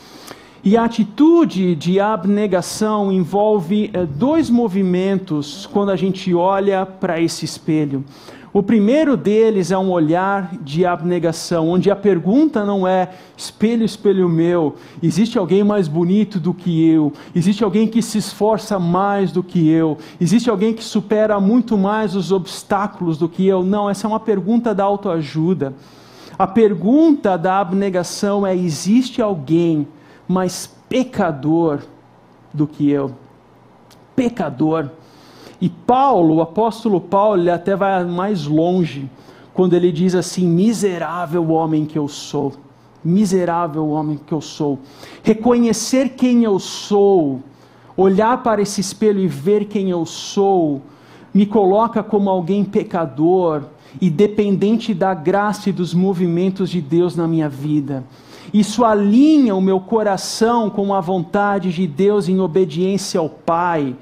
E 0.64 0.76
a 0.76 0.84
atitude 0.84 1.76
de 1.76 2.00
abnegação 2.00 3.12
envolve 3.12 3.90
é, 3.94 4.06
dois 4.06 4.50
movimentos 4.50 5.68
quando 5.72 5.92
a 5.92 5.96
gente 5.96 6.34
olha 6.34 6.86
para 6.86 7.22
esse 7.22 7.46
espelho. 7.46 8.04
O 8.58 8.64
primeiro 8.64 9.16
deles 9.16 9.70
é 9.70 9.78
um 9.78 9.92
olhar 9.92 10.56
de 10.64 10.84
abnegação, 10.84 11.70
onde 11.70 11.92
a 11.92 11.96
pergunta 11.96 12.66
não 12.66 12.88
é 12.88 13.10
espelho, 13.38 13.86
espelho 13.86 14.28
meu, 14.28 14.76
existe 15.04 15.38
alguém 15.38 15.64
mais 15.64 15.88
bonito 15.88 16.40
do 16.40 16.54
que 16.54 16.90
eu, 16.90 17.14
existe 17.36 17.64
alguém 17.64 17.88
que 17.88 18.02
se 18.02 18.18
esforça 18.18 18.80
mais 18.80 19.32
do 19.32 19.44
que 19.44 19.70
eu, 19.70 19.98
existe 20.20 20.50
alguém 20.50 20.74
que 20.74 20.84
supera 20.84 21.40
muito 21.40 21.78
mais 21.78 22.16
os 22.16 22.32
obstáculos 22.32 23.18
do 23.18 23.30
que 23.30 23.46
eu. 23.46 23.64
Não, 23.64 23.90
essa 23.90 24.08
é 24.08 24.10
uma 24.10 24.20
pergunta 24.20 24.74
da 24.74 24.86
autoajuda. 24.86 25.76
A 26.40 26.48
pergunta 26.48 27.38
da 27.38 27.60
abnegação 27.60 28.46
é: 28.48 28.56
existe 28.56 29.22
alguém 29.22 29.88
mais 30.28 30.70
pecador 30.90 31.80
do 32.54 32.68
que 32.68 32.90
eu. 32.90 33.12
Pecador. 34.16 34.90
E 35.60 35.70
Paulo, 35.70 36.36
o 36.36 36.42
apóstolo 36.42 37.00
Paulo, 37.00 37.42
ele 37.42 37.50
até 37.50 37.76
vai 37.76 38.04
mais 38.06 38.46
longe, 38.46 39.10
quando 39.54 39.74
ele 39.74 39.92
diz 39.92 40.14
assim: 40.14 40.48
miserável 40.48 41.50
homem 41.52 41.86
que 41.86 41.98
eu 41.98 42.08
sou. 42.08 42.54
Miserável 43.04 43.88
homem 43.90 44.20
que 44.24 44.34
eu 44.34 44.42
sou. 44.42 44.80
Reconhecer 45.24 46.10
quem 46.10 46.44
eu 46.44 46.60
sou, 46.60 47.42
olhar 47.96 48.44
para 48.44 48.62
esse 48.62 48.82
espelho 48.82 49.20
e 49.20 49.28
ver 49.28 49.66
quem 49.66 49.90
eu 49.90 50.06
sou, 50.06 50.82
me 51.34 51.46
coloca 51.46 52.04
como 52.04 52.30
alguém 52.30 52.66
pecador 52.66 53.64
e 54.02 54.10
dependente 54.10 54.94
da 54.94 55.14
graça 55.14 55.70
e 55.70 55.74
dos 55.74 55.94
movimentos 55.94 56.70
de 56.70 56.82
Deus 56.82 57.16
na 57.16 57.28
minha 57.28 57.48
vida. 57.48 58.04
Isso 58.54 58.84
alinha 58.86 59.56
o 59.56 59.62
meu 59.62 59.80
coração 59.80 60.70
com 60.70 60.94
a 60.94 61.02
vontade 61.02 61.72
de 61.72 61.86
Deus 61.86 62.30
em 62.30 62.40
obediência 62.40 63.20
ao 63.20 63.30
Pai. 63.30 63.96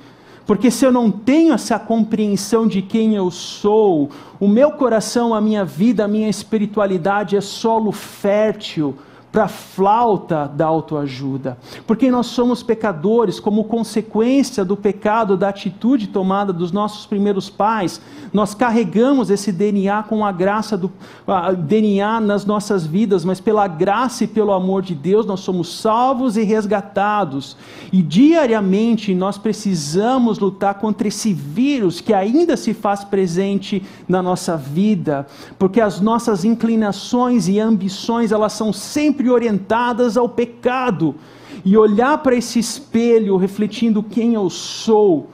Porque 0.46 0.70
se 0.70 0.86
eu 0.86 0.92
não 0.92 1.10
tenho 1.10 1.54
essa 1.54 1.80
compreensão 1.80 2.68
de 2.68 2.82
quem 2.82 3.16
eu 3.16 3.32
sou, 3.32 4.12
o 4.40 4.48
meu 4.48 4.72
coração, 4.72 5.34
a 5.34 5.42
minha 5.42 5.66
vida, 5.66 6.06
a 6.06 6.08
minha 6.08 6.30
espiritualidade 6.30 7.36
é 7.36 7.42
solo 7.42 7.92
fértil 7.92 8.96
para 9.36 9.44
a 9.44 9.50
flauta 9.50 10.48
da 10.48 10.66
autoajuda. 10.66 11.58
Porque 11.86 12.10
nós 12.10 12.28
somos 12.28 12.64
pecadores, 12.64 13.38
como 13.38 13.66
consequência 13.66 14.64
do 14.64 14.78
pecado, 14.78 15.36
da 15.36 15.50
atitude 15.50 16.08
tomada 16.08 16.54
dos 16.54 16.72
nossos 16.72 17.06
primeiros 17.06 17.50
pais, 17.50 18.00
nós 18.32 18.56
carregamos 18.56 19.30
esse 19.30 19.52
DNA 19.52 20.04
com 20.04 20.26
a 20.26 20.32
graça 20.32 20.78
do 20.78 20.90
a, 21.28 21.52
DNA 21.52 22.22
nas 22.22 22.46
nossas 22.46 22.86
vidas, 22.86 23.26
mas 23.26 23.42
pela 23.42 23.68
graça 23.68 24.24
e 24.24 24.28
pelo 24.28 24.54
amor 24.54 24.82
de 24.82 24.96
Deus 24.96 25.26
nós 25.26 25.42
somos 25.42 25.82
salvos 25.82 26.38
e 26.38 26.44
resgatados. 26.44 27.58
E 27.92 28.02
diariamente 28.02 29.14
nós 29.14 29.38
precisamos 29.38 30.40
lutar 30.40 30.76
contra 30.76 31.10
esse 31.10 31.34
vírus 31.34 32.00
que 32.00 32.14
ainda 32.14 32.56
se 32.56 32.74
faz 32.74 33.04
presente 33.04 33.84
na 34.08 34.24
nossa 34.24 34.56
vida, 34.56 35.28
porque 35.60 35.82
as 35.82 36.00
nossas 36.00 36.46
inclinações 36.46 37.50
e 37.50 37.60
ambições, 37.60 38.32
elas 38.32 38.54
são 38.54 38.72
sempre 38.72 39.25
sempre 39.26 39.30
orientadas 39.30 40.18
ao 40.18 40.30
pecado. 40.30 41.16
E 41.64 41.76
olhar 41.76 42.20
para 42.20 42.36
esse 42.36 42.60
espelho, 42.60 43.38
refletindo 43.38 44.04
quem 44.04 44.36
eu 44.36 44.50
sou 44.50 45.30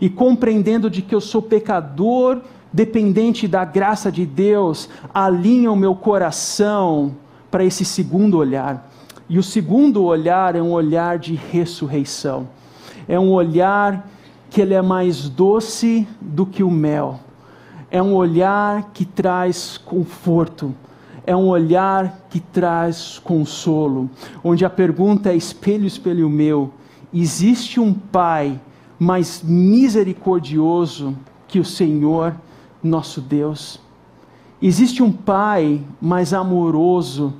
e 0.00 0.08
compreendendo 0.08 0.88
de 0.88 1.02
que 1.02 1.14
eu 1.14 1.20
sou 1.20 1.42
pecador, 1.42 2.40
dependente 2.72 3.46
da 3.46 3.64
graça 3.64 4.10
de 4.10 4.24
Deus, 4.24 4.88
alinha 5.12 5.70
o 5.70 5.76
meu 5.76 5.94
coração 5.94 7.14
para 7.50 7.64
esse 7.64 7.84
segundo 7.84 8.38
olhar. 8.38 8.90
E 9.28 9.38
o 9.38 9.42
segundo 9.42 10.04
olhar 10.04 10.56
é 10.56 10.62
um 10.62 10.72
olhar 10.72 11.18
de 11.18 11.34
ressurreição. 11.34 12.48
É 13.06 13.18
um 13.18 13.30
olhar 13.30 14.08
que 14.50 14.60
ele 14.60 14.74
é 14.74 14.82
mais 14.82 15.28
doce 15.28 16.06
do 16.20 16.46
que 16.46 16.62
o 16.62 16.70
mel. 16.70 17.20
É 17.90 18.02
um 18.02 18.14
olhar 18.14 18.90
que 18.92 19.04
traz 19.04 19.78
conforto 19.78 20.74
é 21.26 21.34
um 21.34 21.48
olhar 21.48 22.26
que 22.28 22.40
traz 22.40 23.18
consolo, 23.18 24.10
onde 24.42 24.64
a 24.64 24.70
pergunta 24.70 25.30
é: 25.30 25.36
espelho, 25.36 25.86
espelho 25.86 26.28
meu, 26.28 26.72
existe 27.12 27.80
um 27.80 27.92
Pai 27.94 28.60
mais 28.98 29.42
misericordioso 29.42 31.16
que 31.48 31.58
o 31.58 31.64
Senhor 31.64 32.34
nosso 32.82 33.20
Deus? 33.20 33.80
Existe 34.60 35.02
um 35.02 35.10
Pai 35.12 35.82
mais 36.00 36.32
amoroso 36.32 37.34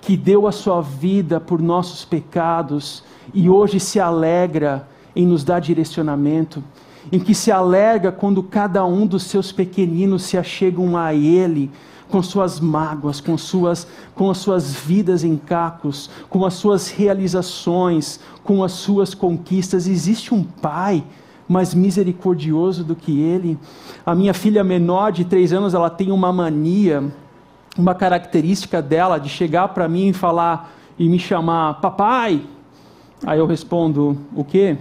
que 0.00 0.16
deu 0.16 0.46
a 0.46 0.52
sua 0.52 0.80
vida 0.80 1.40
por 1.40 1.60
nossos 1.60 2.04
pecados 2.04 3.02
e 3.34 3.48
hoje 3.48 3.78
se 3.78 4.00
alegra 4.00 4.88
em 5.14 5.26
nos 5.26 5.44
dar 5.44 5.60
direcionamento? 5.60 6.62
Em 7.10 7.18
que 7.18 7.34
se 7.34 7.50
alegra 7.50 8.12
quando 8.12 8.42
cada 8.42 8.84
um 8.84 9.06
dos 9.06 9.24
seus 9.24 9.52
pequeninos 9.52 10.22
se 10.22 10.36
achegam 10.36 10.96
a 10.96 11.14
Ele 11.14 11.70
com 12.10 12.22
suas 12.22 12.58
mágoas, 12.58 13.20
com, 13.20 13.38
suas, 13.38 13.86
com 14.14 14.30
as 14.30 14.38
suas 14.38 14.74
vidas 14.74 15.22
em 15.22 15.36
cacos, 15.36 16.10
com 16.28 16.44
as 16.44 16.54
suas 16.54 16.90
realizações, 16.90 18.20
com 18.42 18.64
as 18.64 18.72
suas 18.72 19.14
conquistas. 19.14 19.86
Existe 19.86 20.34
um 20.34 20.42
Pai 20.42 21.04
mais 21.48 21.72
misericordioso 21.72 22.84
do 22.84 22.94
que 22.94 23.20
Ele. 23.20 23.58
A 24.04 24.14
minha 24.14 24.34
filha 24.34 24.62
menor 24.62 25.12
de 25.12 25.24
três 25.24 25.52
anos, 25.52 25.72
ela 25.72 25.90
tem 25.90 26.10
uma 26.10 26.32
mania, 26.32 27.12
uma 27.78 27.94
característica 27.94 28.82
dela 28.82 29.18
de 29.18 29.28
chegar 29.28 29.68
para 29.68 29.88
mim 29.88 30.08
e 30.08 30.12
falar 30.12 30.72
e 30.98 31.08
me 31.08 31.18
chamar 31.18 31.80
papai. 31.80 32.42
Aí 33.24 33.38
eu 33.38 33.46
respondo 33.46 34.18
o 34.34 34.44
quê? 34.44 34.76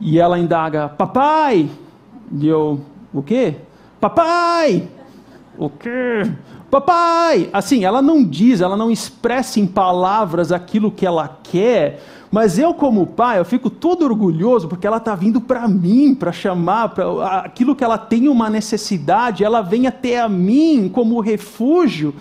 E 0.00 0.18
ela 0.18 0.38
indaga 0.38 0.88
papai. 0.88 1.68
E 2.32 2.46
eu 2.46 2.80
o 3.12 3.22
quê? 3.22 3.56
Papai. 4.00 4.88
O 5.56 5.70
quê? 5.70 6.30
Papai! 6.68 7.48
Assim, 7.52 7.84
ela 7.84 8.02
não 8.02 8.24
diz, 8.24 8.60
ela 8.60 8.76
não 8.76 8.90
expressa 8.90 9.60
em 9.60 9.66
palavras 9.66 10.50
aquilo 10.50 10.90
que 10.90 11.06
ela 11.06 11.38
quer, 11.44 12.02
mas 12.32 12.58
eu, 12.58 12.74
como 12.74 13.06
pai, 13.06 13.38
eu 13.38 13.44
fico 13.44 13.70
todo 13.70 14.04
orgulhoso 14.04 14.66
porque 14.66 14.84
ela 14.84 14.96
está 14.96 15.14
vindo 15.14 15.40
para 15.40 15.68
mim, 15.68 16.16
para 16.16 16.32
chamar, 16.32 16.88
pra, 16.88 17.38
aquilo 17.38 17.76
que 17.76 17.84
ela 17.84 17.96
tem 17.96 18.26
uma 18.26 18.50
necessidade, 18.50 19.44
ela 19.44 19.62
vem 19.62 19.86
até 19.86 20.20
a 20.20 20.28
mim 20.28 20.90
como 20.92 21.20
refúgio 21.20 22.12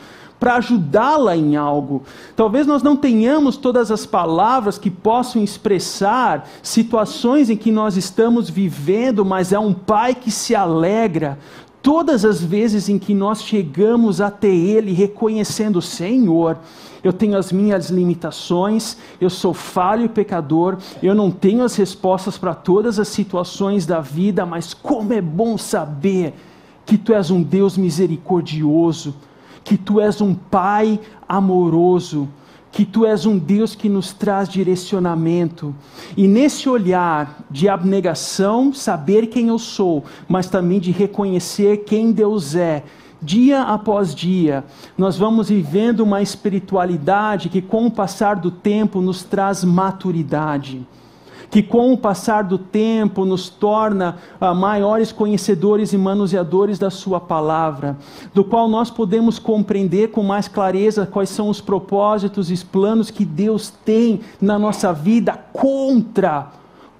para 0.43 0.55
ajudá-la 0.55 1.37
em 1.37 1.55
algo. 1.55 2.03
Talvez 2.35 2.67
nós 2.67 2.83
não 2.83 2.97
tenhamos 2.97 3.55
todas 3.55 3.89
as 3.89 4.05
palavras 4.05 4.77
que 4.77 4.89
possam 4.89 5.41
expressar 5.41 6.49
situações 6.61 7.49
em 7.49 7.55
que 7.55 7.71
nós 7.71 7.95
estamos 7.95 8.49
vivendo, 8.49 9.23
mas 9.23 9.53
é 9.53 9.59
um 9.59 9.73
pai 9.73 10.13
que 10.13 10.29
se 10.29 10.53
alegra 10.53 11.39
Todas 11.81 12.23
as 12.23 12.41
vezes 12.41 12.87
em 12.87 12.97
que 12.97 13.13
nós 13.13 13.43
chegamos 13.43 14.21
até 14.21 14.47
Ele 14.47 14.93
reconhecendo, 14.93 15.81
Senhor, 15.81 16.57
eu 17.03 17.11
tenho 17.11 17.37
as 17.37 17.51
minhas 17.51 17.89
limitações, 17.89 18.95
eu 19.19 19.29
sou 19.29 19.53
falho 19.53 20.05
e 20.05 20.09
pecador, 20.09 20.77
eu 21.01 21.13
não 21.13 21.29
tenho 21.29 21.61
as 21.61 21.75
respostas 21.75 22.37
para 22.37 22.55
todas 22.55 22.99
as 22.99 23.09
situações 23.09 23.85
da 23.85 23.99
vida, 23.99 24.45
mas 24.45 24.73
como 24.73 25.11
é 25.11 25.19
bom 25.19 25.57
saber 25.57 26.33
que 26.85 26.97
Tu 26.97 27.13
és 27.13 27.29
um 27.29 27.43
Deus 27.43 27.77
misericordioso, 27.77 29.13
que 29.63 29.77
Tu 29.77 29.99
és 29.99 30.21
um 30.21 30.33
Pai 30.33 30.99
amoroso, 31.27 32.27
que 32.73 32.83
tu 32.85 33.05
és 33.05 33.27
um 33.27 33.37
Deus 33.37 33.75
que 33.75 33.87
nos 33.87 34.13
traz 34.13 34.49
direcionamento. 34.49 35.75
E 36.17 36.27
nesse 36.27 36.67
olhar 36.67 37.45
de 37.49 37.69
abnegação, 37.69 38.73
saber 38.73 39.27
quem 39.27 39.49
eu 39.49 39.59
sou, 39.59 40.03
mas 40.27 40.47
também 40.47 40.79
de 40.79 40.91
reconhecer 40.91 41.83
quem 41.85 42.11
Deus 42.11 42.55
é, 42.55 42.83
dia 43.21 43.61
após 43.61 44.13
dia, 44.13 44.65
nós 44.97 45.15
vamos 45.15 45.49
vivendo 45.49 45.99
uma 45.99 46.23
espiritualidade 46.23 47.47
que, 47.47 47.61
com 47.61 47.85
o 47.85 47.91
passar 47.91 48.37
do 48.37 48.49
tempo, 48.49 49.01
nos 49.01 49.23
traz 49.23 49.63
maturidade 49.63 50.85
que 51.53 51.61
com 51.61 51.93
o 51.93 51.97
passar 51.97 52.45
do 52.45 52.57
tempo 52.57 53.25
nos 53.25 53.47
torna 53.47 54.17
ah, 54.41 54.55
maiores 54.55 55.11
conhecedores 55.11 55.93
e 55.93 55.97
manuseadores 55.99 56.79
da 56.79 56.89
Sua 56.89 57.19
palavra, 57.19 57.95
do 58.33 58.43
qual 58.43 58.67
nós 58.67 58.89
podemos 58.89 59.37
compreender 59.37 60.07
com 60.09 60.23
mais 60.23 60.47
clareza 60.47 61.05
quais 61.05 61.29
são 61.29 61.49
os 61.49 61.61
propósitos 61.61 62.49
e 62.49 62.65
planos 62.65 63.11
que 63.11 63.23
Deus 63.23 63.69
tem 63.69 64.21
na 64.41 64.57
nossa 64.57 64.91
vida 64.91 65.39
contra 65.53 66.47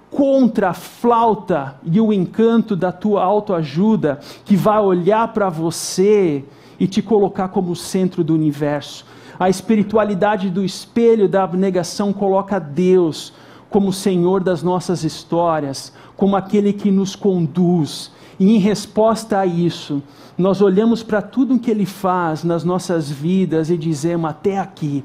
contra 0.08 0.70
a 0.70 0.74
flauta 0.74 1.74
e 1.82 2.00
o 2.00 2.12
encanto 2.12 2.76
da 2.76 2.92
tua 2.92 3.24
autoajuda, 3.24 4.20
que 4.44 4.54
vai 4.54 4.78
olhar 4.78 5.32
para 5.32 5.48
você 5.48 6.44
e 6.78 6.86
te 6.86 7.02
colocar 7.02 7.48
como 7.48 7.72
o 7.72 7.76
centro 7.76 8.22
do 8.22 8.32
universo. 8.32 9.04
A 9.36 9.50
espiritualidade 9.50 10.48
do 10.48 10.64
espelho 10.64 11.28
da 11.28 11.42
abnegação 11.42 12.12
coloca 12.12 12.60
Deus 12.60 13.32
como 13.74 13.92
Senhor 13.92 14.40
das 14.40 14.62
nossas 14.62 15.02
histórias, 15.02 15.92
como 16.16 16.36
aquele 16.36 16.72
que 16.72 16.92
nos 16.92 17.16
conduz. 17.16 18.12
E 18.38 18.54
em 18.54 18.58
resposta 18.60 19.40
a 19.40 19.44
isso, 19.44 20.00
nós 20.38 20.62
olhamos 20.62 21.02
para 21.02 21.20
tudo 21.20 21.54
o 21.54 21.58
que 21.58 21.72
Ele 21.72 21.84
faz 21.84 22.44
nas 22.44 22.62
nossas 22.62 23.10
vidas 23.10 23.70
e 23.70 23.76
dizemos: 23.76 24.30
até 24.30 24.60
aqui, 24.60 25.02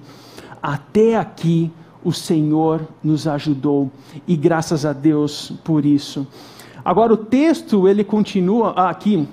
até 0.62 1.18
aqui 1.18 1.72
o 2.04 2.14
Senhor 2.14 2.88
nos 3.04 3.26
ajudou. 3.28 3.90
E 4.28 4.36
graças 4.36 4.86
a 4.86 4.94
Deus 4.94 5.52
por 5.64 5.84
isso. 5.84 6.28
Agora 6.86 7.12
o 7.12 7.18
texto 7.18 7.88
ele 7.88 8.04
continua 8.04 8.74
aqui, 8.88 9.28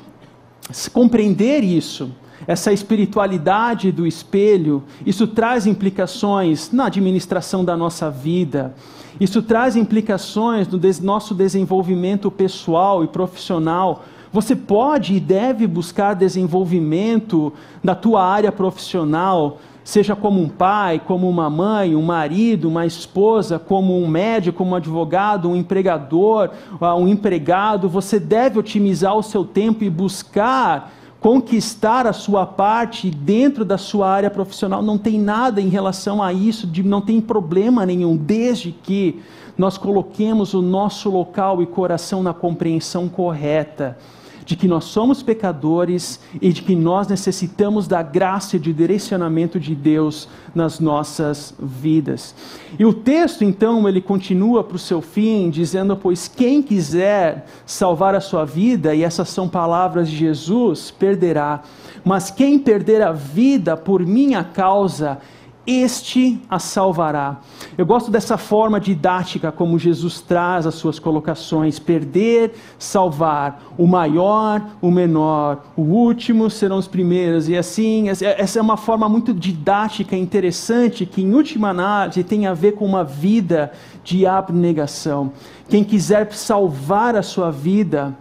compreender 0.94 1.62
isso 1.62 2.10
essa 2.46 2.72
espiritualidade 2.72 3.90
do 3.90 4.06
espelho, 4.06 4.84
isso 5.04 5.26
traz 5.26 5.66
implicações 5.66 6.70
na 6.70 6.86
administração 6.86 7.64
da 7.64 7.76
nossa 7.76 8.10
vida, 8.10 8.74
isso 9.20 9.42
traz 9.42 9.76
implicações 9.76 10.68
no 10.68 10.78
nosso 11.02 11.34
desenvolvimento 11.34 12.30
pessoal 12.30 13.02
e 13.02 13.08
profissional. 13.08 14.04
Você 14.32 14.54
pode 14.54 15.14
e 15.14 15.20
deve 15.20 15.66
buscar 15.66 16.14
desenvolvimento 16.14 17.52
na 17.82 17.94
tua 17.94 18.22
área 18.22 18.52
profissional, 18.52 19.58
seja 19.82 20.14
como 20.14 20.40
um 20.40 20.48
pai, 20.48 21.00
como 21.02 21.28
uma 21.30 21.48
mãe, 21.48 21.96
um 21.96 22.02
marido, 22.02 22.68
uma 22.68 22.84
esposa, 22.84 23.58
como 23.58 23.98
um 23.98 24.06
médico, 24.06 24.62
um 24.62 24.74
advogado, 24.74 25.48
um 25.48 25.56
empregador, 25.56 26.50
um 26.98 27.08
empregado. 27.08 27.88
Você 27.88 28.20
deve 28.20 28.58
otimizar 28.58 29.16
o 29.16 29.22
seu 29.22 29.44
tempo 29.44 29.84
e 29.84 29.88
buscar 29.88 30.92
conquistar 31.26 32.06
a 32.06 32.12
sua 32.12 32.46
parte 32.46 33.10
dentro 33.10 33.64
da 33.64 33.76
sua 33.76 34.08
área 34.08 34.30
profissional, 34.30 34.80
não 34.80 34.96
tem 34.96 35.18
nada 35.18 35.60
em 35.60 35.68
relação 35.68 36.22
a 36.22 36.32
isso, 36.32 36.68
de, 36.68 36.84
não 36.84 37.00
tem 37.00 37.20
problema 37.20 37.84
nenhum, 37.84 38.16
desde 38.16 38.70
que 38.70 39.20
nós 39.58 39.76
coloquemos 39.76 40.54
o 40.54 40.62
nosso 40.62 41.10
local 41.10 41.60
e 41.60 41.66
coração 41.66 42.22
na 42.22 42.32
compreensão 42.32 43.08
correta 43.08 43.98
de 44.46 44.54
que 44.54 44.68
nós 44.68 44.84
somos 44.84 45.24
pecadores 45.24 46.20
e 46.40 46.52
de 46.52 46.62
que 46.62 46.76
nós 46.76 47.08
necessitamos 47.08 47.88
da 47.88 48.00
graça 48.00 48.54
e 48.54 48.60
de 48.60 48.72
direcionamento 48.72 49.58
de 49.58 49.74
Deus 49.74 50.28
nas 50.54 50.78
nossas 50.78 51.52
vidas. 51.58 52.32
E 52.78 52.84
o 52.84 52.94
texto, 52.94 53.42
então, 53.42 53.88
ele 53.88 54.00
continua 54.00 54.62
para 54.62 54.76
o 54.76 54.78
seu 54.78 55.02
fim, 55.02 55.50
dizendo: 55.50 55.96
Pois 55.96 56.28
quem 56.28 56.62
quiser 56.62 57.46
salvar 57.66 58.14
a 58.14 58.20
sua 58.20 58.44
vida, 58.44 58.94
e 58.94 59.02
essas 59.02 59.28
são 59.28 59.48
palavras 59.48 60.08
de 60.08 60.16
Jesus, 60.16 60.92
perderá. 60.92 61.62
Mas 62.04 62.30
quem 62.30 62.56
perder 62.56 63.02
a 63.02 63.10
vida 63.10 63.76
por 63.76 64.06
minha 64.06 64.44
causa, 64.44 65.18
este 65.66 66.40
a 66.48 66.58
salvará. 66.58 67.40
Eu 67.76 67.84
gosto 67.84 68.10
dessa 68.10 68.38
forma 68.38 68.78
didática 68.78 69.50
como 69.50 69.78
Jesus 69.78 70.20
traz 70.20 70.66
as 70.66 70.74
suas 70.76 70.98
colocações: 70.98 71.78
perder, 71.78 72.54
salvar, 72.78 73.62
o 73.76 73.86
maior, 73.86 74.62
o 74.80 74.90
menor, 74.90 75.64
o 75.76 75.82
último 75.82 76.48
serão 76.48 76.78
os 76.78 76.86
primeiros, 76.86 77.48
e 77.48 77.56
assim, 77.56 78.08
essa 78.08 78.58
é 78.58 78.62
uma 78.62 78.76
forma 78.76 79.08
muito 79.08 79.34
didática 79.34 80.16
interessante 80.16 81.04
que, 81.04 81.22
em 81.22 81.34
última 81.34 81.70
análise, 81.70 82.22
tem 82.22 82.46
a 82.46 82.54
ver 82.54 82.72
com 82.72 82.84
uma 82.84 83.02
vida 83.02 83.72
de 84.04 84.26
abnegação. 84.26 85.32
Quem 85.68 85.82
quiser 85.82 86.32
salvar 86.32 87.16
a 87.16 87.22
sua 87.22 87.50
vida, 87.50 88.16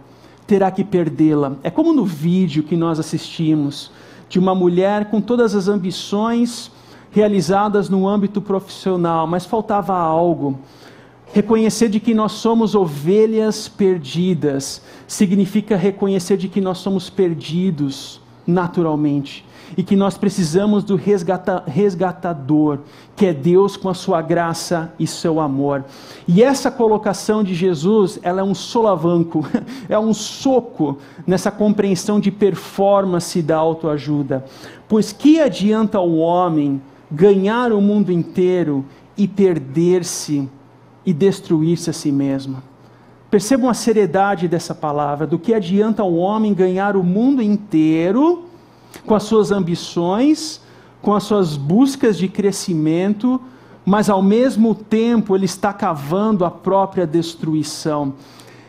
terá 0.46 0.70
que 0.70 0.84
perdê-la. 0.84 1.52
É 1.62 1.70
como 1.70 1.92
no 1.92 2.04
vídeo 2.04 2.62
que 2.62 2.76
nós 2.76 2.98
assistimos 2.98 3.90
de 4.28 4.38
uma 4.38 4.54
mulher 4.54 5.06
com 5.10 5.20
todas 5.20 5.54
as 5.54 5.68
ambições 5.68 6.70
realizadas 7.16 7.88
no 7.88 8.06
âmbito 8.06 8.42
profissional, 8.42 9.26
mas 9.26 9.46
faltava 9.46 9.96
algo. 9.96 10.58
Reconhecer 11.32 11.88
de 11.88 11.98
que 11.98 12.12
nós 12.12 12.32
somos 12.32 12.74
ovelhas 12.74 13.68
perdidas 13.68 14.82
significa 15.08 15.78
reconhecer 15.78 16.36
de 16.36 16.46
que 16.46 16.60
nós 16.60 16.76
somos 16.76 17.08
perdidos 17.08 18.20
naturalmente 18.46 19.46
e 19.78 19.82
que 19.82 19.96
nós 19.96 20.18
precisamos 20.18 20.84
do 20.84 20.94
resgata, 20.94 21.64
resgatador, 21.66 22.80
que 23.16 23.24
é 23.24 23.32
Deus 23.32 23.78
com 23.78 23.88
a 23.88 23.94
sua 23.94 24.20
graça 24.20 24.92
e 24.98 25.06
seu 25.06 25.40
amor. 25.40 25.86
E 26.28 26.42
essa 26.42 26.70
colocação 26.70 27.42
de 27.42 27.54
Jesus, 27.54 28.20
ela 28.22 28.42
é 28.42 28.44
um 28.44 28.54
solavanco, 28.54 29.42
é 29.88 29.98
um 29.98 30.12
soco 30.12 30.98
nessa 31.26 31.50
compreensão 31.50 32.20
de 32.20 32.30
performance 32.30 33.40
da 33.40 33.56
autoajuda. 33.56 34.44
Pois 34.86 35.12
que 35.12 35.40
adianta 35.40 35.98
o 35.98 36.18
homem 36.18 36.78
ganhar 37.10 37.72
o 37.72 37.80
mundo 37.80 38.12
inteiro 38.12 38.84
e 39.16 39.26
perder-se 39.26 40.48
e 41.04 41.12
destruir-se 41.12 41.90
a 41.90 41.92
si 41.92 42.10
mesmo. 42.10 42.62
Percebam 43.30 43.68
a 43.68 43.74
seriedade 43.74 44.48
dessa 44.48 44.74
palavra. 44.74 45.26
Do 45.26 45.38
que 45.38 45.54
adianta 45.54 46.02
o 46.02 46.16
homem 46.16 46.52
ganhar 46.52 46.96
o 46.96 47.02
mundo 47.02 47.42
inteiro 47.42 48.44
com 49.04 49.14
as 49.14 49.24
suas 49.24 49.52
ambições, 49.52 50.60
com 51.02 51.14
as 51.14 51.24
suas 51.24 51.56
buscas 51.56 52.18
de 52.18 52.28
crescimento, 52.28 53.40
mas 53.84 54.10
ao 54.10 54.22
mesmo 54.22 54.74
tempo 54.74 55.36
ele 55.36 55.44
está 55.44 55.72
cavando 55.72 56.44
a 56.44 56.50
própria 56.50 57.06
destruição. 57.06 58.14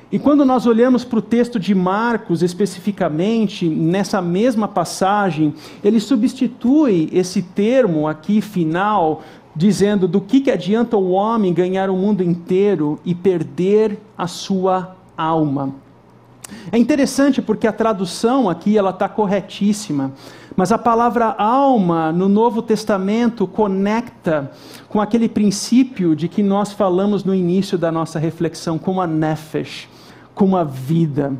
E 0.10 0.18
quando 0.18 0.45
nós 0.45 0.66
olhamos 0.66 1.03
para 1.03 1.20
o 1.20 1.22
texto 1.22 1.60
de 1.60 1.76
Marcos, 1.76 2.41
especificamente, 2.41 3.68
nessa 3.68 4.22
mesma 4.22 4.66
passagem, 4.66 5.53
ele 5.84 5.99
substitui 5.99 7.10
esse 7.12 7.41
termo 7.41 8.08
aqui 8.08 8.39
final, 8.39 9.22
dizendo: 9.53 10.08
do 10.08 10.22
que, 10.22 10.39
que 10.39 10.51
adianta 10.51 10.95
o 10.95 11.10
homem 11.10 11.53
ganhar 11.53 11.89
o 11.89 11.97
mundo 11.97 12.24
inteiro 12.24 12.97
e 13.03 13.14
perder 13.14 13.99
a 14.18 14.28
sua 14.28 14.95
alma? 15.18 15.76
É 16.72 16.78
interessante 16.78 17.41
porque 17.41 17.68
a 17.68 17.74
tradução 17.74 18.49
aqui 18.49 18.78
ela 18.78 18.91
está 18.91 19.10
corretíssima, 19.10 20.14
mas 20.55 20.72
a 20.72 20.78
palavra 20.78 21.36
alma 21.38 22.14
no 22.14 22.30
Novo 22.30 22.62
Testamento 22.62 23.45
conecta 23.45 24.49
com 24.88 25.01
aquele 25.01 25.28
princípio 25.28 26.16
de 26.16 26.30
que 26.30 26.41
nós 26.41 26.72
falamos 26.72 27.26
no 27.26 27.36
início 27.36 27.78
da 27.78 27.91
nossa 27.91 28.18
reflexão, 28.18 28.80
como 28.80 29.01
a 29.01 29.08
nefesh 29.08 29.89
com 30.38 30.55
a 30.55 30.63
vida, 30.63 31.35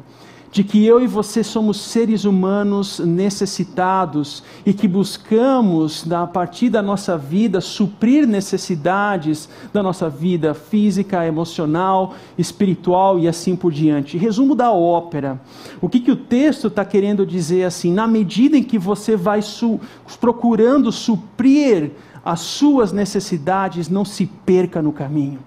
de 0.52 0.64
que 0.64 0.84
eu 0.84 1.00
e 1.00 1.06
você 1.06 1.44
somos 1.44 1.80
seres 1.80 2.26
humanos 2.26 2.98
necessitados 2.98 4.44
e 4.66 4.74
que 4.74 4.88
buscamos, 4.88 6.12
a 6.12 6.26
partir 6.26 6.70
da 6.70 6.82
nossa 6.82 7.16
vida, 7.16 7.62
suprir 7.62 8.26
necessidades 8.26 9.48
da 9.72 9.84
nossa 9.84 10.10
vida 10.10 10.56
física, 10.56 11.24
emocional, 11.28 12.16
espiritual 12.40 13.20
e 13.20 13.28
assim 13.28 13.56
por 13.56 13.72
diante. 13.72 14.18
Resumo 14.18 14.56
da 14.56 14.72
ópera. 14.72 15.40
O 15.80 15.88
que, 15.88 16.00
que 16.00 16.12
o 16.12 16.16
texto 16.16 16.70
está 16.70 16.84
querendo 16.84 17.24
dizer 17.24 17.66
assim? 17.66 17.94
Na 17.94 18.08
medida 18.08 18.58
em 18.58 18.64
que 18.64 18.80
você 18.80 19.16
vai 19.16 19.44
su 19.44 19.80
procurando 20.20 20.92
suprir 20.92 21.92
as 22.26 22.40
suas 22.40 22.92
necessidades, 22.92 23.90
não 23.90 24.04
se 24.04 24.26
perca 24.26 24.82
no 24.82 24.92
caminho. 24.92 25.40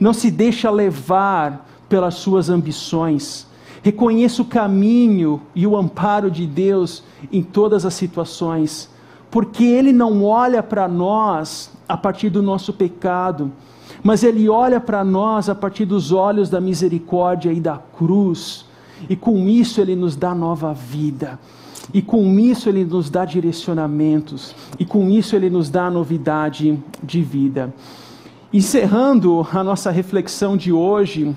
Não 0.00 0.14
se 0.14 0.30
deixa 0.30 0.70
levar 0.70 1.67
pelas 1.88 2.14
suas 2.14 2.48
ambições. 2.48 3.46
Reconheça 3.82 4.42
o 4.42 4.44
caminho 4.44 5.40
e 5.54 5.66
o 5.66 5.76
amparo 5.76 6.30
de 6.30 6.46
Deus 6.46 7.02
em 7.32 7.42
todas 7.42 7.86
as 7.86 7.94
situações, 7.94 8.90
porque 9.30 9.64
Ele 9.64 9.92
não 9.92 10.24
olha 10.24 10.62
para 10.62 10.88
nós 10.88 11.70
a 11.88 11.96
partir 11.96 12.30
do 12.30 12.42
nosso 12.42 12.72
pecado, 12.72 13.52
mas 14.02 14.22
Ele 14.22 14.48
olha 14.48 14.80
para 14.80 15.04
nós 15.04 15.48
a 15.48 15.54
partir 15.54 15.84
dos 15.84 16.12
olhos 16.12 16.50
da 16.50 16.60
misericórdia 16.60 17.52
e 17.52 17.60
da 17.60 17.78
cruz, 17.78 18.64
e 19.08 19.14
com 19.14 19.48
isso 19.48 19.80
Ele 19.80 19.94
nos 19.94 20.16
dá 20.16 20.34
nova 20.34 20.74
vida. 20.74 21.38
E 21.92 22.02
com 22.02 22.38
isso 22.38 22.68
ele 22.68 22.84
nos 22.84 23.08
dá 23.08 23.24
direcionamentos, 23.24 24.54
e 24.78 24.84
com 24.84 25.08
isso 25.08 25.34
ele 25.34 25.48
nos 25.48 25.70
dá 25.70 25.90
novidade 25.90 26.78
de 27.02 27.22
vida. 27.22 27.72
Encerrando 28.52 29.46
a 29.52 29.64
nossa 29.64 29.90
reflexão 29.90 30.56
de 30.56 30.70
hoje, 30.70 31.34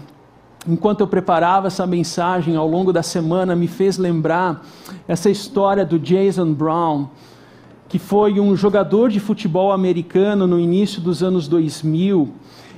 enquanto 0.68 1.02
eu 1.02 1.08
preparava 1.08 1.68
essa 1.68 1.88
mensagem 1.88 2.56
ao 2.56 2.68
longo 2.68 2.94
da 2.94 3.02
semana, 3.02 3.56
me 3.56 3.68
fez 3.68 3.98
lembrar 3.98 4.64
essa 5.08 5.30
história 5.30 5.86
do 5.86 5.98
Jason 5.98 6.54
Brown, 6.54 7.08
que 7.90 7.98
foi 7.98 8.40
um 8.40 8.56
jogador 8.56 9.10
de 9.10 9.20
futebol 9.20 9.72
americano 9.72 10.46
no 10.48 10.60
início 10.60 11.02
dos 11.02 11.24
anos 11.24 11.48
2000. 11.48 12.30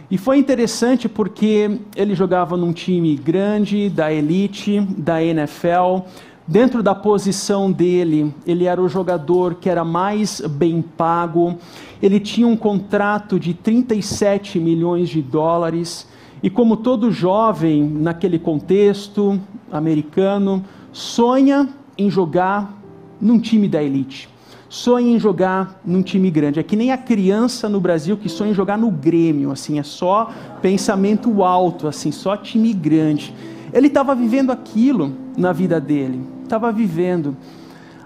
E 0.10 0.18
foi 0.18 0.38
interessante 0.38 1.10
porque 1.10 1.80
ele 1.96 2.16
jogava 2.16 2.56
num 2.56 2.72
time 2.72 3.16
grande, 3.16 3.90
da 3.90 4.12
elite, 4.12 4.80
da 4.98 5.24
NFL. 5.24 6.06
Dentro 6.48 6.84
da 6.84 6.94
posição 6.94 7.72
dele, 7.72 8.34
ele 8.46 8.66
era 8.66 8.82
o 8.82 8.90
jogador 8.90 9.56
que 9.56 9.70
era 9.70 9.84
mais 9.84 10.42
bem 10.42 10.82
pago. 10.82 11.58
Ele 12.02 12.20
tinha 12.20 12.48
um 12.48 12.58
contrato 12.58 13.40
de 13.40 13.54
37 13.54 14.60
milhões 14.60 15.10
de 15.10 15.22
dólares 15.22 16.08
e 16.44 16.50
como 16.50 16.76
todo 16.76 17.10
jovem 17.10 17.84
naquele 17.84 18.38
contexto 18.38 19.39
americano, 19.72 20.64
sonha 20.91 21.70
em 21.98 22.10
jogar 22.12 22.78
num 23.20 23.39
time 23.39 23.68
da 23.68 23.82
elite. 23.82 24.30
sonha 24.74 25.16
em 25.16 25.20
jogar 25.20 25.80
num 25.86 26.02
time 26.02 26.32
grande. 26.32 26.60
É 26.60 26.64
que 26.64 26.76
nem 26.76 26.91
a 26.91 26.98
criança 26.98 27.70
no 27.70 27.80
Brasil 27.80 28.18
que 28.18 28.28
sonha 28.28 28.50
em 28.50 28.56
jogar 28.56 28.76
no 28.76 28.89
Grêmio, 28.89 29.52
assim, 29.52 29.78
é 29.78 29.84
só 29.84 30.32
pensamento 30.64 31.44
alto, 31.44 31.88
assim, 31.88 32.12
só 32.12 32.36
time 32.36 32.74
grande. 32.74 33.36
Ele 33.72 33.86
estava 33.86 34.16
vivendo 34.16 34.52
aquilo 34.52 35.14
na 35.38 35.54
vida 35.54 35.80
dele, 35.80 36.22
estava 36.41 36.72
vivendo. 36.72 37.38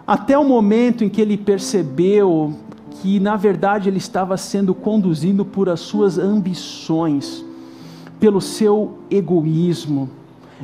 Até 0.05 0.37
o 0.37 0.43
momento 0.43 1.05
em 1.05 1.09
que 1.09 1.21
ele 1.21 1.37
percebeu 1.37 2.53
que, 3.01 3.17
na 3.17 3.37
verdade, 3.37 3.87
ele 3.87 3.97
estava 3.97 4.35
sendo 4.35 4.75
conduzido 4.75 5.45
por 5.45 5.69
as 5.69 5.79
suas 5.79 6.17
ambições, 6.17 7.45
pelo 8.19 8.41
seu 8.41 8.97
egoísmo. 9.09 10.09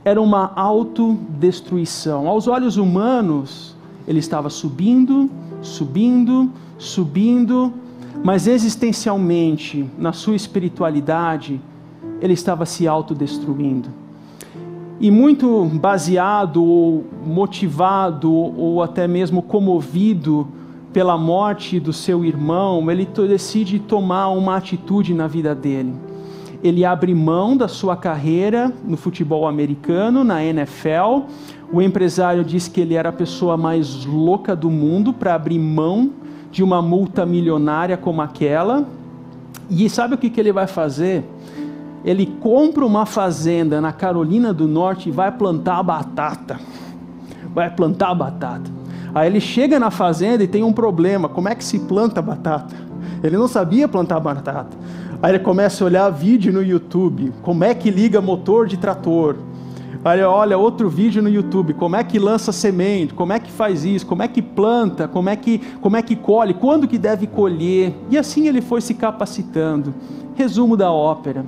Era 0.04 0.22
uma 0.22 0.52
autodestruição. 0.56 2.28
Aos 2.28 2.48
olhos 2.48 2.78
humanos, 2.78 3.76
ele 4.08 4.20
estava 4.20 4.50
subindo, 4.50 5.30
subindo, 5.62 6.50
subindo, 6.78 7.74
mas 8.24 8.48
existencialmente, 8.48 9.90
na 9.98 10.14
sua 10.14 10.36
espiritualidade, 10.36 11.62
ele 12.22 12.34
estava 12.34 12.66
se 12.66 12.88
autodestruindo 12.88 14.04
e 15.04 15.12
muito 15.12 15.66
baseado 15.66 16.64
ou 16.64 17.04
motivado 17.26 18.32
ou 18.32 18.82
até 18.82 19.08
mesmo 19.08 19.42
comovido 19.42 20.48
pela 20.94 21.18
morte 21.18 21.78
do 21.78 21.92
seu 21.92 22.24
irmão, 22.24 22.90
ele 22.90 23.06
decide 23.06 23.80
tomar 23.80 24.30
uma 24.30 24.56
atitude 24.56 25.14
na 25.14 25.28
vida 25.28 25.56
dele. 25.56 25.94
Ele 26.64 26.86
abre 26.86 27.14
mão 27.14 27.58
da 27.58 27.68
sua 27.68 27.96
carreira 27.98 28.72
no 28.86 28.96
futebol 28.96 29.48
americano, 29.48 30.24
na 30.24 30.44
NFL. 30.44 31.26
O 31.72 31.82
empresário 31.82 32.44
diz 32.44 32.68
que 32.68 32.80
ele 32.80 32.96
era 32.96 33.10
a 33.10 33.14
pessoa 33.14 33.58
mais 33.58 34.06
louca 34.06 34.56
do 34.56 34.72
mundo 34.72 35.12
para 35.14 35.36
abrir 35.36 35.60
mão 35.60 36.12
de 36.50 36.64
uma 36.64 36.82
multa 36.82 37.26
milionária 37.26 37.98
como 37.98 38.22
aquela. 38.22 38.88
E 39.70 39.90
sabe 39.90 40.16
o 40.16 40.18
que, 40.18 40.30
que 40.30 40.40
ele 40.40 40.54
vai 40.54 40.68
fazer? 40.68 41.26
ele 42.04 42.26
compra 42.26 42.86
uma 42.86 43.06
fazenda 43.06 43.80
na 43.80 43.94
Carolina 43.94 44.54
do 44.54 44.68
Norte 44.68 45.10
e 45.10 45.12
vai 45.12 45.32
plantar 45.32 45.82
batata. 45.82 46.60
Vai 47.54 47.70
plantar 47.70 48.14
batata. 48.14 48.70
Aí 49.16 49.28
ele 49.28 49.40
chega 49.40 49.80
na 49.80 49.90
fazenda 49.90 50.44
e 50.44 50.48
tem 50.48 50.64
um 50.64 50.74
problema: 50.74 51.30
como 51.30 51.48
é 51.48 51.56
que 51.56 51.64
se 51.64 51.80
planta 51.80 52.22
batata? 52.22 52.76
Ele 53.24 53.38
não 53.38 53.48
sabia 53.48 53.88
plantar 53.88 54.20
batata. 54.20 54.76
Aí 55.24 55.32
ele 55.32 55.40
começa 55.40 55.82
a 55.82 55.88
olhar 55.88 56.10
vídeo 56.10 56.52
no 56.52 56.62
YouTube: 56.62 57.32
como 57.42 57.64
é 57.64 57.74
que 57.74 57.90
liga 57.90 58.20
motor 58.20 58.68
de 58.68 58.76
trator? 58.76 59.38
Aí 60.04 60.20
ele 60.20 60.26
olha 60.26 60.58
outro 60.58 60.90
vídeo 60.90 61.24
no 61.24 61.30
YouTube: 61.30 61.74
como 61.76 61.96
é 61.96 62.04
que 62.04 62.20
lança 62.20 62.52
semente? 62.52 63.14
Como 63.14 63.32
é 63.32 63.40
que 63.40 63.50
faz 63.50 63.86
isso? 63.86 64.06
Como 64.06 64.22
é 64.22 64.28
que 64.28 64.42
planta? 64.42 65.08
Como 65.08 65.30
é 65.30 65.38
que, 65.38 65.60
como 65.80 65.96
é 65.96 66.02
que 66.02 66.18
colhe? 66.18 66.54
Quando 66.54 66.90
que 66.90 66.98
deve 66.98 67.26
colher? 67.26 67.94
E 68.10 68.18
assim 68.18 68.50
ele 68.50 68.60
foi 68.60 68.82
se 68.82 68.94
capacitando. 68.94 69.94
Resumo 70.36 70.76
da 70.76 70.92
ópera. 70.92 71.46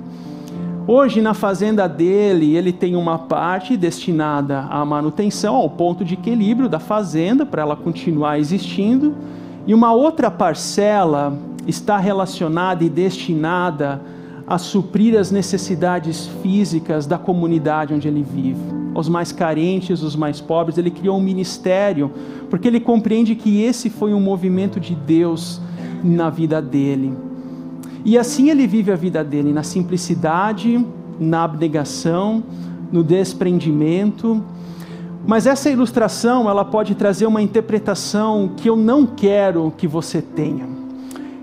Hoje, 0.88 1.20
na 1.20 1.34
fazenda 1.34 1.86
dele, 1.86 2.56
ele 2.56 2.72
tem 2.72 2.96
uma 2.96 3.18
parte 3.18 3.76
destinada 3.76 4.60
à 4.70 4.82
manutenção, 4.86 5.54
ao 5.54 5.68
ponto 5.68 6.02
de 6.02 6.14
equilíbrio 6.14 6.66
da 6.66 6.78
fazenda, 6.78 7.44
para 7.44 7.60
ela 7.60 7.76
continuar 7.76 8.38
existindo, 8.38 9.14
e 9.66 9.74
uma 9.74 9.92
outra 9.92 10.30
parcela 10.30 11.36
está 11.66 11.98
relacionada 11.98 12.84
e 12.84 12.88
destinada 12.88 14.00
a 14.46 14.58
suprir 14.58 15.18
as 15.18 15.30
necessidades 15.30 16.28
físicas 16.42 17.06
da 17.06 17.18
comunidade 17.18 17.92
onde 17.92 18.06
ele 18.06 18.22
vive. 18.22 18.60
Os 18.94 19.08
mais 19.08 19.32
carentes, 19.32 20.02
os 20.02 20.14
mais 20.14 20.40
pobres, 20.40 20.78
ele 20.78 20.90
criou 20.90 21.18
um 21.18 21.20
ministério, 21.20 22.10
porque 22.48 22.68
ele 22.68 22.78
compreende 22.78 23.34
que 23.34 23.62
esse 23.62 23.90
foi 23.90 24.14
um 24.14 24.20
movimento 24.20 24.78
de 24.78 24.94
Deus 24.94 25.60
na 26.02 26.30
vida 26.30 26.62
dele. 26.62 27.12
E 28.04 28.16
assim 28.16 28.50
ele 28.50 28.66
vive 28.68 28.92
a 28.92 28.96
vida 28.96 29.24
dele, 29.24 29.52
na 29.52 29.64
simplicidade, 29.64 30.84
na 31.18 31.42
abnegação, 31.42 32.42
no 32.92 33.02
desprendimento. 33.02 34.42
Mas 35.26 35.44
essa 35.44 35.68
ilustração, 35.68 36.48
ela 36.48 36.64
pode 36.64 36.94
trazer 36.94 37.26
uma 37.26 37.42
interpretação 37.42 38.52
que 38.56 38.70
eu 38.70 38.76
não 38.76 39.04
quero 39.04 39.72
que 39.76 39.88
você 39.88 40.22
tenha. 40.22 40.75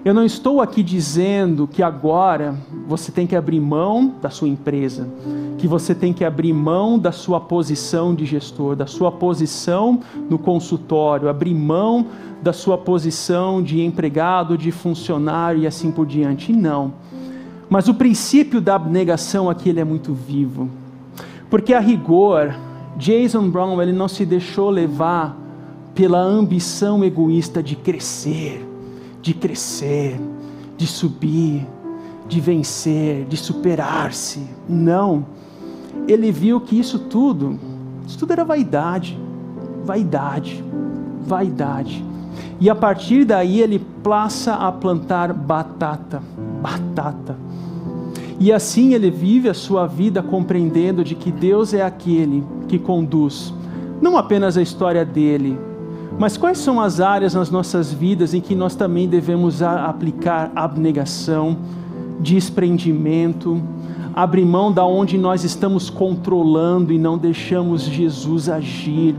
Eu 0.06 0.14
não 0.14 0.26
estou 0.26 0.60
aqui 0.60 0.84
dizendo 0.84 1.66
que 1.66 1.82
agora 1.82 2.58
você 2.86 3.10
tem 3.10 3.26
que 3.26 3.38
abrir 3.38 3.62
mão 3.62 4.16
da 4.22 4.30
sua 4.30 4.50
empresa, 4.50 5.08
que 5.58 5.66
você 5.66 5.96
tem 5.96 6.12
que 6.12 6.26
abrir 6.26 6.52
mão 6.52 7.00
da 7.00 7.14
sua 7.14 7.40
posição 7.40 8.14
de 8.14 8.26
gestor, 8.26 8.76
da 8.76 8.86
sua 8.86 9.14
posição 9.14 10.02
no 10.30 10.38
consultório, 10.38 11.30
abrir 11.30 11.54
mão 11.54 12.06
da 12.42 12.52
sua 12.52 12.78
posição 12.78 13.64
de 13.64 13.80
empregado, 13.80 14.58
de 14.58 14.74
funcionário 14.74 15.62
e 15.62 15.68
assim 15.68 15.90
por 15.90 16.06
diante. 16.06 16.52
Não. 16.52 16.96
Mas 17.70 17.88
o 17.88 17.94
princípio 17.94 18.60
da 18.60 18.76
abnegação 18.76 19.50
aqui 19.50 19.70
ele 19.70 19.80
é 19.80 19.86
muito 19.86 20.14
vivo. 20.14 20.70
Porque 21.50 21.74
a 21.74 21.80
rigor, 21.80 22.54
Jason 22.98 23.50
Brown 23.50 23.82
ele 23.82 23.94
não 23.94 24.10
se 24.10 24.26
deixou 24.26 24.70
levar 24.70 25.38
pela 25.96 26.20
ambição 26.20 27.06
egoísta 27.06 27.64
de 27.64 27.78
crescer 27.78 28.73
de 29.24 29.34
crescer, 29.34 30.20
de 30.78 30.86
subir, 30.86 31.66
de 32.28 32.40
vencer, 32.40 33.26
de 33.26 33.36
superar-se. 33.36 34.42
Não. 34.70 35.26
Ele 36.08 36.32
viu 36.32 36.62
que 36.62 36.78
isso 36.78 37.00
tudo, 37.00 37.58
isso 38.06 38.20
tudo 38.20 38.34
era 38.34 38.46
vaidade, 38.46 39.18
vaidade, 39.84 40.64
vaidade. 41.26 42.06
E 42.60 42.70
a 42.70 42.76
partir 42.76 43.26
daí 43.26 43.62
ele 43.62 43.80
passa 44.04 44.54
a 44.54 44.72
plantar 44.72 45.34
batata, 45.34 46.22
batata. 46.62 47.36
E 48.40 48.52
assim 48.52 48.94
ele 48.94 49.10
vive 49.10 49.50
a 49.50 49.54
sua 49.56 49.88
vida 49.88 50.22
compreendendo 50.22 51.04
de 51.04 51.16
que 51.16 51.32
Deus 51.32 51.74
é 51.74 51.82
aquele 51.82 52.44
que 52.68 52.78
conduz 52.78 53.54
não 54.04 54.18
apenas 54.18 54.58
a 54.58 54.62
história 54.62 55.06
dele, 55.06 55.58
mas 56.18 56.38
quais 56.38 56.58
são 56.58 56.80
as 56.80 57.00
áreas 57.00 57.34
nas 57.34 57.50
nossas 57.50 57.92
vidas 57.92 58.34
em 58.34 58.42
que 58.42 58.56
nós 58.56 58.76
também 58.76 59.08
devemos 59.08 59.62
aplicar 59.62 60.52
abnegação, 60.56 61.58
desprendimento, 62.20 63.62
abrir 64.14 64.46
mão 64.46 64.72
da 64.72 64.86
onde 64.86 65.18
nós 65.18 65.44
estamos 65.44 65.90
controlando 65.90 66.94
e 66.94 67.00
não 67.00 67.18
deixamos 67.18 67.82
Jesus 67.82 68.48
agir, 68.48 69.16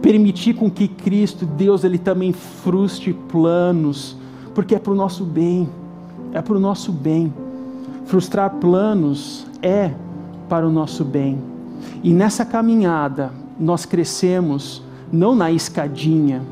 permitir 0.00 0.54
com 0.54 0.70
que 0.70 0.88
Cristo, 0.88 1.44
Deus, 1.46 1.84
ele 1.84 1.98
também 1.98 2.32
frustre 2.32 3.12
planos, 3.12 4.16
porque 4.54 4.74
é 4.74 4.78
para 4.78 4.92
o 4.92 4.96
nosso 4.96 5.24
bem, 5.24 5.68
é 6.32 6.40
para 6.40 6.56
o 6.56 6.60
nosso 6.60 6.90
bem. 6.90 7.32
Frustrar 8.06 8.50
planos 8.56 9.46
é 9.62 9.92
para 10.48 10.66
o 10.66 10.70
nosso 10.70 11.04
bem. 11.04 11.38
E 12.02 12.12
nessa 12.12 12.44
caminhada 12.44 13.30
nós 13.58 13.86
crescemos 13.86 14.82
não 15.14 15.34
na 15.34 15.50
escadinha, 15.50 16.42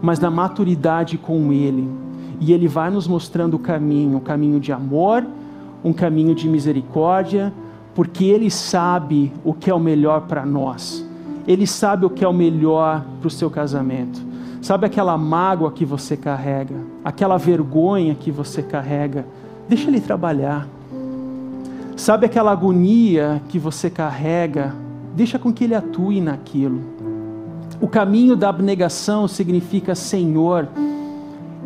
mas 0.00 0.18
na 0.18 0.30
maturidade 0.30 1.18
com 1.18 1.52
Ele. 1.52 1.88
E 2.40 2.52
Ele 2.52 2.66
vai 2.66 2.90
nos 2.90 3.06
mostrando 3.06 3.54
o 3.54 3.58
caminho, 3.58 4.16
um 4.16 4.20
caminho 4.20 4.58
de 4.58 4.72
amor, 4.72 5.24
um 5.84 5.92
caminho 5.92 6.34
de 6.34 6.48
misericórdia, 6.48 7.52
porque 7.94 8.24
Ele 8.24 8.50
sabe 8.50 9.32
o 9.44 9.52
que 9.52 9.70
é 9.70 9.74
o 9.74 9.80
melhor 9.80 10.22
para 10.22 10.44
nós. 10.44 11.06
Ele 11.46 11.66
sabe 11.66 12.06
o 12.06 12.10
que 12.10 12.24
é 12.24 12.28
o 12.28 12.32
melhor 12.32 13.04
para 13.20 13.28
o 13.28 13.30
seu 13.30 13.50
casamento. 13.50 14.20
Sabe 14.62 14.86
aquela 14.86 15.16
mágoa 15.16 15.70
que 15.70 15.84
você 15.84 16.16
carrega, 16.16 16.74
aquela 17.04 17.36
vergonha 17.36 18.14
que 18.14 18.30
você 18.30 18.62
carrega? 18.62 19.26
Deixa 19.68 19.88
Ele 19.88 20.00
trabalhar. 20.00 20.66
Sabe 21.96 22.26
aquela 22.26 22.50
agonia 22.50 23.40
que 23.48 23.58
você 23.58 23.88
carrega? 23.88 24.74
Deixa 25.14 25.38
com 25.38 25.52
que 25.52 25.64
Ele 25.64 25.74
atue 25.74 26.20
naquilo. 26.20 26.95
O 27.80 27.88
caminho 27.88 28.34
da 28.34 28.48
abnegação 28.48 29.28
significa, 29.28 29.94
Senhor, 29.94 30.68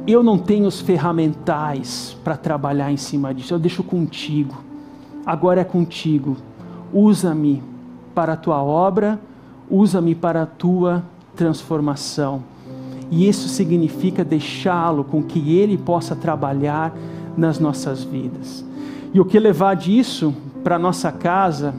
eu 0.06 0.22
não 0.22 0.36
tenho 0.36 0.66
os 0.66 0.80
ferramentais 0.80 2.16
para 2.24 2.36
trabalhar 2.36 2.90
em 2.90 2.96
cima 2.96 3.32
disso, 3.32 3.54
eu 3.54 3.58
deixo 3.58 3.84
contigo. 3.84 4.56
Agora 5.24 5.60
é 5.60 5.64
contigo. 5.64 6.36
Usa-me 6.92 7.62
para 8.14 8.32
a 8.32 8.36
tua 8.36 8.62
obra, 8.62 9.20
usa-me 9.70 10.14
para 10.14 10.42
a 10.42 10.46
tua 10.46 11.04
transformação. 11.36 12.42
E 13.10 13.28
isso 13.28 13.48
significa 13.48 14.24
deixá-lo 14.24 15.04
com 15.04 15.22
que 15.22 15.56
ele 15.56 15.78
possa 15.78 16.16
trabalhar 16.16 16.92
nas 17.36 17.58
nossas 17.60 18.02
vidas. 18.02 18.64
E 19.12 19.20
o 19.20 19.24
que 19.24 19.38
levar 19.38 19.74
disso 19.74 20.34
para 20.64 20.78
nossa 20.78 21.12
casa? 21.12 21.74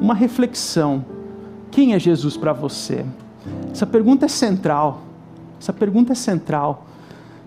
Uma 0.00 0.14
reflexão. 0.14 1.04
Quem 1.70 1.94
é 1.94 1.98
Jesus 1.98 2.36
para 2.36 2.52
você? 2.52 3.04
Essa 3.72 3.86
pergunta 3.86 4.26
é 4.26 4.28
central. 4.28 5.02
Essa 5.60 5.72
pergunta 5.72 6.12
é 6.12 6.14
central. 6.14 6.86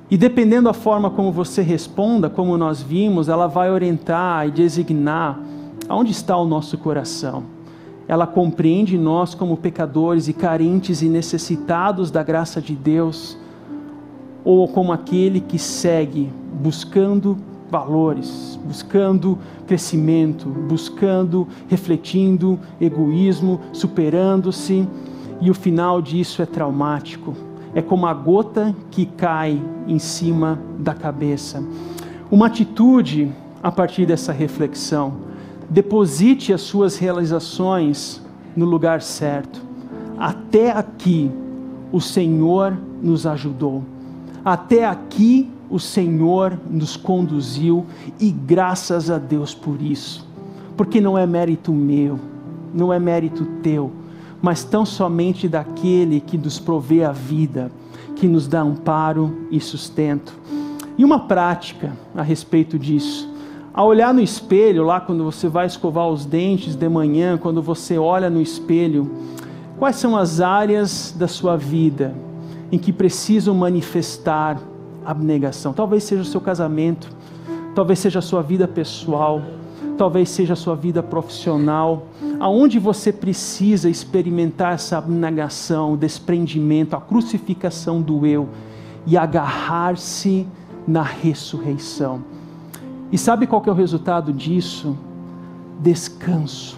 E 0.10 0.18
dependendo 0.18 0.66
da 0.66 0.74
forma 0.74 1.10
como 1.10 1.32
você 1.32 1.62
responda, 1.62 2.30
como 2.30 2.58
nós 2.58 2.82
vimos, 2.82 3.30
ela 3.30 3.48
vai 3.48 3.72
orientar 3.72 4.48
e 4.48 4.52
designar 4.52 5.40
aonde 5.88 6.12
está 6.12 6.38
o 6.38 6.46
nosso 6.46 6.78
coração. 6.78 7.44
Ela 8.08 8.28
compreende 8.28 8.98
nós 8.98 9.34
como 9.34 9.58
pecadores 9.58 10.28
e 10.28 10.34
carentes 10.34 11.02
e 11.02 11.08
necessitados 11.08 12.12
da 12.12 12.22
graça 12.22 12.62
de 12.62 12.76
Deus, 12.76 13.38
ou 14.44 14.68
como 14.68 14.92
aquele 14.92 15.40
que 15.40 15.58
segue 15.58 16.30
buscando 16.62 17.38
valores, 17.72 18.60
buscando 18.64 19.40
crescimento, 19.66 20.48
buscando, 20.48 21.48
refletindo 21.68 22.60
egoísmo, 22.80 23.62
superando-se, 23.72 24.88
e 25.44 25.52
o 25.52 25.54
final 25.54 26.02
disso 26.02 26.42
é 26.42 26.46
traumático. 26.46 27.36
É 27.76 27.82
como 27.82 28.06
a 28.06 28.14
gota 28.14 28.74
que 28.90 29.06
cai 29.06 29.62
em 29.86 30.00
cima 30.00 30.58
da 30.80 30.94
cabeça. 30.94 31.62
Uma 32.32 32.48
atitude 32.48 33.30
a 33.62 33.70
partir 33.70 34.06
dessa 34.06 34.32
reflexão. 34.32 35.16
Deposite 35.70 36.54
as 36.54 36.62
suas 36.62 36.98
realizações 36.98 38.22
no 38.56 38.66
lugar 38.66 39.02
certo. 39.02 39.62
Até 40.18 40.72
aqui 40.72 41.30
o 41.92 42.00
Senhor 42.00 42.78
nos 43.02 43.28
ajudou. 43.28 43.84
Até 44.46 44.86
aqui 44.86 45.50
o 45.70 45.78
Senhor 45.78 46.58
nos 46.70 46.96
conduziu 46.96 47.86
e 48.18 48.32
graças 48.32 49.10
a 49.10 49.18
Deus 49.18 49.54
por 49.54 49.82
isso. 49.82 50.26
Porque 50.78 51.02
não 51.02 51.18
é 51.18 51.28
mérito 51.28 51.74
meu, 51.74 52.18
não 52.74 52.94
é 52.94 53.00
mérito 53.00 53.46
teu, 53.62 53.92
mas 54.44 54.66
tão 54.66 54.86
somente 54.86 55.48
daquele 55.48 56.20
que 56.20 56.38
nos 56.38 56.60
provê 56.60 57.06
a 57.06 57.14
vida, 57.14 57.72
que 58.18 58.28
nos 58.28 58.46
dá 58.46 58.60
amparo 58.60 59.48
e 59.50 59.58
sustento. 59.58 60.34
E 60.98 61.06
uma 61.06 61.22
prática 61.22 61.94
a 62.14 62.22
respeito 62.22 62.78
disso. 62.78 63.32
Ao 63.74 63.88
olhar 63.88 64.14
no 64.14 64.20
espelho, 64.20 64.84
lá 64.84 65.00
quando 65.00 65.24
você 65.24 65.48
vai 65.48 65.66
escovar 65.66 66.10
os 66.10 66.26
dentes 66.26 66.76
de 66.76 66.90
manhã, 66.90 67.38
quando 67.38 67.62
você 67.62 67.98
olha 67.98 68.30
no 68.30 68.42
espelho, 68.42 69.10
quais 69.80 69.96
são 69.96 70.18
as 70.18 70.42
áreas 70.42 71.16
da 71.18 71.28
sua 71.28 71.56
vida 71.56 72.14
em 72.70 72.78
que 72.78 72.92
precisam 72.92 73.56
manifestar 73.56 74.60
abnegação. 75.06 75.72
Talvez 75.72 76.04
seja 76.04 76.22
o 76.22 76.26
seu 76.26 76.42
casamento, 76.42 77.10
talvez 77.74 77.98
seja 77.98 78.20
a 78.20 78.22
sua 78.22 78.42
vida 78.42 78.68
pessoal, 78.68 79.42
talvez 80.04 80.28
seja 80.28 80.52
a 80.52 80.56
sua 80.58 80.76
vida 80.76 81.02
profissional, 81.02 82.08
aonde 82.38 82.78
você 82.78 83.10
precisa 83.10 83.90
experimentar 83.90 84.74
essa 84.74 84.98
abnegação, 84.98 85.94
o 85.94 85.98
desprendimento, 85.98 86.94
a 86.94 87.00
crucificação 87.00 88.02
do 88.02 88.26
eu 88.26 88.50
e 89.08 89.16
agarrar-se 89.16 90.46
na 90.86 91.04
ressurreição. 91.04 92.22
E 93.14 93.18
sabe 93.18 93.48
qual 93.48 93.64
é 93.66 93.72
o 93.72 93.74
resultado 93.74 94.34
disso? 94.34 94.98
Descanso. 95.80 96.78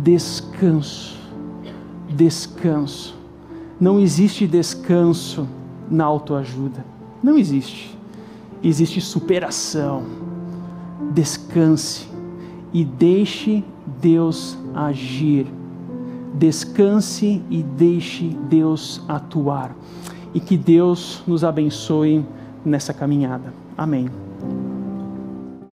Descanso. 0.00 1.18
Descanso. 2.08 3.16
Não 3.80 3.98
existe 3.98 4.46
descanso 4.46 5.48
na 5.90 6.04
autoajuda. 6.04 6.84
Não 7.20 7.36
existe. 7.36 7.98
Existe 8.62 9.00
superação. 9.00 10.04
Descanse 11.12 12.08
e 12.72 12.84
deixe 12.84 13.64
Deus 14.00 14.58
agir. 14.74 15.46
Descanse 16.34 17.42
e 17.50 17.62
deixe 17.62 18.28
Deus 18.48 19.02
atuar. 19.08 19.74
E 20.34 20.40
que 20.40 20.56
Deus 20.56 21.22
nos 21.26 21.42
abençoe 21.44 22.24
nessa 22.64 22.92
caminhada. 22.92 23.54
Amém. 23.76 24.25